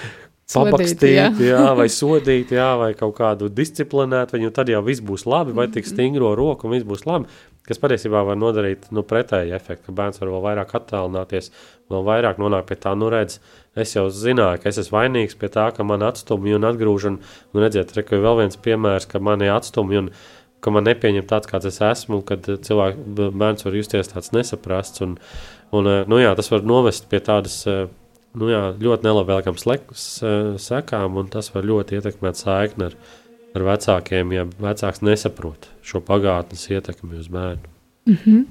pabakstīt, 0.54 1.14
jā. 1.14 1.28
jā, 1.44 1.62
vai 1.78 1.86
sodīt, 1.94 2.54
jā, 2.56 2.72
vai 2.80 2.90
kaut 2.98 3.14
kādu 3.20 3.50
disciplinēt 3.54 4.34
viņu, 4.34 4.52
tad 4.56 4.72
jau 4.72 4.82
viss 4.86 5.04
būs 5.06 5.28
labi, 5.30 5.54
vai 5.58 5.68
tik 5.70 5.86
stingro 5.86 6.32
roku 6.38 6.68
un 6.68 6.74
viss 6.74 6.88
būs 6.90 7.06
labi, 7.06 7.30
kas 7.70 7.82
patiesībā 7.82 8.24
var 8.26 8.40
nodarīt 8.40 8.88
nu, 8.96 9.04
pretēju 9.06 9.54
efektu, 9.58 9.86
ka 9.90 9.96
bērns 10.00 10.22
var 10.22 10.32
vēl 10.34 10.44
vairāk 10.48 10.74
attālināties, 10.80 11.52
vēl 11.94 12.08
vairāk 12.08 12.42
nonākt 12.42 12.72
pie 12.72 12.80
tā, 12.82 12.96
nu 12.98 13.12
redz, 13.14 13.38
es 13.78 13.94
jau 13.94 14.08
zināju, 14.10 14.64
ka 14.64 14.72
es 14.72 14.82
esmu 14.82 14.98
vainīgs 14.98 15.38
pie 15.38 15.52
tā, 15.54 15.70
ka 15.76 15.86
man 15.86 16.06
atstumj 16.08 16.58
un 16.58 16.68
atgrūž, 16.72 17.08
un, 17.12 17.22
un 17.54 17.64
redziet, 17.64 17.94
re, 17.94 18.06
ka 18.08 18.18
vēl 18.18 18.42
viens 18.42 18.58
piemērs, 18.58 19.08
ka 19.12 19.22
mani 19.22 19.52
atstumj 19.54 20.02
un 20.02 20.12
ka 20.66 20.74
man 20.74 20.90
nepieņem 20.90 21.30
tāds, 21.30 21.48
kāds 21.48 21.70
es 21.70 21.80
esmu, 21.86 22.24
kad 22.28 22.50
cilvēks, 22.66 23.06
bērns 23.22 23.68
var 23.68 23.78
justies 23.78 24.12
tāds 24.12 24.34
nesaprasts, 24.36 25.06
un, 25.06 25.16
un 25.76 25.94
nu 26.10 26.20
jā, 26.20 26.34
tas 26.36 26.50
var 26.52 26.66
novest 26.68 27.08
pie 27.12 27.22
tādas 27.24 27.62
nu 28.40 28.50
jā, 28.52 28.62
ļoti 28.80 29.08
nelabvēlīgām 29.08 29.58
sekām, 29.60 31.20
un 31.22 31.32
tas 31.34 31.52
var 31.54 31.68
ļoti 31.68 32.00
ietekmēt 32.00 32.40
saikni 32.40 32.90
ar, 32.90 32.98
ar 33.56 33.68
vecākiem, 33.74 34.36
ja 34.36 34.48
vecāks 34.62 35.04
nesaprot 35.06 35.70
šo 35.86 36.02
pagātnes 36.06 36.68
ietekmi 36.72 37.20
uz 37.20 37.32
bērnu. 37.34 37.76
Mm 38.10 38.18
-hmm. 38.24 38.46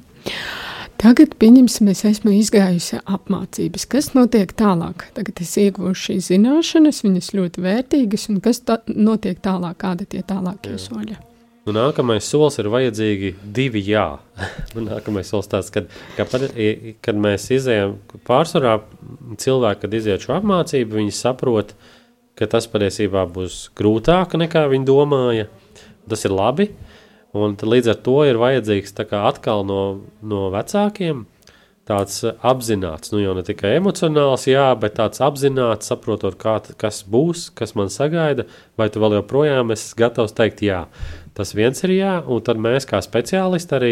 Tagad, 0.98 1.36
pieņemsim, 1.38 1.88
es 1.92 2.00
esmu 2.04 2.32
izgājusi 2.34 2.98
apmācības. 3.06 3.84
Kas 3.86 4.08
notiek 4.16 4.50
tālāk? 4.58 5.04
Tagad 5.14 5.38
es 5.44 5.52
iegūšu 5.62 6.00
šīs 6.08 6.30
zināšanas, 6.32 7.04
viņas 7.04 7.28
ļoti 7.38 7.62
vērtīgas, 7.62 8.28
un 8.32 8.40
kas 8.42 8.58
tā, 8.66 8.80
notiek 8.86 9.38
tālāk, 9.38 9.78
kādi 9.78 10.08
tie 10.10 10.24
tālākie 10.26 10.74
soļi? 10.74 11.14
Nu, 11.68 11.74
nākamais 11.76 12.24
solis 12.24 12.54
ir 12.62 12.70
vajadzīgi 12.72 13.34
divi 13.52 13.82
jā. 13.84 14.06
nākamais 14.88 15.28
solis 15.28 15.50
tāds, 15.52 15.68
kad, 15.74 15.90
kad, 16.16 16.46
kad 17.04 17.18
mēs 17.20 17.44
izējām 17.52 17.98
pārsvarā 18.24 18.78
cilvēki, 19.36 19.82
kad 19.82 19.96
iziet 19.98 20.24
šo 20.24 20.38
apmācību, 20.38 20.96
viņi 20.96 21.12
saprot, 21.12 21.74
ka 22.40 22.48
tas 22.48 22.70
patiesībā 22.72 23.26
būs 23.34 23.66
grūtāk 23.76 24.38
nekā 24.40 24.64
viņi 24.72 24.88
domāja. 24.88 25.50
Tas 26.08 26.24
ir 26.24 26.32
labi, 26.32 26.70
un 27.36 27.58
līdz 27.60 27.92
ar 27.92 28.00
to 28.06 28.16
ir 28.24 28.40
vajadzīgs 28.40 28.96
atkal 29.04 29.66
no, 29.68 29.82
no 30.24 30.48
vecākiem 30.54 31.26
tāds 31.88 32.20
apzināts, 32.44 33.12
nu 33.12 33.20
jau 33.22 33.34
ne 33.36 33.44
tikai 33.44 33.76
emocionāls, 33.78 34.44
jā, 34.48 34.66
bet 34.80 34.98
tāds 34.98 35.22
apzināts, 35.24 35.88
saprotot, 35.88 36.36
kā, 36.40 36.58
kas 36.80 37.00
būs, 37.08 37.48
kas 37.56 37.72
man 37.78 37.92
sagaida, 37.92 38.44
vai 38.76 38.90
tu 38.92 39.00
vēl 39.00 39.18
joprojām 39.18 39.72
esi 39.72 39.96
gatavs 40.00 40.36
teikt 40.36 40.64
jā. 40.66 40.82
Tas 41.38 41.54
viens 41.54 41.84
ir 41.86 41.94
jā, 41.94 42.16
un 42.26 42.42
tad 42.42 42.58
mēs 42.58 42.86
kā 42.88 42.98
speciālisti 43.04 43.74
arī 43.76 43.90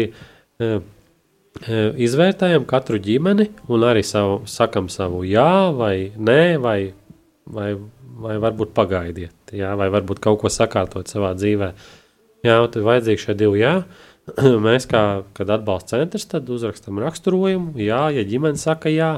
e, 0.59 0.71
izvērtējam 2.03 2.65
katru 2.67 2.99
ģimeni 2.99 3.47
un 3.71 3.85
arī 3.87 4.03
savu, 4.03 4.41
sakam 4.51 4.89
savu 4.91 5.23
jā 5.23 5.71
vai 5.77 6.11
nē, 6.11 6.41
vai, 6.59 6.91
vai, 7.47 7.69
vai 8.19 8.35
varbūt 8.43 8.75
pagaidiet, 8.75 9.55
jā, 9.55 9.71
vai 9.79 9.87
varbūt 9.93 10.19
kaut 10.23 10.41
ko 10.43 10.51
sakārtot 10.51 11.07
savā 11.07 11.31
dzīvē. 11.39 11.71
Jā, 12.43 12.59
tad 12.67 12.83
vajadzīgi 12.83 13.23
šie 13.23 13.37
divi 13.39 13.63
jā. 13.63 13.77
Mēs, 14.67 14.89
kā, 14.91 15.23
atbalsta 15.39 15.95
centrs, 15.95 16.27
tad 16.27 16.51
uzrakstam 16.51 16.99
raksturojumu, 16.99 17.77
jā, 17.79 18.03
ja 18.11 18.27
ģimene 18.27 18.59
saka 18.59 18.91
jā. 18.91 19.13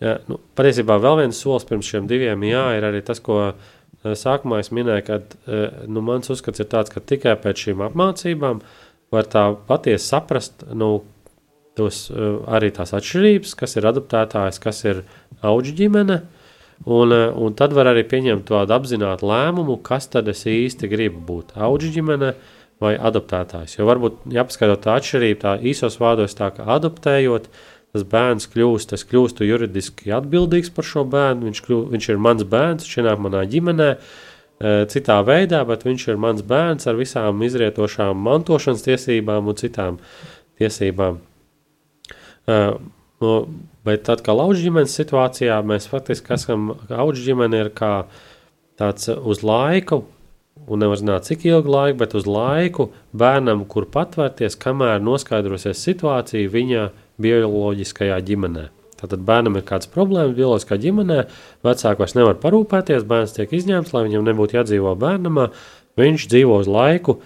jā 0.00 0.16
nu, 0.32 0.40
patiesībā 0.56 0.96
vēl 0.96 1.26
viens 1.26 1.44
solis 1.44 1.68
pirms 1.68 1.92
šiem 1.92 2.08
diviem 2.08 2.48
jā 2.48 2.70
ir 2.78 2.88
arī 2.88 3.04
tas, 3.04 3.20
ko 3.20 3.52
Eh, 3.52 3.73
sākumā 4.04 4.60
es 4.60 4.70
minēju, 4.74 5.04
ka 5.06 5.18
eh, 5.20 5.82
nu, 5.88 6.02
mans 6.04 6.30
uzskats 6.32 6.60
ir 6.60 6.68
tāds, 6.72 6.92
ka 6.92 7.00
tikai 7.00 7.36
pēc 7.40 7.66
šīm 7.66 7.84
apmācībām 7.88 8.62
var 9.14 9.28
tā 9.30 9.46
patiesi 9.68 10.10
saprast 10.10 10.66
nu, 10.76 10.98
tos, 11.78 12.06
eh, 12.12 12.24
arī 12.56 12.72
tās 12.76 12.94
atšķirības, 12.96 13.54
kas 13.60 13.78
ir 13.78 13.88
adaptētājs, 13.90 14.60
kas 14.62 14.84
ir 14.84 15.04
auga 15.42 15.76
ģimene. 15.80 16.22
Un, 16.90 17.12
un 17.14 17.54
tad 17.56 17.72
var 17.72 17.86
arī 17.92 18.02
pieņemt 18.10 18.48
tādu 18.50 18.74
apzinātu 18.74 19.28
lēmumu, 19.30 19.78
kas 19.86 20.08
tad 20.10 20.28
es 20.28 20.42
īsti 20.50 20.90
gribu 20.90 21.22
būt 21.24 21.54
auga 21.54 21.88
ģimene 21.94 22.32
vai 22.82 22.96
adaptētājs. 22.98 23.78
Jo 23.78 23.86
varbūt 23.88 24.26
jāpaskaidro 24.34 24.74
tā 24.82 24.98
atšķirība, 24.98 25.38
tā 25.40 25.52
īsos 25.70 25.96
vārdos, 26.02 26.34
tā 26.36 26.50
kā 26.52 26.66
adaptējot, 26.74 27.46
uh, 27.46 27.73
tas 27.94 28.06
bērns 28.10 28.48
kļūst, 28.50 28.94
es 28.96 29.06
kļūstu 29.06 29.46
juridiski 29.46 30.12
atbildīgs 30.14 30.72
par 30.74 30.86
šo 30.88 31.04
bērnu, 31.10 31.48
viņš, 31.48 31.60
kļūst, 31.66 31.90
viņš 31.94 32.08
ir 32.10 32.22
mans 32.26 32.46
bērns, 32.50 32.86
viņš 32.86 32.98
ienāk 33.02 33.22
manā 33.22 33.44
ģimenē, 33.50 33.90
e, 33.94 34.74
citā 34.90 35.20
veidā, 35.26 35.62
bet 35.68 35.86
viņš 35.86 36.08
ir 36.10 36.18
mans 36.20 36.42
bērns 36.46 36.90
ar 36.90 36.98
visām 36.98 37.44
izrietošām 37.46 38.18
mantošanas 38.26 38.82
tiesībām 38.88 39.52
un 39.52 39.60
citām 39.60 40.02
tiesībām. 40.58 41.22
No, 43.24 43.34
bet 43.86 44.02
tad, 44.08 44.20
kā 44.24 44.34
lauģa 44.36 44.66
ģimenes 44.66 44.96
situācijā, 44.98 45.60
mēs 45.64 45.86
faktiski 45.88 46.34
esam, 46.36 46.74
lauģa 46.90 47.22
ģimene 47.24 47.62
ir 47.62 47.70
kā 47.76 47.92
tāds 48.80 49.08
uz 49.14 49.40
laiku, 49.46 50.02
un 50.68 50.82
nevar 50.82 50.98
zināt, 51.00 51.28
cik 51.28 51.46
ilgu 51.48 51.70
laiku, 51.70 51.98
bet 52.02 52.14
uz 52.18 52.26
laiku 52.28 52.90
bērnam, 53.16 53.64
kur 53.70 53.86
patvērties, 53.90 54.58
kamēr 54.60 55.02
noskaidrosies 55.04 55.82
situācija 55.86 56.52
viņa 56.52 56.84
bioloģiskajā 57.22 58.18
ģimenē. 58.26 58.68
Tātad 59.04 59.24
bērnam 59.26 59.58
ir 59.58 59.64
kādas 59.68 59.90
problēmas 59.90 60.36
bioloģiskā 60.38 60.78
ģimenē, 60.80 61.24
vecāki 61.66 62.00
vairs 62.00 62.14
nevar 62.16 62.38
parūpēties, 62.42 63.06
bērns 63.08 63.34
tiek 63.36 63.52
izņemts, 63.58 63.92
lai 63.94 64.04
viņam 64.06 64.24
nebūtu 64.28 64.58
jādzīvo 64.58 64.94
bērnamā, 65.00 65.48
viņš 66.00 66.28
dzīvo 66.32 66.60
uz 66.62 66.70
laiku 66.70 67.18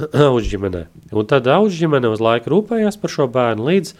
augšģimenē. 0.30 0.86
Un 1.14 1.28
tad 1.30 1.50
augšģimene 1.50 2.10
uz 2.10 2.24
laiku 2.24 2.54
rūpējās 2.54 2.98
par 3.00 3.14
šo 3.14 3.28
bērnu 3.32 3.68
līdz 3.68 3.94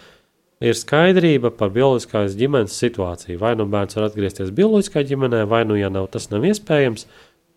ir 0.67 0.77
skaidrība 0.77 1.53
par 1.57 1.73
bioloģiskās 1.77 2.37
ģimenes 2.41 2.77
situāciju. 2.83 3.39
Vai 3.41 3.55
nu 3.57 3.69
bērns 3.71 3.97
var 3.97 4.11
atgriezties 4.11 4.53
bioloģiskā 4.57 5.05
ģimenē, 5.09 5.47
vai 5.49 5.63
nu, 5.69 5.79
ja 5.79 5.93
nav, 5.93 6.11
tas 6.13 6.29
nav 6.33 6.45
iespējams, 6.51 7.07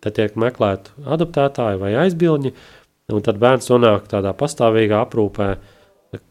tad 0.04 0.16
tiek 0.20 0.38
meklēti 0.40 0.94
adaptētāji 1.02 1.80
vai 1.82 1.96
aizbildņi, 2.04 2.54
un 3.12 3.24
tad 3.24 3.40
bērns 3.42 3.68
nonāk 3.72 4.06
tādā 4.12 4.32
pastāvīgā 4.38 5.02
aprūpē, 5.04 5.50
uh, 5.56 5.73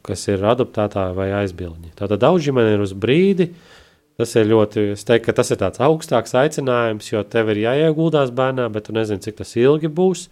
kas 0.06 0.28
ir 0.32 0.44
adaptētāji 0.54 1.18
vai 1.18 1.30
aizbildņi. 1.42 1.94
Tātad 2.00 2.22
daudz 2.24 2.48
ģimene 2.48 2.76
ir 2.76 2.84
uz 2.84 2.96
brīdi. 2.98 3.52
Tas 4.20 4.36
ir 4.38 4.46
ļoti, 4.46 4.92
es 4.94 5.08
teiktu, 5.10 5.34
tas 5.34 5.50
ir 5.50 5.58
tāds 5.58 5.82
augstāks 5.82 6.36
aicinājums, 6.38 7.08
jo 7.10 7.24
tev 7.26 7.50
ir 7.50 7.64
jāieguldās 7.64 8.30
bērnā, 8.36 8.68
bet 8.70 8.86
tu 8.86 8.94
nezini, 8.94 9.24
cik 9.26 9.40
tas 9.40 9.56
ilgi 9.58 9.90
būs. 9.90 10.28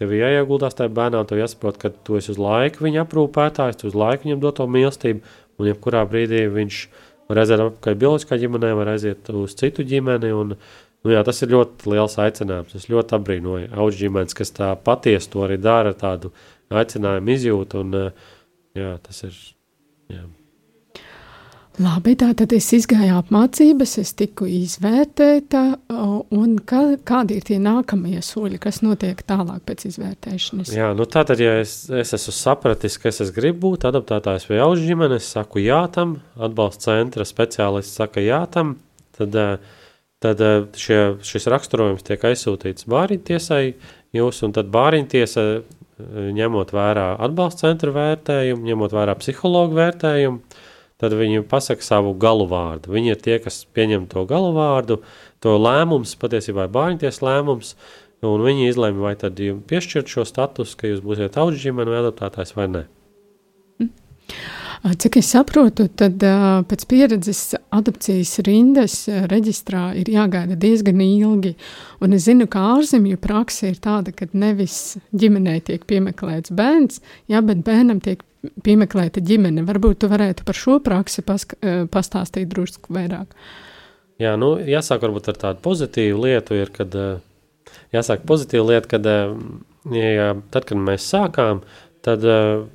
Tev 0.00 0.14
ir 0.14 0.24
jāieguldās 0.24 0.78
tajā 0.78 0.88
bērnā, 0.96 1.20
un 1.20 1.28
tev 1.28 1.42
jāsaprot, 1.42 1.76
ka 1.82 1.90
tu 1.92 2.16
esi 2.16 2.32
uz 2.32 2.40
laiku 2.40 2.86
viņa 2.86 3.04
aprūpētājs, 3.04 3.76
tu 3.82 3.90
uz 3.90 3.98
laiku 3.98 4.24
viņam 4.24 4.40
dot 4.42 4.56
to 4.58 4.66
mīlestību, 4.72 5.34
un 5.60 5.68
jebkurā 5.68 6.00
brīdī 6.08 6.46
viņš 6.54 6.80
var 7.28 7.42
aiziet 7.42 7.60
atpakaļ 7.60 8.00
bioloģiskā 8.00 8.40
ģimenē, 8.40 8.72
var 8.80 8.90
aiziet 8.94 9.30
uz 9.36 9.54
citu 9.60 9.84
ģimeni, 9.86 10.32
un 10.34 10.56
nu 10.56 11.12
jā, 11.12 11.20
tas 11.28 11.40
ir 11.44 11.52
ļoti 11.52 11.92
liels 11.92 12.16
aicinājums. 12.24 12.74
Es 12.78 12.88
ļoti 12.92 13.18
abrīnoju 13.18 13.70
auģu 13.70 14.00
ģimenes, 14.00 14.36
kas 14.36 14.52
tā 14.56 14.72
patiesi 14.80 15.30
to 15.32 15.44
arī 15.44 15.60
dara, 15.60 15.92
tādu 15.96 16.32
aicinājumu 16.72 17.36
izjūtu, 17.36 17.84
un 17.84 17.98
uh, 18.00 18.32
Jā, 18.74 18.96
tas 19.02 19.22
ir. 19.26 19.36
Jā. 20.12 20.24
Labi, 21.74 22.12
tā 22.14 22.28
tad 22.38 22.52
es 22.54 22.68
izgāju 22.76 23.16
apmācības, 23.18 23.96
es 23.98 24.12
tiku 24.14 24.46
izvērtēta, 24.46 25.62
un 26.38 26.52
kā, 26.62 26.82
kādi 27.02 27.40
ir 27.40 27.46
tie 27.48 27.56
nākamie 27.58 28.20
soļi, 28.22 28.60
kas 28.62 28.78
notiek 28.84 29.18
tālāk 29.26 29.64
pēc 29.66 29.88
izvērtēšanas? 29.88 30.70
Jā, 30.76 30.92
nu 30.94 31.06
tātad, 31.10 31.42
ja 31.42 31.56
es, 31.64 31.88
es 31.90 32.14
esmu 32.14 32.34
sapratis, 32.36 32.94
ka 33.02 33.10
es, 33.10 33.18
es 33.26 33.34
gribu 33.34 33.72
būt 33.72 33.88
adaptētājs 33.90 34.46
vai 34.52 34.62
augu 34.62 34.84
ģimenes, 34.84 35.26
es 35.26 35.34
saku 35.34 35.64
jā 35.64 35.80
tam, 35.94 36.20
atbalsta 36.38 36.92
centra 36.92 37.26
speciālists 37.26 37.98
saka 37.98 38.22
jā 38.22 38.44
tam, 38.54 38.76
tad, 39.18 39.34
eh, 39.34 39.82
tad 40.22 40.46
eh, 40.46 40.60
šie, 40.78 41.00
šis 41.26 41.50
raksturojums 41.50 42.06
tiek 42.06 42.22
aizsūtīts 42.30 42.86
bāriņtiesai 42.86 43.64
jūs, 44.14 44.42
un 44.46 44.54
tad 44.56 44.70
bāriņtiesa 44.74 45.44
eh, 45.54 45.64
ņemot 46.36 46.72
vērā 46.74 47.08
atbalsta 47.24 47.68
centra 47.68 47.94
vērtējumu, 47.94 48.64
ņemot 48.70 48.94
vērā 48.94 49.16
psihologu 49.20 49.78
vērtējumu, 49.78 50.62
tad 51.02 51.16
viņi 51.18 51.44
pasaka 51.50 51.84
savu 51.84 52.14
galu 52.18 52.46
vārdu. 52.50 52.94
Viņi 52.94 53.14
ir 53.14 53.20
tie, 53.20 53.38
kas 53.42 53.64
pieņem 53.76 54.08
to 54.12 54.24
galu 54.30 54.54
vārdu, 54.56 55.00
to 55.44 55.56
lēmums, 55.60 56.16
patiesībā 56.20 56.68
ir 56.68 56.74
bāriņties 56.74 57.22
lēmums, 57.24 57.74
un 58.24 58.44
viņi 58.46 58.70
izlēma, 58.70 59.02
vai 59.10 59.14
tad 59.20 59.40
jums 59.42 59.66
piešķirt 59.68 60.10
šo 60.10 60.26
statusu, 60.28 60.78
ka 60.80 60.88
jūs 60.88 61.04
būsiet 61.04 61.36
audžģimene 61.40 61.92
vai 61.92 62.04
adaptētājs 62.04 62.54
vai 62.56 62.70
nē. 62.72 62.84
Cik 64.84 65.16
es 65.16 65.30
saprotu, 65.32 65.86
tad 65.96 66.20
uh, 66.28 66.58
pēc 66.68 66.82
pieredzes 66.90 67.54
adopcijas 67.72 68.34
rindas 68.44 68.98
uh, 69.08 69.22
reģistrā 69.30 69.86
ir 69.96 70.10
jāgaida 70.12 70.58
diezgan 70.60 71.00
ilgi. 71.00 71.54
Un 72.04 72.12
es 72.12 72.26
zinu, 72.26 72.44
ka 72.52 72.60
ārzemju 72.74 73.16
praksa 73.22 73.70
ir 73.70 73.78
tāda, 73.80 74.12
ka 74.12 74.28
nevis 74.36 74.98
ģimenei 75.16 75.62
tiek 75.64 75.86
piemeklēts 75.88 76.52
bērns, 76.52 77.00
jā, 77.32 77.40
bet 77.48 77.64
bērnam 77.64 78.02
tiek 78.04 78.20
piemeklēta 78.66 79.24
ģimene. 79.24 79.64
Varbūt 79.64 80.02
tu 80.04 80.12
varētu 80.12 80.44
par 80.44 80.60
šo 80.60 80.76
praksi 80.84 81.24
uh, 81.24 81.86
pastāstīt 81.88 82.52
drusku 82.52 82.92
vairāk. 82.92 83.32
Jā, 84.20 84.36
nu, 84.36 84.58
jāsāk 84.60 85.00
varbūt 85.08 85.32
ar 85.32 85.40
tādu 85.46 85.64
pozitīvu 85.64 86.26
lietu, 86.26 86.60
ir, 86.60 86.68
kad, 86.76 86.92
uh, 86.92 87.72
jāsāk 87.96 88.28
pozitīvu 88.28 88.68
lietu, 88.68 88.92
kad, 88.98 89.08
uh, 89.08 89.32
ja, 89.96 90.34
tad, 90.52 90.68
kad 90.68 90.76
mēs 90.92 91.08
sākām, 91.08 91.64
tad 92.04 92.24
uh, 92.28 92.66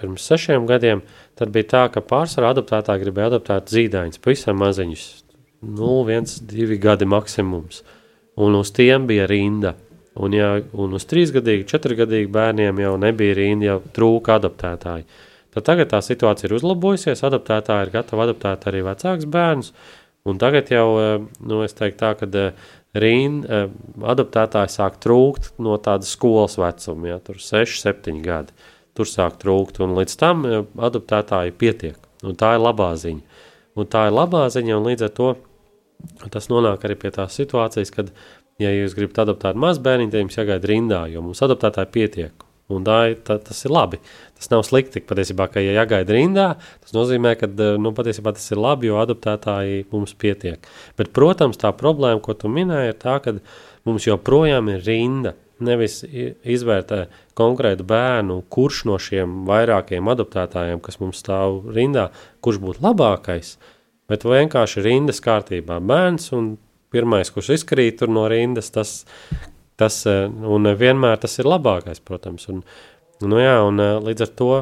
pirms 0.00 0.26
sešiem 0.26 0.66
gadiem, 0.66 1.06
tad 1.42 1.50
bija 1.54 1.66
tā, 1.72 1.82
ka 1.90 2.02
pārsvarā 2.06 2.52
adaptētāji 2.54 3.02
gribēja 3.02 3.32
adaptēt 3.32 3.72
zīdaiņus, 3.72 4.20
pavisam 4.22 4.60
maziņus, 4.62 5.06
nu, 5.74 5.96
viens, 6.06 6.36
divi 6.46 6.78
gadi 6.82 7.08
maksimums, 7.08 7.82
un 8.38 8.58
uz 8.60 8.70
tiem 8.74 9.08
bija 9.10 9.26
rinda. 9.30 9.74
Un, 10.12 10.34
ja, 10.36 10.58
un 10.76 10.92
uz 10.92 11.06
trīsgadīgu, 11.08 11.64
četrgadīgu 11.70 12.28
bērniem 12.34 12.82
jau 12.82 12.92
nebija 13.00 13.36
rinda, 13.38 13.70
jau 13.70 13.78
trūka 13.96 14.36
adaptētāji. 14.36 15.06
Tad 15.56 15.64
tagad 15.64 15.88
tā 15.88 16.02
situācija 16.04 16.50
ir 16.50 16.54
uzlabojusies, 16.58 17.24
adaptētāji 17.24 17.86
ir 17.88 17.94
gatavi 17.94 18.24
adaptēt 18.26 18.66
arī 18.68 18.82
vecāks 18.84 19.28
bērnus, 19.32 19.72
un 20.28 20.40
tagad 20.40 20.68
jau, 20.72 20.86
nu, 21.40 21.62
es 21.64 21.72
teiktu 21.78 21.98
tā, 22.04 22.12
ka 22.20 22.28
rinda 23.02 23.64
adaptētāji 24.12 24.74
sāk 24.76 25.00
trūkt 25.00 25.54
no 25.64 25.78
tāda 25.80 26.08
skolas 26.08 26.58
vecuma, 26.60 27.14
ja, 27.14 27.18
tur 27.24 27.40
6, 27.40 27.80
7 27.88 28.20
gadi 28.24 28.52
tur 28.98 29.08
sāk 29.08 29.38
trūkt, 29.42 29.80
un 29.84 29.96
līdz 29.96 30.18
tam 30.20 30.44
eh, 30.48 30.60
adaptētāji 30.88 31.56
pietiek, 31.58 31.96
un 32.26 32.36
tā 32.38 32.54
ir 32.56 32.64
labā 32.64 32.92
ziņa. 33.00 33.40
Un 33.80 33.88
tā 33.88 34.06
ir 34.08 34.14
labā 34.16 34.44
ziņa, 34.52 34.76
un 34.76 34.88
līdz 34.90 35.08
ar 35.08 35.12
to 35.16 35.32
tas 36.32 36.48
nonāk 36.52 36.84
arī 36.84 36.98
pie 36.98 37.12
tās 37.14 37.36
situācijas, 37.38 37.92
kad, 37.94 38.08
ja 38.60 38.72
jūs 38.74 38.96
gribat 38.98 39.22
adaptēt 39.24 39.58
mazbērniņu, 39.60 40.12
tad 40.12 40.24
jums 40.24 40.38
jāgaida 40.38 40.68
rindā, 40.68 41.04
jo 41.12 41.22
mums 41.24 41.40
adaptētāji 41.46 41.92
pietiek, 41.94 42.44
un 42.72 42.84
tā, 42.86 42.98
tā, 43.24 43.38
tas 43.46 43.62
ir 43.64 43.72
labi. 43.72 44.00
Tas 44.36 44.50
nav 44.52 44.64
slikti, 44.66 45.02
patiesībā, 45.06 45.46
ka, 45.52 45.62
ja 45.62 45.76
jāgaida 45.78 46.16
rindā, 46.16 46.48
tas 46.82 46.96
nozīmē, 46.96 47.36
ka, 47.40 47.48
eh, 47.48 47.78
nu, 47.80 47.94
patiesībā 47.96 48.34
tas 48.36 48.50
ir 48.52 48.60
labi, 48.60 48.90
jo 48.90 48.98
adaptētāji 49.00 49.86
mums 49.94 50.12
pietiek. 50.18 50.68
Bet, 50.98 51.14
protams, 51.16 51.60
tā 51.60 51.72
problēma, 51.76 52.20
ko 52.24 52.36
tu 52.36 52.52
minēji, 52.52 52.92
ir 52.92 53.00
tā, 53.00 53.16
ka 53.24 53.38
mums 53.88 54.10
joprojām 54.10 54.68
ir 54.74 54.84
rinda, 54.84 55.36
nevis 55.64 56.00
izvērtē 56.04 57.06
konkrētu 57.38 57.86
bērnu, 57.88 58.40
kurš 58.52 58.82
no 58.90 58.98
šiem 59.02 59.42
vairākiem 59.48 60.10
adaptētājiem, 60.12 60.82
kas 60.84 61.00
mums 61.02 61.22
stāv 61.22 61.62
rindā, 61.74 62.10
kurš 62.44 62.60
būtu 62.62 62.84
labākais, 62.84 63.56
bet 64.10 64.26
vienkārši 64.28 64.84
rindas 64.84 65.22
kārtībā 65.24 65.80
bērns 65.80 66.32
un 66.36 66.54
pirmais, 66.92 67.32
kurš 67.32 67.54
izkrīt 67.56 68.04
no 68.10 68.26
rindas, 68.30 68.70
tas, 68.74 69.02
tas 69.80 70.02
un 70.06 70.72
vienmēr 70.78 71.22
tas 71.22 71.38
ir 71.40 71.48
labākais, 71.48 72.02
protams. 72.04 72.48
Un, 72.52 72.62
nu 73.24 73.40
jā, 73.40 73.56
un 73.64 73.80
līdz 74.04 74.26
ar 74.26 74.32
to 74.38 74.52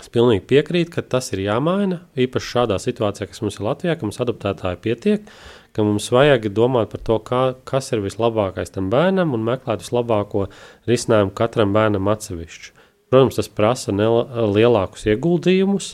es 0.00 0.10
pilnīgi 0.14 0.44
piekrītu, 0.50 0.92
ka 0.94 1.04
tas 1.16 1.32
ir 1.34 1.44
jāmaina, 1.44 2.02
īpaši 2.18 2.52
šādā 2.54 2.78
situācijā, 2.82 3.28
kas 3.30 3.42
mums 3.44 3.58
ir 3.58 3.66
Latvijā, 3.66 3.96
ka 3.98 4.06
mums 4.06 4.20
adaptētāji 4.24 4.80
pietiek, 4.84 5.30
ka 5.76 5.86
mums 5.86 6.08
vajag 6.14 6.50
domāt 6.54 6.92
par 6.94 7.02
to, 7.06 7.18
kā, 7.22 7.42
kas 7.68 7.92
ir 7.94 8.02
vislabākais 8.04 8.74
tam 8.74 8.90
bērnam 8.92 9.34
un 9.36 9.46
meklēt 9.46 9.84
vislabāko 9.84 10.48
risinājumu 10.90 11.34
katram 11.38 11.74
bērnam 11.76 12.10
atsevišķi. 12.14 12.74
Protams, 13.08 13.38
tas 13.38 13.48
prasa 13.48 13.94
lielākus 13.94 15.06
ieguldījumus, 15.08 15.92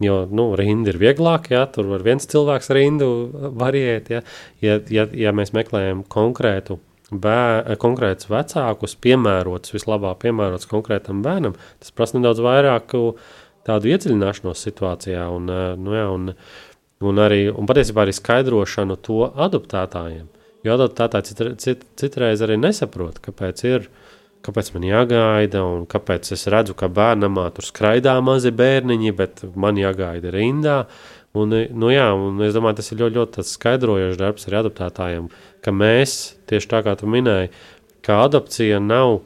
jo 0.00 0.22
nu, 0.32 0.48
rinda 0.56 0.92
ir 0.92 1.00
vieglāk, 1.00 1.50
ja 1.52 1.66
tur 1.72 1.90
var 1.90 2.04
viens 2.04 2.28
cilvēks 2.28 2.72
rindu 2.76 3.08
variēt. 3.60 4.12
Ja, 4.12 4.22
ja, 4.64 4.78
ja, 4.92 5.06
ja 5.12 5.34
mēs 5.36 5.52
meklējam 5.56 6.04
konkrētu 6.12 6.78
bēr, 7.10 7.76
konkrētus 7.82 8.30
vecākus, 8.30 8.96
piemērotus, 9.02 9.74
vislabāk 9.76 10.24
piemērotus 10.24 10.70
konkrētam 10.70 11.22
bērnam, 11.22 11.54
tas 11.82 11.94
prasa 11.94 12.18
nedaudz 12.18 12.42
vairāk 12.42 12.96
tādu 13.66 13.92
iedziļināšanos 13.92 14.64
situācijā. 14.68 15.26
Un, 15.34 15.50
nu, 15.82 15.94
jā, 15.94 16.08
un, 16.10 16.32
un, 17.06 17.22
arī, 17.22 17.46
un 17.52 17.68
patiesībā 17.68 18.06
arī 18.06 18.16
skaidrošanu 18.16 18.98
to 19.06 19.22
adoptētājiem. 19.46 20.26
Jo 20.66 20.74
adoptētāji 20.74 21.30
cit, 21.30 21.42
cit, 21.62 21.86
citreiz 22.00 22.42
arī 22.42 22.58
nesaprot, 22.58 23.22
kāpēc 23.22 23.66
ir. 23.70 23.90
Kāpēc 24.46 24.68
man 24.76 24.84
jāgaida, 24.86 25.58
un 25.66 25.86
kāpēc 25.90 26.28
es 26.36 26.44
redzu, 26.52 26.76
ka 26.78 26.86
bērnamā 26.92 27.48
tur 27.56 27.66
skraidā 27.66 28.12
mazi 28.22 28.52
bērniņi, 28.54 29.14
bet 29.18 29.42
man 29.58 29.78
jāgaida 29.80 30.30
rindā. 30.30 30.76
Un, 31.36 31.50
nu 31.50 31.90
jā, 31.90 32.06
un 32.14 32.38
es 32.46 32.54
domāju, 32.54 32.78
tas 32.78 32.92
ir 32.92 33.00
ļoti, 33.00 33.18
ļoti 33.18 33.44
skaidrojošs 33.48 34.20
darbs 34.20 34.46
arī 34.46 34.60
adoptētājiem, 34.60 35.26
ka 35.66 35.74
mēs, 35.74 36.36
tieši 36.46 36.70
tā 36.70 36.82
kā 36.86 36.94
tu 36.96 37.10
minēji, 37.10 37.50
ka 38.06 38.22
adopcija 38.28 38.78
nav, 38.78 39.18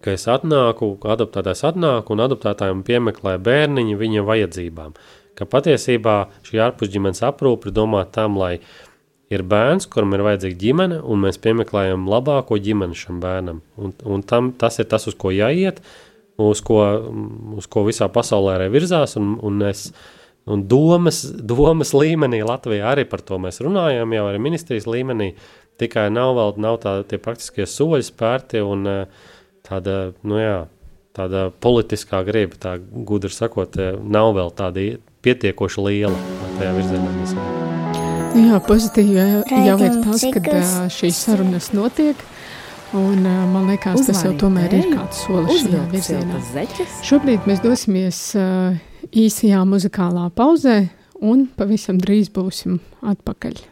ka 0.00 0.16
es 0.16 0.24
atnāku, 0.32 0.94
adoptētājs 1.04 1.66
atnāk 1.68 2.08
un 2.10 2.24
adoptētājiem 2.24 2.84
piemeklē 2.88 3.36
bērniņu 3.44 4.00
viņa 4.00 4.24
vajadzībām 4.24 4.96
ka 5.40 5.48
patiesībā 5.48 6.16
šī 6.44 6.60
ārpusģimenes 6.66 7.24
aprūpe 7.24 7.70
ir 7.70 7.76
domāta 7.76 8.20
tam, 8.20 8.36
lai 8.40 8.58
ir 9.32 9.44
bērns, 9.46 9.88
kuram 9.90 10.12
ir 10.16 10.24
vajadzīga 10.26 10.58
ģimene, 10.60 11.00
un 11.00 11.24
mēs 11.24 11.40
piemeklējam 11.40 12.08
labāko 12.10 12.58
ģimeni 12.60 12.98
šam 12.98 13.22
bērnam. 13.22 13.62
Un, 13.80 13.94
un 14.04 14.24
tam, 14.26 14.52
tas 14.60 14.80
ir 14.82 14.88
tas, 14.90 15.06
uz 15.08 15.16
ko 15.16 15.32
jāiet, 15.32 15.80
uz 16.40 16.60
ko, 16.66 16.80
uz 17.56 17.68
ko 17.70 17.86
visā 17.88 18.10
pasaulē 18.12 18.58
arī 18.58 18.68
virzās, 18.74 19.16
un, 19.20 19.36
un 19.46 19.64
es, 19.70 19.88
un 20.50 20.64
domas, 20.68 21.22
domas 21.30 21.94
līmenī 21.96 22.42
Latvijā 22.46 22.90
arī 22.92 23.06
par 23.08 23.22
to 23.26 23.38
mēs 23.42 23.62
runājam, 23.64 24.12
jau 24.16 24.26
arī 24.28 24.42
ministrijas 24.42 24.88
līmenī, 24.90 25.32
tikai 25.80 26.08
nav 26.12 26.34
vēl 26.38 26.58
nav 26.60 26.80
tā, 26.82 26.96
tie 27.08 27.20
praktiskie 27.22 27.68
soļi 27.68 28.06
spērti 28.10 28.64
un 28.64 28.88
tāda, 29.66 29.96
nu 30.26 30.40
jā, 30.40 30.58
tāda 31.16 31.48
politiskā 31.62 32.22
griba, 32.26 32.58
tā 32.60 32.76
gudri 32.80 33.32
sakot, 33.34 33.78
nav 34.02 34.34
vēl 34.36 34.52
tāda 34.56 34.86
pietiekoši 35.24 35.86
liela 35.86 36.18
tajā 36.58 36.74
virzienā. 36.76 37.14
Mēs... 37.20 37.34
Jā, 38.40 38.60
pozitīvi 38.66 39.16
jau 39.66 39.78
ir 39.86 39.96
tas, 40.04 40.26
ka 40.36 40.60
šīs 40.92 41.24
sarunas 41.26 41.72
notiek. 41.76 42.28
Un, 42.96 43.22
man 43.22 43.68
liekas, 43.70 44.02
tas 44.08 44.24
jau 44.26 44.32
tomēr 44.34 44.72
ir 44.74 44.88
kāds 44.90 45.20
solis 45.22 45.60
šajā 45.62 45.82
virzienā. 45.92 46.40
Šobrīd 47.06 47.46
mēs 47.46 47.62
dosimies 47.62 48.18
īsajā 49.10 49.64
muzikālā 49.66 50.28
pauzē 50.34 50.78
un 51.20 51.46
pavisam 51.56 51.98
drīz 52.00 52.30
būsim 52.34 52.78
atpakaļ. 53.02 53.69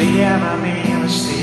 Jo 0.00 0.06
Dieva 0.06 0.54
mīlestība 0.62 1.39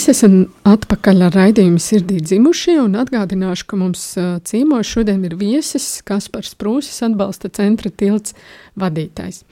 Mēs 0.00 0.14
esam 0.16 0.34
atpakaļ 0.64 1.26
ar 1.26 1.34
raidījumu 1.36 1.76
sirdī 1.84 2.22
dzimušie 2.24 2.78
un 2.80 2.94
atgādināšu, 3.02 3.66
ka 3.68 3.76
mums 3.76 4.04
ciemos 4.48 4.88
šodien 4.88 5.26
ir 5.28 5.34
viesis 5.36 5.98
Kaspars 6.08 6.54
Prūsis 6.56 7.02
atbalsta 7.04 7.50
centra 7.52 7.90
tilts 7.92 8.32
vadītājs. 8.80 9.42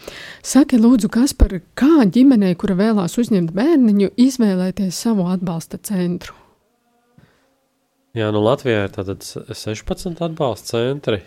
Saki 0.41 0.79
lūdzu, 0.81 1.11
Kaspar, 1.13 1.53
kā 1.77 2.07
ģimenei, 2.15 2.55
kura 2.57 2.79
vēlās 2.79 3.19
uzņemt 3.21 3.53
bērniņu, 3.59 4.09
izvēlēties 4.25 5.03
savu 5.05 5.27
atbalsta 5.29 5.83
centru? 5.85 6.33
Jā, 8.17 8.31
nu 8.33 8.41
Latvijā 8.41 8.87
ir 8.89 8.97
tātad 8.97 9.29
s- 9.29 9.37
16 9.53 10.25
atbalsta 10.31 10.81
centri. 10.81 11.21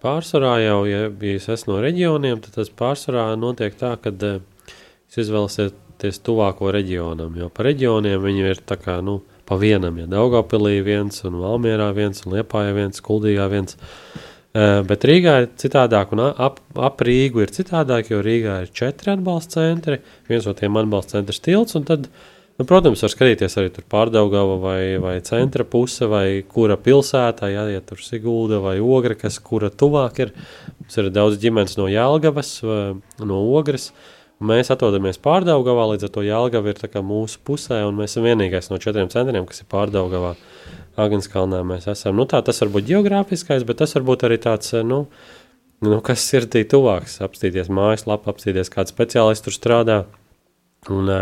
Pārsvarā 0.00 0.54
jau, 0.64 0.80
ja, 0.88 1.04
ja 1.12 1.36
es 1.36 1.52
esmu 1.52 1.76
no 1.76 1.84
reģioniem, 1.84 2.40
tad 2.40 2.56
tas 2.56 2.72
pārsvarā 2.72 3.34
notiek 3.36 3.76
tā, 3.76 3.98
ka 4.00 4.16
jūs 5.12 5.28
izvēlēsieties 6.00 6.24
tuvāko 6.24 6.72
reģionam, 6.72 7.36
jo 7.36 7.48
pa 7.50 7.64
reģioniem 7.64 8.20
viņi 8.22 8.50
ir 8.50 8.60
tā 8.64 8.76
kā, 8.76 9.00
nu, 9.02 9.22
pa 9.46 9.56
vienam, 9.56 9.96
ja 9.98 10.06
Daugavpilī 10.06 10.82
viens, 10.82 11.24
un 11.24 11.40
Valmierā 11.40 11.92
viens, 11.94 12.24
un 12.24 12.36
Liepājā 12.36 12.74
viens, 12.74 13.00
Kuldīgā 13.00 13.48
viens. 13.50 13.76
Eh, 14.52 14.82
Bet 14.82 15.04
Rīgā 15.04 15.42
ir 15.42 15.48
citādāk, 15.56 16.12
un 16.12 16.20
ap, 16.34 16.60
ap 16.74 17.00
Rīgu 17.00 17.42
ir 17.42 17.50
citādāk, 17.50 18.10
jo 18.10 18.20
Rīgā 18.20 18.62
ir 18.64 18.72
četri 18.72 19.12
atbalsta 19.12 19.60
centri. 19.60 20.00
Viens 20.28 20.46
no 20.46 20.54
tiem 20.54 20.76
atbalsta 20.76 21.18
centrs 21.18 21.40
tilts, 21.40 21.76
un 21.76 21.84
tad, 21.84 22.08
nu, 22.58 22.64
protams, 22.64 23.02
var 23.02 23.10
skatīties 23.10 23.56
arī 23.58 23.70
tur 23.70 23.84
pārdaugava 23.88 24.58
vai, 24.60 24.98
vai 24.98 25.20
centra 25.20 25.64
puse, 25.64 26.06
vai 26.06 26.42
kura 26.42 26.76
pilsētā, 26.76 27.50
ja, 27.50 27.68
ja 27.70 27.80
tur 27.80 28.02
Sigulda 28.02 28.58
vai 28.58 28.80
Ogra, 28.80 29.14
kas 29.14 29.38
kura 29.38 29.70
tuvāk 29.70 30.18
ir. 30.18 30.32
Mums 30.80 30.98
ir 30.98 31.12
daudz 31.14 31.38
ģimenes 31.38 31.78
no 31.78 31.86
Jālgavas, 31.86 32.56
vai 32.66 32.96
no 33.22 33.44
Ogres, 33.54 33.92
Mēs 34.40 34.70
atrodamies 34.72 35.18
Pārdaugavā, 35.20 35.84
līdz 35.90 36.06
ar 36.06 36.12
to 36.14 36.22
Jālgava 36.24 36.72
ir 36.72 37.02
mūsu 37.04 37.42
pusē, 37.44 37.82
un 37.84 37.98
mēs 37.98 38.14
esam 38.14 38.24
vienīgais 38.24 38.70
no 38.72 38.78
četriem 38.80 39.10
centriem, 39.12 39.44
kas 39.44 39.60
ir 39.60 39.68
Pārdaugavā. 39.68 40.34
Agenskalnā 41.00 41.60
mēs 41.64 41.86
esam. 41.92 42.16
Nu, 42.16 42.24
tā, 42.28 42.40
tas 42.44 42.60
var 42.62 42.72
būt 42.72 42.88
geogrāfiskais, 42.88 43.66
bet 43.68 43.78
tas 43.82 43.92
var 43.94 44.06
būt 44.08 44.24
arī 44.26 44.40
tāds, 44.40 44.72
nu, 44.84 45.02
nu, 45.84 46.00
kas 46.04 46.24
ir 46.32 46.48
tī 46.48 46.64
tuvāks. 46.68 47.18
Apstīties 47.24 47.68
mājaslapu, 47.68 48.32
apstīties, 48.32 48.72
kāds 48.72 48.94
speciālists 48.96 49.44
tur 49.44 49.56
strādā. 49.56 49.98
Un, 50.88 51.12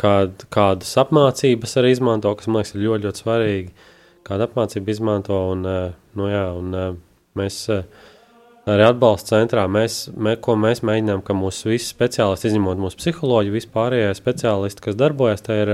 kād, 0.00 0.46
kādas 0.54 0.94
apmācības 1.02 1.78
arī 1.80 1.94
izmanto, 1.94 2.32
kas 2.38 2.48
man 2.50 2.62
liekas 2.62 2.74
ir 2.76 2.86
ļoti, 2.86 3.08
ļoti 3.08 3.24
svarīgi. 3.24 3.90
Kāda 4.24 4.48
apmācība 4.48 4.94
izmanto, 4.94 5.36
un, 5.52 5.66
nu, 6.14 6.30
jā, 6.30 6.46
un 6.54 7.00
mēs 7.38 7.64
arī 8.70 8.86
atbalsta 8.88 9.38
centrā, 9.38 9.66
mēs, 9.70 10.06
mē, 10.16 10.36
ko 10.42 10.56
mēs 10.60 10.82
mēģinām, 10.86 11.22
ka 11.26 11.36
mūsu 11.36 11.72
visi 11.74 11.90
speciālisti, 11.90 12.50
izņemot 12.50 12.80
mūsu 12.80 13.00
psiholoģiju, 13.00 13.56
vispārējie 13.58 14.10
speciālisti, 14.16 14.84
kas 14.86 14.98
darbojas, 15.00 15.44
tie 15.44 15.60
ir 15.62 15.72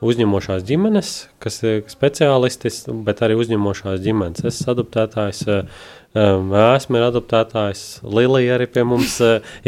uzņemošās 0.00 0.62
ģimenes, 0.64 1.14
kas 1.42 1.58
ir 1.66 1.82
speciālistis, 1.92 2.84
bet 3.04 3.20
arī 3.24 3.36
uzņemošās 3.40 4.00
ģimenes. 4.04 4.44
Es 4.46 4.62
esmu 4.62 4.72
adoptētājs, 4.72 5.42
esmu 6.16 7.00
ir 7.00 7.08
adoptētājs, 7.10 7.82
Lilija 8.08 8.56
arī 8.56 8.70
pie 8.72 8.86
mums 8.88 9.18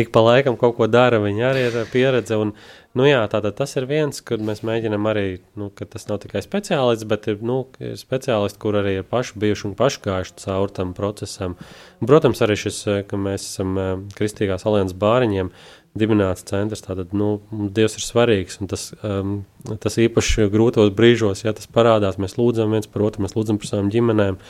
ik 0.00 0.14
pa 0.14 0.24
laikam 0.24 0.56
kaut 0.60 0.78
ko 0.78 0.88
dara, 0.88 1.20
viņa 1.22 1.50
arī 1.50 1.66
ir 1.68 1.76
pieredze. 1.92 2.40
Un, 2.40 2.54
nu 2.98 3.06
jā, 3.08 3.20
tātad 3.32 3.56
tas 3.58 3.74
ir 3.78 3.86
viens, 3.90 4.22
kur 4.24 4.42
mēs 4.44 4.62
mēģinam 4.66 5.06
arī, 5.10 5.26
nu, 5.58 5.70
ka 5.74 5.86
tas 5.88 6.08
nav 6.10 6.20
tikai 6.24 6.42
speciālists, 6.44 7.08
bet 7.08 7.28
ir, 7.32 7.38
nu, 7.44 7.62
ir 7.82 7.94
speciālisti, 8.00 8.60
kur 8.62 8.78
arī 8.80 8.98
ir 9.00 9.06
paši 9.08 9.38
bijuši 9.42 9.68
un 9.70 9.76
paši 9.78 10.02
gājuši 10.06 10.36
cauri 10.44 10.76
tam 10.78 10.96
procesam. 10.96 11.56
Un, 12.00 12.08
protams, 12.10 12.42
arī 12.44 12.58
šis, 12.60 12.82
ka 13.08 13.20
mēs 13.20 13.46
esam 13.52 13.78
Kristīgās 14.18 14.66
alianses 14.68 14.98
bāriņiem, 15.00 15.52
dibināts 15.98 16.44
centrs. 16.48 16.84
Tātad, 16.84 17.12
nu, 17.16 17.34
Dievs 17.52 17.96
ir 17.98 18.04
svarīgs, 18.04 18.58
un 18.62 18.70
tas, 18.72 18.88
um, 19.04 19.34
tas 19.82 19.98
īpaši 20.00 20.48
grūtos 20.52 20.92
brīžos, 20.96 21.44
ja 21.44 21.54
tas 21.56 21.68
parādās, 21.70 22.20
mēs 22.22 22.38
lūdzam 22.40 22.72
viens 22.76 22.88
par 22.90 23.04
otru, 23.08 23.24
mēs 23.26 23.36
lūdzam 23.36 23.60
par 23.60 23.70
savām 23.70 23.90
ģimenēm. 23.92 24.40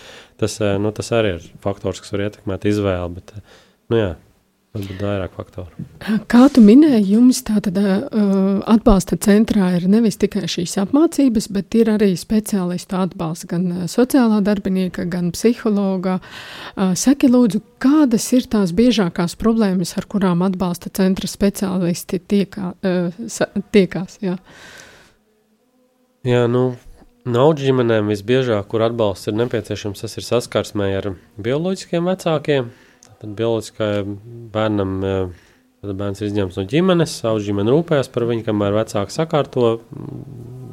Tas, 0.43 0.59
uh, 0.63 0.77
nu, 0.83 0.95
tas 0.95 1.11
arī 1.15 1.37
ir 1.39 1.49
faktors, 1.65 2.03
kas 2.03 2.15
var 2.15 2.29
ietekmēt 2.29 2.69
izvēli. 2.71 3.19
Bet, 3.19 3.35
nu, 3.91 3.99
jā, 3.99 4.13
Varbūt 4.73 5.03
vairāk 5.05 5.35
faktoru. 5.37 5.83
Kā 6.33 6.47
tu 6.49 6.63
minēji, 6.65 7.11
jums 7.13 7.43
tātad 7.45 7.77
uh, 7.77 8.07
atbalsta 8.73 9.19
centrā 9.21 9.67
ir 9.77 9.85
nevis 9.93 10.17
tikai 10.17 10.47
šīs 10.49 10.79
apmācības, 10.81 11.51
bet 11.53 11.77
ir 11.77 11.91
arī 11.93 12.15
speciālistu 12.17 12.97
atbalsts 12.97 13.51
gan 13.51 13.67
sociālā 13.93 14.39
darbinieka, 14.47 15.05
gan 15.13 15.29
psihologa. 15.35 16.15
Uh, 16.73 16.95
saki 16.97 17.29
lūdzu, 17.29 17.61
kādas 17.85 18.31
ir 18.33 18.47
tās 18.49 18.73
biežākās 18.79 19.37
problēmas, 19.37 19.93
ar 20.01 20.07
kurām 20.09 20.41
atbalsta 20.47 20.89
centra 20.97 21.29
speciālisti 21.29 22.23
tiekā, 22.33 22.73
uh, 22.73 23.61
tiekās? 23.77 24.17
Jā, 24.25 24.39
jā 26.25 26.47
nu. 26.49 26.71
Naudas 27.29 27.63
ģimenēm 27.69 28.09
visbiežāk, 28.11 28.65
kur 28.73 28.83
atbalsts 28.83 29.29
ir 29.31 29.37
nepieciešams, 29.39 30.01
tas 30.03 30.17
ir 30.19 30.25
saskarsmē 30.27 30.89
ar 30.99 31.13
bioloģiskiem 31.39 32.09
vecākiem, 32.11 32.73
Tad 33.23 33.39
bioloģiskajam 33.39 34.19
bērnam 34.53 35.01
tad 35.83 35.99
bērns 35.99 36.21
ir 36.23 36.29
izņemts 36.29 36.59
no 36.61 36.63
ģimenes, 36.71 37.13
savu 37.25 37.41
ģimeni 37.43 37.73
rūpējas 37.75 38.11
par 38.15 38.27
viņu, 38.29 38.45
kamēr 38.47 38.75
vecāki 38.77 39.15
sakārto 39.15 39.73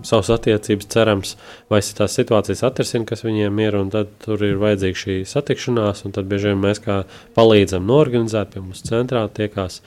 savas 0.06 0.30
attiecības, 0.36 0.88
cerams, 0.94 1.32
vai 1.72 1.80
tās 1.82 2.14
situācijas 2.16 2.62
atrisina, 2.68 3.08
kas 3.10 3.26
viņiem 3.26 3.58
ir, 3.66 3.78
un 3.80 3.90
tad 3.94 4.12
tur 4.24 4.44
ir 4.46 4.60
vajadzīga 4.62 5.00
šī 5.02 5.16
satikšanās, 5.28 6.04
un 6.06 6.14
tad 6.16 6.30
bieži 6.30 6.52
vien 6.52 6.62
mēs 6.62 6.82
kā 6.84 7.02
palīdzam 7.36 7.90
norganizēt 7.90 8.54
pie 8.54 8.64
mums 8.64 8.86
centrā 8.86 9.26
tiekās 9.34 9.82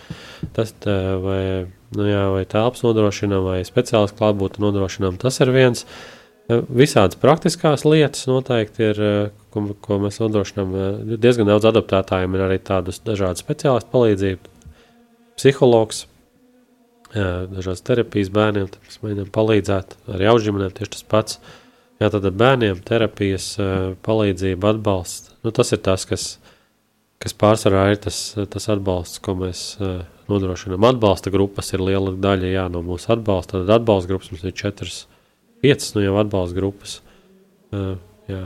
tas, 0.57 0.75
vai, 0.83 1.45
nu 1.97 2.09
jā, 2.09 2.25
vai 2.35 2.43
telpas 2.51 2.83
nodrošinām, 2.85 3.47
vai 3.47 3.61
speciālistu 3.69 4.19
klātbūtni 4.19 4.67
nodrošinām, 4.67 5.23
tas 5.23 5.39
ir 5.45 5.55
viens. 5.55 5.87
Visādas 6.51 7.17
praktiskās 7.23 7.87
lietas 7.87 8.27
noteikti 8.29 8.91
ir, 8.91 8.99
ko, 9.53 9.65
ko 9.85 9.99
mēs 10.03 10.19
nodrošinām. 10.23 10.73
Diezgan 11.21 11.51
daudz 11.51 11.69
adaptētājiem 11.71 12.39
ir 12.39 12.47
arī 12.47 12.59
tādas 12.65 13.03
dažādas 13.05 13.45
speciālistu 13.45 13.93
palīdzību, 13.93 14.53
psihologs, 15.41 16.07
dažādas 17.13 17.85
terapijas 17.85 18.33
bērniem. 18.33 18.71
Mēs 18.87 19.03
mēģinām 19.03 19.33
palīdzēt 19.35 19.99
arī 20.17 20.31
augšģimenēm 20.33 20.77
tieši 20.79 20.95
tas 20.97 21.05
pats. 21.15 21.43
Jā, 22.01 22.09
tad 22.11 22.27
bērniem 22.35 22.81
terapijas 22.87 23.53
palīdzība, 24.03 24.73
atbalsts. 24.75 25.37
Nu, 25.45 25.53
tas 25.55 25.71
ir 25.75 25.83
tas, 25.85 26.07
kas, 26.09 26.25
kas 27.23 27.37
pārsvarā 27.39 27.91
ir 27.93 28.01
tas, 28.09 28.23
tas 28.51 28.67
atbalsts, 28.73 29.21
ko 29.23 29.37
mēs 29.39 29.77
nodrošinām. 30.31 30.89
Atbalsta 30.89 31.31
grupas 31.35 31.71
ir 31.77 31.85
liela 31.85 32.15
daļa 32.17 32.51
jā, 32.55 32.67
no 32.73 32.83
mūsu 32.87 33.13
atbalsta. 33.15 33.61
Tad 33.61 33.77
atbalsta 33.81 34.11
grupas 34.11 34.33
mums 34.33 34.45
ir 34.49 34.57
četras 34.57 35.05
piecas 35.63 35.93
nu 35.95 36.03
jau 36.03 36.17
atbalsta 36.23 36.59
grupas. 36.59 36.99
Jā. 38.31 38.43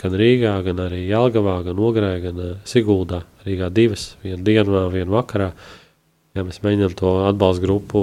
Gan 0.00 0.16
Rīgā, 0.16 0.54
gan 0.64 0.80
arī 0.86 1.02
Jālgavā, 1.10 1.58
gan 1.66 1.80
Ogrē, 1.82 2.14
gan 2.22 2.40
uh, 2.40 2.52
Siguldā. 2.68 3.24
Rīgā 3.44 3.68
divas, 3.74 4.14
viena 4.24 4.40
dienā, 4.44 4.86
viena 4.92 5.12
vakarā. 5.18 5.50
Jā, 6.36 6.44
mēs 6.46 6.62
mēģinām 6.64 6.94
to 6.96 7.12
atbalsta 7.26 7.64
grupu 7.64 8.02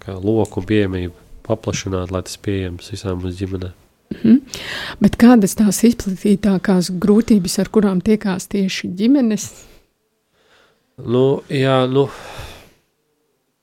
kā, 0.00 0.14
loku 0.16 0.62
un 0.62 0.68
pieejamību 0.68 1.24
paplašināt, 1.44 2.12
lai 2.14 2.22
tas 2.24 2.38
pieejams 2.40 2.92
visām 2.94 3.20
mūsu 3.20 3.42
ģimenēm. 3.42 3.74
Mm 4.14 4.20
-hmm. 4.22 4.40
Bet 5.00 5.16
kādas 5.16 5.56
tās 5.58 5.82
izplatītākās 5.84 6.90
grūtības, 7.00 7.58
ar 7.60 7.68
kurām 7.68 8.00
tiekās 8.00 8.46
tieši 8.48 8.88
ģimenes? 8.88 9.50
Nu, 10.96 11.42
jā, 11.50 11.86
nu, 11.90 12.08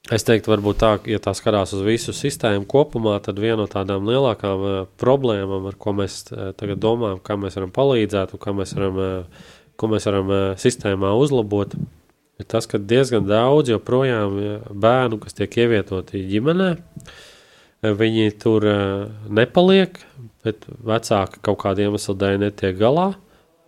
Es 0.10 0.26
teiktu, 0.26 0.50
varbūt 0.50 0.80
tā, 0.82 0.92
ja 1.06 1.20
tā 1.22 1.32
skatās 1.38 1.76
uz 1.78 1.84
visu 1.86 2.14
sistēmu 2.16 2.66
kopumā, 2.70 3.20
tad 3.22 3.38
viena 3.38 3.60
no 3.62 3.68
tādām 3.70 4.08
lielākām 4.10 4.64
uh, 4.66 4.78
problēmām, 4.98 5.68
ar 5.70 5.76
ko 5.78 5.94
mēs 5.94 6.24
uh, 6.34 6.48
tagad 6.58 6.80
domājam, 6.82 7.20
kā 7.22 7.38
mēs 7.38 7.60
varam 7.60 7.74
palīdzēt 7.76 8.34
un 8.34 8.42
kā 8.42 8.54
mēs 8.58 8.74
varam, 8.74 8.98
uh, 8.98 9.52
ko 9.78 9.90
mēs 9.92 10.08
varam 10.10 10.32
uh, 10.34 10.40
sistēmā 10.58 11.12
uzlabot, 11.22 11.76
ir 12.42 12.48
tas, 12.50 12.66
ka 12.66 12.82
diezgan 12.82 13.28
daudz 13.30 13.70
joprojām 13.76 14.40
bērnu, 14.74 15.20
kas 15.22 15.38
tiek 15.38 15.60
ievietoti 15.62 16.24
ģimenē, 16.32 16.72
viņi 18.02 18.34
tur 18.42 18.66
uh, 18.66 19.04
nepaliek, 19.30 20.02
bet 20.42 20.66
vecāki 20.82 21.44
kaut 21.46 21.62
kādiem 21.62 21.94
iemeslu 21.94 22.18
dēļ 22.18 22.42
netiek 22.48 22.82
galā, 22.82 23.12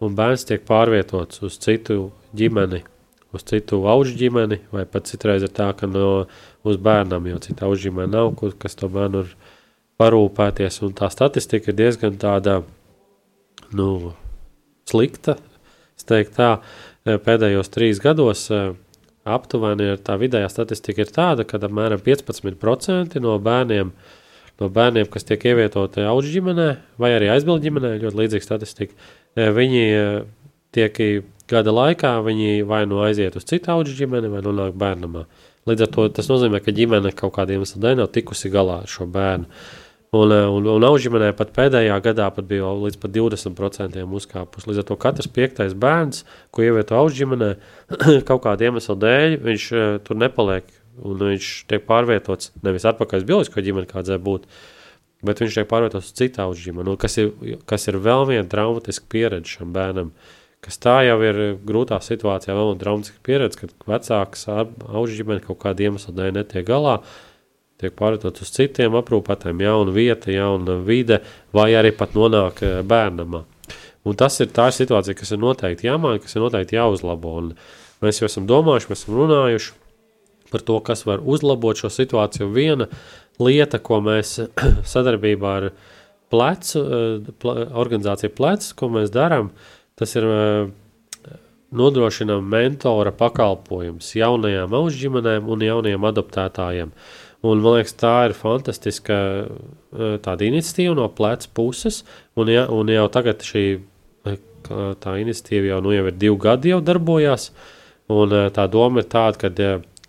un 0.02 0.18
bērns 0.18 0.50
tiek 0.50 0.66
pārvietots 0.66 1.46
uz 1.46 1.62
citu 1.62 2.08
ģimeni 2.34 2.82
uz 3.34 3.44
citu 3.50 3.82
augu 3.90 4.14
ģimeni, 4.18 4.60
vai 4.74 4.86
pat 4.90 5.10
citreiz 5.10 5.44
ir 5.46 5.52
tā, 5.54 5.72
ka 5.78 5.90
no 5.90 6.26
uz 6.68 6.78
bērnam, 6.78 7.26
jo 7.32 7.42
citu 7.44 7.66
augu 7.66 7.80
ģimeni 7.82 8.14
nav, 8.14 8.34
kur, 8.40 8.54
kas 8.60 8.78
to 8.80 8.90
bērnu 8.92 9.26
ir 9.26 9.34
parūpēties. 10.02 10.82
Un 10.86 10.94
tā 10.98 11.10
statistika 11.14 11.72
ir 11.72 11.80
diezgan 11.80 12.18
tāda 12.22 12.62
nu, 13.78 14.14
slikta. 14.90 15.38
Es 15.98 16.08
teiktu, 16.10 16.36
tā 16.38 16.50
e, 17.06 17.18
pēdējos 17.22 17.72
trīs 17.74 18.02
gados 18.04 18.48
e, 18.54 18.64
aptuveni 19.30 19.94
ir 19.94 20.02
tā 20.04 20.18
vidējā 20.20 20.50
statistika 20.52 21.06
ir 21.06 21.14
tāda, 21.14 21.46
ka 21.48 21.62
apmēram 21.62 22.02
15% 22.04 23.22
no 23.24 23.38
bērniem, 23.42 23.94
no 24.62 24.70
bērniem, 24.74 25.10
kas 25.14 25.26
tiek 25.30 25.46
ievietoti 25.50 26.06
augu 26.06 26.26
ģimenē 26.28 26.70
vai 27.02 27.14
arī 27.18 27.30
aizbildu 27.34 27.70
ģimenē, 27.70 27.94
ļoti 28.04 28.22
līdzīga 28.24 28.48
statistika, 28.50 28.98
e, 29.38 29.50
viņi 29.54 29.86
tiek 30.74 31.00
gada 31.54 31.74
laikā 31.74 32.18
viņi 32.26 32.66
vai 32.68 32.84
nu 32.90 33.04
aiziet 33.06 33.38
uz 33.40 33.46
citu 33.50 33.72
augu 33.74 33.94
ģimeni, 33.94 34.32
vai 34.34 34.42
nonāk 34.46 34.76
bērnamā. 34.80 35.24
Līdz 35.70 35.86
ar 35.86 35.94
to 35.94 36.10
tas 36.18 36.28
nozīmē, 36.28 36.60
ka 36.64 36.74
ģimene 36.76 37.14
kaut 37.16 37.38
kādiem 37.38 37.62
iemesliem 37.62 38.02
nav 38.02 38.12
tikusi 38.12 38.52
galā 38.52 38.82
ar 38.84 38.92
šo 38.92 39.08
bērnu. 39.08 39.48
Un, 40.14 40.30
eh, 40.30 40.46
un, 40.46 40.68
un 40.70 40.86
augu 40.86 41.00
ģimenē 41.02 41.32
pat 41.34 41.56
pēdējā 41.56 41.96
gadā 42.06 42.28
pat 42.36 42.46
bija 42.46 42.70
līdz 42.78 43.00
pat 43.02 43.14
20% 43.16 44.04
uzkāpus. 44.20 44.68
Līdz 44.70 44.84
ar 44.84 44.86
to 44.92 44.98
katrs 45.02 45.30
piektais 45.34 45.74
bērns, 45.74 46.22
ko 46.54 46.62
ievieto 46.62 47.00
augu 47.00 47.16
ģimenē, 47.18 47.50
kaut 48.30 48.44
kāda 48.44 48.68
iemesla 48.68 48.98
dēļ, 49.02 49.40
viņš 49.48 49.66
uh, 49.74 49.88
tur 50.06 50.20
nepaliek. 50.22 50.70
Un 51.02 51.18
viņš 51.18 51.50
tiek 51.72 51.88
pārvietots 51.90 52.52
nevis 52.62 52.86
atpakaļ 52.86 53.24
uz 53.24 53.26
bioloģisko 53.32 53.66
ģimeni, 53.66 53.90
kāda 53.90 54.20
būtu, 54.22 54.46
bet 55.26 55.42
viņš 55.42 55.58
tiek 55.58 55.72
pārvietots 55.72 56.12
uz 56.12 56.20
citu 56.20 56.44
augu 56.44 56.62
ģimeni, 56.62 56.94
kas 57.02 57.18
ir, 57.18 57.34
kas 57.66 57.90
ir 57.90 57.98
vēl 57.98 58.28
viena 58.30 58.46
traumatiska 58.52 59.10
pieredze 59.10 59.56
šam 59.56 59.74
bērnam. 59.74 60.14
Uh, 60.14 60.43
kas 60.64 60.80
tā 60.82 60.96
jau 61.08 61.18
ir 61.26 61.40
grūtā 61.66 62.00
situācijā, 62.04 62.56
vēl 62.56 62.74
dramatiska 62.80 63.20
pieredze, 63.26 63.60
kad 63.60 63.74
vecāks 63.90 64.48
auga 64.50 65.06
ģimene 65.12 65.44
kaut 65.44 65.60
kāda 65.64 65.88
iemesla 65.88 66.16
dēļ 66.16 66.36
netiek 66.38 66.66
galā, 66.68 67.00
tiek 67.82 67.96
pārvietots 68.00 68.46
uz 68.46 68.52
citiem 68.56 68.96
aprūpētājiem, 69.00 69.64
jauna 69.66 69.96
vieta, 69.96 70.32
jauna 70.32 70.78
vide, 70.88 71.20
vai 71.56 71.72
arī 71.76 71.92
pat 71.98 72.16
nonāk 72.16 72.64
eh, 72.64 72.80
bērnamā. 72.88 73.44
Un 74.08 74.20
tas 74.20 74.40
ir 74.44 74.52
tā 74.56 74.68
situācija, 74.76 75.16
kas 75.20 75.32
ir 75.32 75.42
noteikti 75.44 75.88
jāmaina, 75.88 76.22
kas 76.24 76.36
ir 76.36 76.44
noteikti 76.44 76.76
jāuzlabo. 76.76 77.36
Un 77.40 77.52
mēs 78.04 78.20
jau 78.20 78.28
esam 78.28 78.48
domājuši, 78.48 78.90
mēs 78.92 79.04
esam 79.04 79.20
runājuši 79.20 79.78
par 80.52 80.64
to, 80.68 80.80
kas 80.86 81.06
var 81.08 81.24
uzlabot 81.24 81.80
šo 81.80 81.92
situāciju. 81.92 82.50
Viena 82.56 82.90
lieta, 83.42 83.80
ko 83.84 84.02
mēs 84.04 84.36
sadarbībā 84.94 85.54
ar 85.60 85.70
plecu, 86.32 86.84
eh, 86.84 87.32
organizāciju 87.84 88.36
plecs, 88.36 88.74
ko 88.80 88.92
mēs 88.92 89.12
darām, 89.14 89.52
uh, 89.52 89.83
Tas 90.00 90.16
ir 90.18 90.26
nodrošinām 91.74 92.46
mentora 92.50 93.14
pakalpojumus 93.18 94.14
jaunajām 94.18 94.74
auģģimenēm 94.78 95.50
un 95.50 95.66
jaunajiem 95.66 96.10
adoptētājiem. 96.10 96.92
Un, 97.44 97.60
man 97.60 97.78
liekas, 97.78 97.96
tā 98.00 98.14
ir 98.30 98.36
fantastiska 98.38 99.16
tāda 100.24 100.46
iniciatīva 100.48 100.96
no 100.96 101.10
pleca 101.12 101.50
puses, 101.58 102.04
un, 102.40 102.52
ja, 102.54 102.68
un 102.72 102.92
jau 102.94 103.08
tagad 103.12 103.44
šī 103.44 103.66
iniciatīva 104.70 105.74
jau, 105.74 105.80
nu, 105.84 105.92
jau 105.92 106.06
ir 106.08 106.16
divi 106.16 106.38
gadi 106.40 106.72
jau 106.72 106.80
darbojās, 106.86 107.50
un 108.14 108.38
tā 108.56 108.68
doma 108.72 109.04
ir 109.04 109.10
tāda, 109.12 109.42
ka 109.42 109.52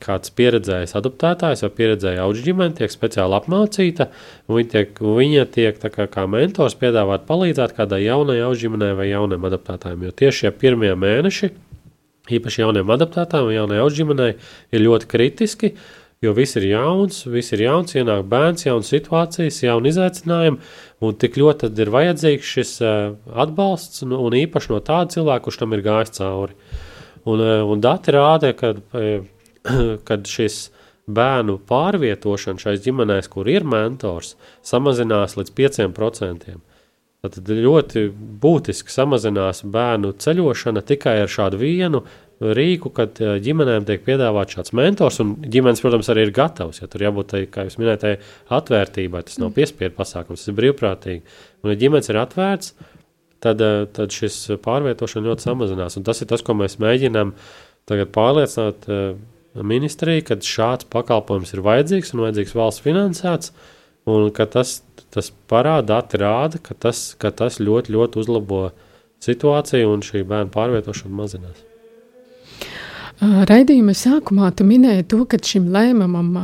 kāds 0.02 0.32
pieredzējis 0.36 0.96
adoptētājs 0.98 1.64
vai 1.64 1.70
pieredzēja 1.78 2.24
auģu 2.24 2.44
ģimene 2.48 2.76
tiek 2.78 2.92
speciāli 2.92 3.36
apmācīta, 3.38 4.08
viņa 4.50 4.70
tiek, 4.74 5.00
viņa 5.00 5.44
tiek 5.54 5.80
kā, 5.80 6.08
kā 6.10 6.26
mentors 6.30 6.76
piedāvāt 6.80 7.26
palīdzēt 7.28 7.76
kādai 7.76 8.04
jaunai 8.04 8.40
auģu 8.44 8.66
ģimenei 8.66 8.94
vai 8.98 9.10
jaunam 9.10 9.46
adoptētājiem, 9.48 10.06
jo 10.08 10.14
tieši 10.22 10.44
šie 10.44 10.54
pirmie 10.60 10.92
mēneši, 10.98 11.50
īpaši 12.38 12.64
jauniem 12.64 12.94
adoptētājiem 12.94 13.50
un 13.50 13.58
jaunai 13.58 13.82
auģu 13.84 14.02
ģimenei, 14.02 14.32
ir 14.74 14.84
ļoti 14.84 15.10
kritiski, 15.10 15.74
jo 16.24 16.32
viss 16.36 16.56
ir 16.58 16.66
jauns, 16.70 17.24
viss 17.30 17.52
ir 17.54 17.64
jauns, 17.66 17.94
ienāk 17.96 18.24
bērns, 18.30 18.66
jaunas 18.66 18.90
situācijas, 18.92 19.60
jauni 19.64 19.92
izaicinājumi, 19.92 20.72
un 21.04 21.20
tik 21.20 21.36
ļoti 21.40 21.70
ir 21.84 21.92
vajadzīgs 21.92 22.54
šis 22.56 22.74
uh, 22.84 23.12
atbalsts, 23.44 24.04
un, 24.06 24.16
un 24.16 24.36
īpaši 24.38 24.72
no 24.72 24.80
tāda 24.84 25.12
cilvēka, 25.16 25.44
kurš 25.46 25.60
tam 25.60 25.76
ir 25.76 25.84
gājis 25.84 26.16
cauri. 26.18 26.56
Un, 27.24 27.40
uh, 27.40 27.60
un 27.68 27.84
dati 27.84 28.14
rāda, 28.14 28.52
ka, 28.56 28.72
uh, 28.72 29.28
kad 30.08 30.28
šis 30.28 30.68
bērnu 31.04 31.58
pārvietošana 31.68 32.62
šais 32.62 32.84
ģimenēs, 32.84 33.28
kur 33.32 33.48
ir 33.50 33.66
mentors, 33.68 34.34
samazinās 34.64 35.36
līdz 35.38 35.52
5%. 35.58 36.56
Tad 37.24 37.48
ļoti 37.48 38.10
būtiski 38.12 38.92
samazinās 38.92 39.62
bērnu 39.72 40.10
ceļošana 40.20 40.82
tikai 40.84 41.22
ar 41.22 41.30
šādu 41.32 41.60
vienu 41.62 42.02
rīku, 42.44 42.90
kad 42.92 43.20
eh, 43.22 43.36
ģimenēm 43.40 43.86
tiek 43.88 44.02
piedāvāts 44.04 44.58
šāds 44.58 44.74
mentors, 44.76 45.20
un 45.22 45.34
ģimenes, 45.40 45.80
protams, 45.80 46.10
arī 46.12 46.26
ir 46.26 46.34
gatavs. 46.36 46.82
Ja 46.82 46.88
tur 46.90 47.06
jābūt 47.06 47.30
tai, 47.32 47.42
kā 47.48 47.64
jūs 47.64 47.78
minējāt, 47.80 48.24
atvērtībai. 48.52 49.22
Tas 49.28 49.40
nav 49.40 49.54
piespiedu 49.56 49.96
pasākums, 49.96 50.42
tas 50.42 50.52
ir 50.52 50.58
brīvprātīgi. 50.58 51.22
Un, 51.62 51.72
ja 51.72 51.78
ģimenes 51.80 52.10
ir 52.12 52.20
atvērts, 52.20 52.74
tad, 53.44 53.62
eh, 53.64 53.84
tad 53.96 54.12
šis 54.12 54.40
pārvietošana 54.64 55.30
ļoti 55.30 55.48
samazinās. 55.48 55.96
Un 55.96 56.04
tas 56.04 56.20
ir 56.20 56.28
tas, 56.28 56.44
ko 56.44 56.58
mēs 56.58 56.76
mēģinām 56.82 57.32
tagad 57.88 58.12
pārliecināt 58.12 58.90
ministriju, 59.62 60.24
ka 60.26 60.38
šāds 60.42 60.88
pakalpojums 60.90 61.54
ir 61.54 61.62
vajadzīgs 61.64 62.14
un 62.14 62.24
vajadzīgs 62.24 62.56
valsts 62.58 62.82
finansēts, 62.84 63.52
un 64.10 64.30
ka 64.34 64.48
tas, 64.50 64.80
tas 65.14 65.30
parāda, 65.50 65.86
dati 65.94 66.20
rāda, 66.20 66.58
ka 66.62 66.74
tas, 66.74 67.12
ka 67.18 67.30
tas 67.30 67.60
ļoti, 67.62 67.94
ļoti 67.94 68.20
uzlabo 68.24 68.64
situāciju 69.24 69.92
un 69.92 70.02
šī 70.04 70.24
bērnu 70.28 70.52
pārvietošana 70.54 71.14
mazinās. 71.20 71.62
Raidījuma 73.22 73.94
sākumā 73.96 74.50
tu 74.58 74.66
minēji 74.66 75.06
to, 75.12 75.22
ka 75.30 75.38
šim 75.38 75.70
lēmumam 75.72 76.34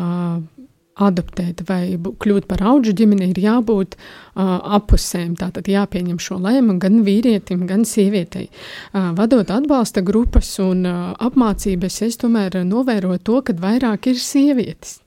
adoptēt 1.00 1.64
vai 1.68 1.96
kļūt 1.96 2.46
par 2.50 2.62
augu 2.72 2.94
ģimeni, 2.96 3.30
ir 3.32 3.40
jābūt 3.44 3.96
uh, 3.96 4.58
apusēm. 4.78 5.34
Tātad 5.40 5.68
jāpieņem 5.70 6.20
šo 6.22 6.40
lēmumu 6.42 6.80
gan 6.82 7.00
vīrietim, 7.06 7.66
gan 7.70 7.86
sievietei. 7.88 8.48
Uh, 8.92 9.10
vadot 9.18 9.50
atbalsta 9.50 10.04
grupas 10.06 10.52
un 10.62 10.84
uh, 10.88 11.00
apmācības, 11.20 12.00
es 12.06 12.20
tomēr 12.20 12.60
novēroju 12.66 13.22
to, 13.26 13.40
ka 13.46 13.56
vairāk 13.60 14.10
ir 14.12 14.20
sievietes. 14.20 15.00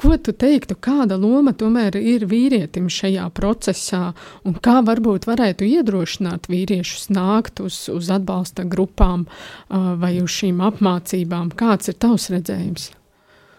Ko 0.00 0.14
tu 0.16 0.32
teiktu, 0.32 0.78
kāda 0.80 1.18
loma 1.20 1.52
tomēr 1.52 1.98
ir 2.00 2.24
vīrietim 2.28 2.86
šajā 2.88 3.26
procesā, 3.36 4.14
un 4.48 4.56
kā 4.56 4.78
varbūt 4.86 5.28
varētu 5.28 5.66
iedrošināt 5.68 6.48
vīriešus 6.48 7.10
nākt 7.12 7.60
uz, 7.60 7.82
uz 7.92 8.08
atbalsta 8.12 8.64
grupām 8.64 9.26
uh, 9.26 9.92
vai 10.00 10.16
uz 10.22 10.32
šīm 10.38 10.64
apmācībām? 10.70 11.52
Kāds 11.52 11.92
ir 11.92 12.00
tavs 12.00 12.30
redzējums? 12.32 12.90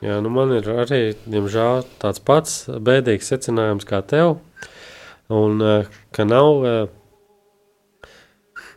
Jā, 0.01 0.15
nu 0.25 0.31
man 0.33 0.49
ir 0.55 0.65
arī, 0.81 1.13
diemžēl, 1.29 1.83
tāds 2.01 2.21
pats 2.25 2.63
bēdīgs 2.81 3.27
secinājums 3.29 3.85
kā 3.85 3.99
tev, 4.01 4.39
un 5.29 5.61
ka 6.09 6.25
nav, 6.25 6.63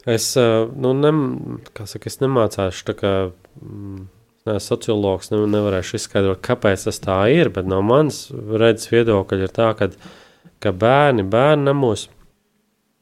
es, 0.05 0.27
nu, 0.37 0.93
nem, 0.99 1.23
kā 1.73 1.87
saka, 1.89 2.13
es 2.13 2.21
nemācāšu 2.21 2.85
tā 2.91 2.97
kā, 2.99 3.15
ne, 3.57 4.59
sociologs, 4.61 5.33
ne, 5.33 5.41
nevarēšu 5.55 5.97
izskaidrot, 5.97 6.43
kāpēc 6.45 6.85
tas 6.91 7.01
tā 7.01 7.17
ir, 7.33 7.49
bet 7.57 7.73
no 7.73 7.81
manas 7.81 8.27
redzes 8.33 8.93
viedokļa 8.93 9.49
ir 9.49 9.57
tā, 9.57 9.71
ka, 9.81 9.89
ka 10.61 10.77
bērni, 10.77 11.25
bērni 11.25 11.71
namos, 11.71 12.11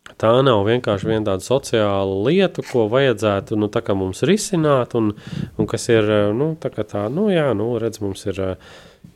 Tā 0.03 0.33
nav 0.43 0.65
vienkārši 0.67 1.07
viena 1.07 1.25
tāda 1.31 1.45
sociāla 1.47 2.17
lieta, 2.27 2.63
ko 2.67 2.89
vajadzētu 2.91 3.57
nu, 3.59 3.69
mums 3.99 4.23
risināt, 4.27 4.97
un, 4.99 5.13
un 5.59 5.69
kas 5.71 5.89
ir 5.89 6.11
nu, 6.35 6.53
tā, 6.59 6.73
tā 6.75 7.05
nu, 7.11 7.29
jā, 7.31 7.53
nu, 7.59 7.69
redz, 7.79 8.01
mums 8.03 8.27
ir 8.27 8.41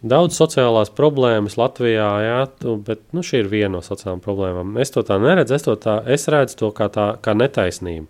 daudz 0.06 0.38
sociālās 0.38 0.92
problēmas 0.94 1.58
Latvijā, 1.58 2.06
jā, 2.22 2.38
tu, 2.62 2.76
bet 2.86 3.02
nu, 3.14 3.26
šī 3.26 3.42
ir 3.42 3.50
viena 3.50 3.74
no 3.76 3.82
sociālām 3.82 4.22
problēmām. 4.22 4.78
Es 4.82 4.94
to 4.94 5.02
tā 5.06 5.18
neredzu, 5.22 5.58
es, 5.58 5.66
to 5.66 5.74
tā, 5.82 5.98
es 6.06 6.28
redzu 6.32 6.62
to 6.62 6.72
kā, 6.76 6.88
tā, 6.94 7.12
kā 7.22 7.34
netaisnību. 7.34 8.06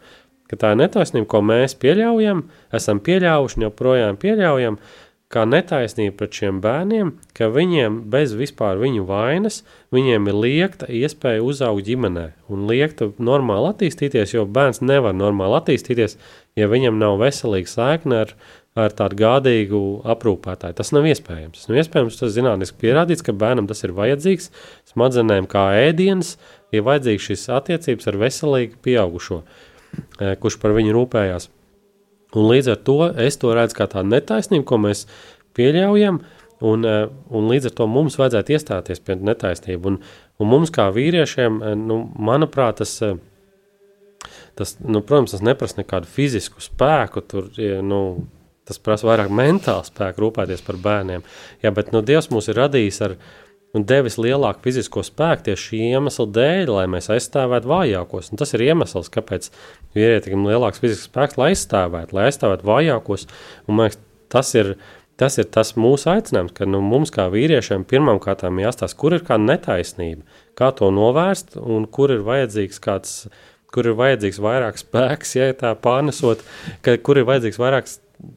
Ka 0.46 0.60
tā 0.60 0.74
ir 0.74 0.82
netaisnība, 0.84 1.26
ko 1.32 1.40
mēs 1.42 1.74
pieļaujam, 1.82 2.44
esam 2.76 3.00
pieļāvuši 3.02 3.58
un 3.58 3.66
joprojām 3.66 4.20
pieļaujam, 4.22 4.76
uh, 4.78 5.05
kā 5.32 5.42
netaisnība 5.48 6.14
pret 6.20 6.36
šiem 6.38 6.60
bērniem, 6.62 7.10
ka 7.34 7.48
viņiem 7.50 7.98
bez 8.12 8.34
vispār 8.38 8.78
viņu 8.78 9.06
vainas, 9.08 9.62
viņiem 9.94 10.28
ir 10.30 10.38
liekta 10.44 10.88
iespēja 10.92 11.42
uzaugt 11.42 11.86
ģimenē 11.88 12.28
un 12.52 12.66
liekta 12.70 13.10
normāli 13.18 13.72
attīstīties, 13.72 14.36
jo 14.36 14.46
bērns 14.46 14.84
nevar 14.84 15.16
normāli 15.16 15.58
attīstīties, 15.58 16.14
ja 16.58 16.70
viņam 16.70 17.00
nav 17.02 17.18
veselīga 17.24 17.72
saikne 17.72 18.20
ar, 18.22 18.36
ar 18.78 18.94
tādu 18.94 19.18
gādīgu 19.18 19.82
aprūpētāju. 20.14 20.78
Tas 20.78 20.94
nav 20.94 21.08
iespējams. 21.10 21.58
Tas 21.58 21.72
nav 21.72 21.82
iespējams, 21.82 22.20
tas 22.22 22.34
zinātniski 22.36 22.78
pierādīts, 22.84 23.26
ka 23.26 23.34
bērnam 23.34 23.66
tas 23.70 23.82
ir 23.82 23.96
vajadzīgs, 23.96 24.52
smadzenēm 24.92 25.50
kā 25.50 25.66
ēdienas, 25.88 26.36
ir 26.70 26.86
vajadzīgs 26.86 27.32
šis 27.32 27.48
attiecības 27.56 28.12
ar 28.12 28.22
veselīgu 28.22 28.78
pieaugušo, 28.86 29.42
eh, 29.42 30.36
kurš 30.38 30.60
par 30.62 30.76
viņu 30.76 30.94
rūpējās. 30.94 31.50
Un 32.36 32.50
līdz 32.50 32.74
ar 32.74 32.80
to 32.84 32.98
es 33.26 33.38
to 33.40 33.54
redzu 33.56 33.78
kā 33.78 33.86
tādu 33.90 34.12
netaisnību, 34.12 34.66
ko 34.68 34.78
mēs 34.82 35.06
pieļaujam, 35.56 36.20
un, 36.60 36.84
eh, 36.84 37.06
un 37.32 37.48
līdz 37.50 37.70
ar 37.70 37.76
to 37.80 37.86
mums 37.90 38.18
vajadzētu 38.20 38.56
iestāties 38.56 39.02
pie 39.04 39.16
netaisnību. 39.16 39.92
Un, 39.92 39.98
un 40.40 40.50
mums 40.52 40.72
kā 40.74 40.88
vīriešiem, 40.92 41.62
eh, 41.62 41.74
nu, 41.80 42.02
manuprāt, 42.18 42.82
tas, 42.82 42.94
eh, 43.02 43.16
tas 44.56 44.76
nu, 44.80 45.00
protams, 45.00 45.32
tas 45.36 45.44
neprasa 45.44 45.80
nekādu 45.80 46.10
fizisku 46.10 46.60
spēku, 46.64 47.24
tur, 47.28 47.50
nu, 47.84 48.26
tas 48.66 48.78
prasa 48.82 49.06
vairāk 49.06 49.30
mentālu 49.30 49.86
spēku 49.86 50.24
rūpēties 50.24 50.64
par 50.66 50.76
bērniem. 50.82 51.22
Jā, 51.62 51.72
bet 51.72 51.92
nu, 51.92 52.02
Dievs 52.02 52.32
mūs 52.34 52.48
ir 52.50 52.58
radījis 52.58 53.00
ar 53.06 53.14
viņu 53.14 53.45
un 53.74 53.84
devis 53.88 54.18
lielāku 54.20 54.64
fizisko 54.64 55.02
spēku 55.06 55.48
tieši 55.48 55.70
šī 55.70 55.80
iemesla 55.92 56.26
dēļ, 56.36 56.74
lai 56.78 56.84
mēs 56.92 57.10
aizstāvētu 57.12 57.70
vājākos. 57.72 58.30
Un 58.32 58.40
tas 58.40 58.54
ir 58.56 58.66
iemesls, 58.68 59.10
kāpēc 59.12 59.50
vīrietim 59.96 60.44
ir 60.44 60.54
lielāks 60.54 60.82
fizisks 60.82 61.10
spēks, 61.10 61.38
lai 61.40 61.50
aizstāvētu, 61.54 62.16
lai 62.16 62.28
aizstāvētu 62.30 62.68
vājākos. 62.70 63.26
Un, 63.66 63.82
liekas, 63.82 64.00
tas 64.32 64.54
ir 64.56 64.76
tas 65.16 65.38
ir 65.40 65.48
tas 65.48 65.72
mūsu 65.80 66.10
aicinājums, 66.12 66.52
ka 66.56 66.68
nu, 66.68 66.82
mums 66.84 67.12
kā 67.14 67.26
vīriešiem 67.32 67.86
pirmām 67.88 68.20
kārtām 68.22 68.60
jāstāsta, 68.60 68.98
kur 69.00 69.16
ir 69.16 69.24
kāda 69.24 69.48
netaisnība, 69.48 70.26
kā 70.58 70.70
to 70.76 70.90
novērst 70.92 71.56
un 71.56 71.86
kur 71.88 72.12
ir 72.12 72.24
vajadzīgs 72.26 72.82
kāds, 72.84 73.14
kur 73.72 73.88
ir 73.88 73.96
vajadzīgs 73.96 74.40
vairāk 74.44 74.80
spēks, 74.80 75.36
ja 75.38 75.48
tā 75.56 75.72
pārnesot, 75.80 76.44
ka, 76.84 76.98
kur 77.00 77.20
ir 77.20 77.28
vajadzīgs 77.28 77.60
vairāk 77.62 77.88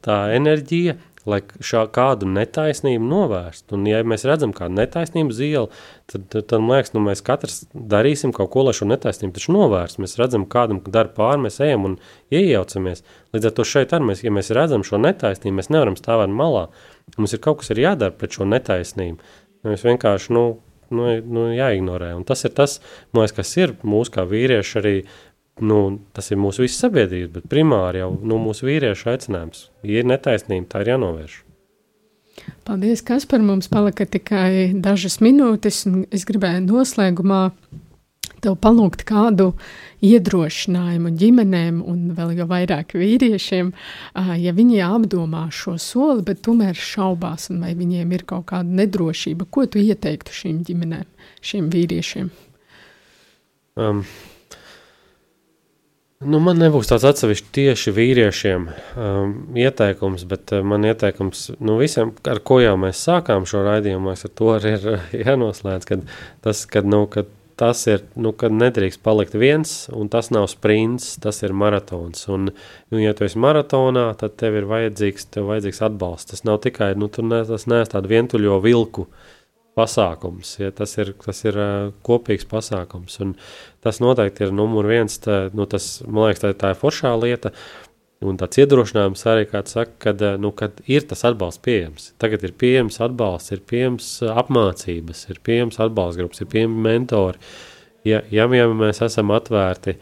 tā 0.04 0.18
enerģija, 0.36 0.96
lai 1.28 1.40
šā, 1.64 1.82
kādu 1.92 2.28
netaisnību 2.30 3.04
novērstu. 3.04 3.76
Un, 3.76 3.84
ja 3.90 4.00
mēs 4.06 4.24
redzam 4.28 4.54
kādu 4.56 4.76
netaisnību 4.78 5.34
zīli, 5.36 5.66
tad, 6.10 6.24
tad, 6.32 6.46
tad 6.52 6.64
man 6.64 6.78
liekas, 6.78 6.94
nu, 6.96 7.02
mēs 7.04 7.22
katrs 7.26 7.58
darīsim 7.74 8.32
kaut 8.36 8.52
ko, 8.54 8.64
lai 8.66 8.74
šo 8.76 8.88
netaisnību 8.88 9.36
taču 9.36 9.54
novērstu. 9.56 10.04
Mēs 10.04 10.16
redzam, 10.20 10.46
kādam 10.50 10.80
dara 10.86 11.12
pāri, 11.16 11.42
mēs 11.44 11.60
ejam 11.64 11.90
un 11.90 11.98
iejaucamies. 12.32 13.04
Līdz 13.36 13.50
ar 13.50 13.54
to 13.58 13.68
šeit 13.68 13.92
arī 13.96 14.10
mēs, 14.12 14.24
ja 14.24 14.32
mēs 14.34 14.52
redzam 14.56 14.86
šo 14.86 15.02
netaisnību, 15.02 15.58
mēs 15.60 15.70
nevaram 15.74 15.98
stāvēt 16.00 16.32
malā. 16.32 16.66
Mums 17.18 17.36
ir 17.36 17.44
kaut 17.44 17.60
kas 17.60 17.74
ir 17.74 17.84
jādara 17.84 18.16
pret 18.16 18.38
šo 18.38 18.48
netaisnību. 18.48 19.36
Mēs 19.68 19.84
vienkārši, 19.84 20.32
nu, 20.32 20.44
nu, 20.94 21.10
nu 21.20 21.48
jāignorē. 21.54 22.14
Un 22.16 22.24
tas 22.28 22.46
ir 22.48 22.54
tas, 22.56 22.78
liekas, 23.16 23.36
kas 23.36 23.56
ir 23.60 23.76
mūsu 23.86 24.14
kā 24.16 24.24
vīrieši 24.28 24.78
arī 24.80 24.94
nu, 25.60 26.00
tas 26.16 26.30
ir 26.32 26.40
mūsu 26.40 26.64
visas 26.64 26.80
sabiedrības, 26.86 27.34
bet 27.36 27.50
primāri 27.52 28.02
jau 28.02 28.14
nu, 28.16 28.40
mūsu 28.42 28.68
vīriešu 28.68 29.12
aicinājums. 29.14 29.68
Ja 29.86 30.02
ir 30.02 30.10
netaisnība, 30.10 30.68
tā 30.72 30.84
ir 30.84 30.94
jānovērš. 30.94 31.36
Paldies, 32.64 33.02
kas 33.04 33.26
par 33.28 33.42
mums 33.44 33.68
palika 33.68 34.06
tikai 34.08 34.72
dažas 34.80 35.18
minūtes, 35.24 35.84
un 35.90 36.04
es 36.14 36.24
gribēju 36.28 36.64
noslēgumā 36.68 37.42
tev 38.40 38.56
palūgt 38.62 39.04
kādu 39.08 39.50
iedrošinājumu 40.04 41.12
ģimenēm 41.20 41.80
un 41.84 42.14
vēl 42.16 42.32
jau 42.38 42.46
vairāk 42.48 42.94
vīriešiem, 42.96 43.72
ja 44.40 44.54
viņi 44.56 44.80
apdomā 44.86 45.46
šo 45.52 45.76
soli, 45.80 46.24
bet 46.24 46.40
tomēr 46.46 46.78
šaubās, 46.78 47.50
vai 47.60 47.74
viņiem 47.76 48.16
ir 48.16 48.24
kaut 48.28 48.48
kāda 48.52 48.80
nedrošība. 48.80 49.48
Ko 49.52 49.66
tu 49.68 49.82
ieteiktu 49.82 50.36
šīm 50.40 50.62
ģimenēm, 50.68 51.08
šiem 51.44 51.68
vīriešiem? 51.74 52.32
Um, 53.80 54.04
Nu, 56.20 56.36
man 56.44 56.58
nebūs 56.60 56.90
tāds 56.90 57.06
atsevišķi 57.08 57.46
tieši 57.56 57.92
vīriešiem 57.96 58.66
um, 58.68 59.30
ieteikums, 59.56 60.26
bet 60.28 60.52
uh, 60.52 60.60
man 60.60 60.84
ieteikums 60.84 61.46
nu, 61.64 61.78
visiem, 61.80 62.10
ar 62.28 62.42
ko 62.44 62.58
jau 62.60 62.74
mēs 62.82 63.00
sākām 63.06 63.46
šo 63.48 63.62
raidījumu, 63.64 64.12
ar 64.12 64.34
to 64.36 64.50
arī 64.52 64.74
ir 64.76 64.84
uh, 64.98 65.14
jānoslēdz, 65.30 65.88
kad 65.88 66.04
tas, 66.44 66.60
kad, 66.68 66.84
nu, 66.84 67.06
kad 67.08 67.32
tas 67.56 67.86
ir, 67.88 68.04
nu, 68.20 68.34
kad 68.36 68.52
nedrīkst 68.52 69.00
palikt 69.00 69.38
viens, 69.40 69.72
un 69.96 70.12
tas 70.12 70.28
nav 70.28 70.50
sprints, 70.52 71.14
tas 71.24 71.40
ir 71.40 71.56
maratons. 71.56 72.28
Un, 72.28 72.50
nu, 72.52 73.00
ja 73.00 73.16
tu 73.16 73.24
esi 73.24 73.40
maratonā, 73.40 74.10
tad 74.20 74.36
tev 74.44 74.60
ir 74.60 74.68
vajadzīgs, 74.68 75.30
tev 75.32 75.48
vajadzīgs 75.48 75.80
atbalsts. 75.88 76.34
Tas 76.34 76.44
nav 76.44 76.60
tikai, 76.68 76.92
nu, 77.00 77.08
tu 77.08 77.24
ne, 77.24 77.40
tas 77.48 77.64
neesi 77.64 77.96
tādu 77.96 78.12
vientuļo 78.12 78.60
vilku, 78.68 79.08
uh, 79.08 79.39
pasākums. 79.80 80.54
Ja, 80.60 80.70
tas 80.76 80.96
ir, 81.00 81.14
tas 81.24 81.44
ir 81.48 81.58
kopīgs 82.06 82.46
pasākums. 82.48 83.18
Un 83.24 83.36
tas 83.84 84.00
noteikti 84.04 84.46
ir 84.46 84.56
numur 84.56 84.88
viens. 84.90 85.18
Tā, 85.24 85.46
nu, 85.56 85.66
tas, 85.70 85.96
man 86.06 86.28
liekas, 86.28 86.44
tā, 86.44 86.52
tā 86.60 86.74
ir 86.74 86.80
foršā 86.80 87.14
lieta. 87.20 87.54
Un 88.20 88.36
tāds 88.36 88.60
iedrošinājums 88.60 89.22
arī, 89.32 89.46
kā 89.48 89.62
saka, 89.64 89.94
kad, 90.04 90.22
nu, 90.42 90.50
kad 90.52 90.82
ir 90.84 91.06
tas 91.08 91.24
atbalsts 91.24 91.62
pieejams. 91.64 92.10
Tagad 92.20 92.44
ir 92.44 92.52
pieejams 92.60 93.00
atbalsts, 93.00 93.54
ir 93.56 93.62
pieejams 93.64 94.10
apmācības, 94.28 95.24
ir 95.32 95.40
pieejams 95.46 95.80
atbalsta 95.80 96.20
grupas, 96.20 96.42
ir 96.44 96.50
pieejami 96.52 96.84
mentori. 96.84 97.40
Ja, 98.04 98.20
ja, 98.32 98.44
ja 98.52 98.68
mēs 98.76 99.00
esam 99.04 99.32
atvērti, 99.32 99.96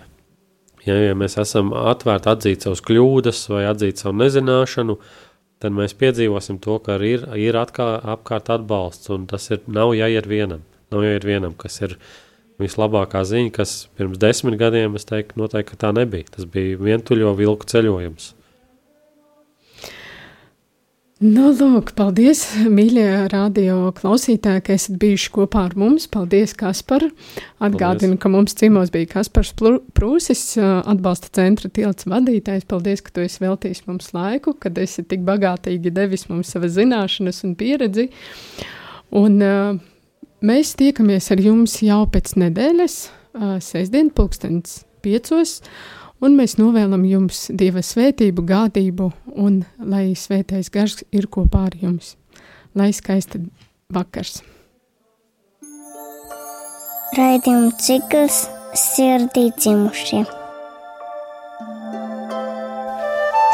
ja, 0.87 0.99
ja 0.99 1.14
mēs 1.18 1.39
esam 1.39 1.70
atvērti 1.70 2.33
atzīt 2.35 2.66
savus 2.66 2.83
kļūdas 2.91 3.45
vai 3.55 3.62
atzīt 3.70 4.03
savu 4.03 4.18
nezināšanu, 4.18 4.99
uh, 4.99 5.28
tad 5.62 5.74
mēs 5.74 5.94
piedzīvosim 5.98 6.61
to, 6.64 6.78
ka 6.84 6.98
ir, 7.04 7.26
ir 7.38 7.59
atkā, 7.59 7.90
apkārt 8.16 8.50
atbalsts, 8.54 9.11
un 9.14 9.26
tas 9.30 9.50
ir, 9.50 9.62
nav 9.66 9.94
jāiet 9.98 10.28
vienam, 10.30 10.64
nav 10.94 11.04
jāiet 11.06 11.26
vienam, 11.26 11.56
kas 11.59 11.80
ir 11.84 11.98
vislabākā 12.62 13.22
ziņa, 13.26 13.52
kas 13.54 13.76
pirms 13.98 14.18
desmit 14.22 14.59
gadiem, 14.59 14.96
es 14.98 15.06
teiktu, 15.09 15.38
noteikti, 15.38 15.78
tā 15.78 15.92
nebija. 15.94 16.26
Tas 16.34 16.48
bija 16.50 16.78
vientuļo 16.80 17.34
vilku 17.38 17.68
ceļojums. 17.70 18.32
Nu, 21.19 21.49
lūk, 21.51 21.97
paldies, 21.99 22.45
mīļie 22.71 23.27
radio 23.33 23.89
klausītāji, 23.97 24.62
ka 24.62 24.75
esat 24.79 25.01
bijuši 25.03 25.33
kopā 25.35 25.64
ar 25.66 25.73
mums. 25.75 26.05
Paldies, 26.07 26.53
Kaspar. 26.55 27.09
Atgādinu, 27.59 28.12
paldies. 28.14 28.21
ka 28.23 28.31
mums 28.31 28.55
ciemos 28.55 28.93
bija 28.95 29.09
Kaspars 29.16 29.51
Prūsis, 29.99 30.45
atbalsta 30.62 31.33
centra 31.35 31.73
tilts 31.75 32.07
vadītājs. 32.07 32.69
Paldies, 32.71 33.03
ka 33.03 33.11
tu 33.16 33.27
esi 33.27 33.43
veltījis 33.43 33.83
mums 33.89 34.12
laiku, 34.14 34.55
kad 34.62 34.79
esi 34.79 35.03
tik 35.03 35.27
bagātīgi 35.27 35.91
devis 35.91 36.29
mums 36.31 36.55
savas 36.55 36.77
zināšanas 36.79 37.43
un 37.49 37.59
pieredzi. 37.59 38.12
Un 39.19 39.43
uh, 39.43 39.75
mēs 40.39 40.77
tiekamies 40.79 41.33
ar 41.35 41.43
jums 41.43 41.81
jau 41.83 42.05
pēc 42.14 42.37
nedēļas, 42.39 43.01
uh, 43.35 43.57
sestdien, 43.59 44.14
pulkstens 44.14 44.85
piecos 45.03 45.59
un 46.25 46.37
mēs 46.39 46.57
novēlam 46.59 47.05
jums 47.09 47.47
Dieva 47.55 47.83
svētību, 47.85 48.45
gādību, 48.49 49.11
un 49.39 49.62
lai 49.79 50.12
svētais 50.19 50.71
gars 50.75 51.03
ir 51.12 51.29
kopā 51.31 51.69
ar 51.71 51.79
jums. 51.81 52.16
Lai 52.79 52.91
skaista 52.97 53.41
vakars! 53.95 54.43
Raidījuma 57.16 57.73
cikls 57.81 58.43
sirdī 58.77 59.49
dzimušie. 59.57 60.27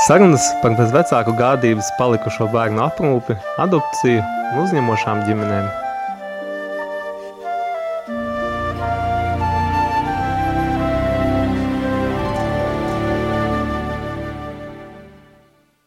Sarunas 0.05 0.49
par 0.61 0.75
bezvecāku 0.77 1.37
gādības 1.39 1.89
palikušo 2.01 2.51
bērnu 2.53 2.83
aprūpi, 2.89 3.39
adopciju 3.62 4.21
un 4.27 4.61
uzņemošām 4.67 5.25
ģimenēm. 5.31 5.84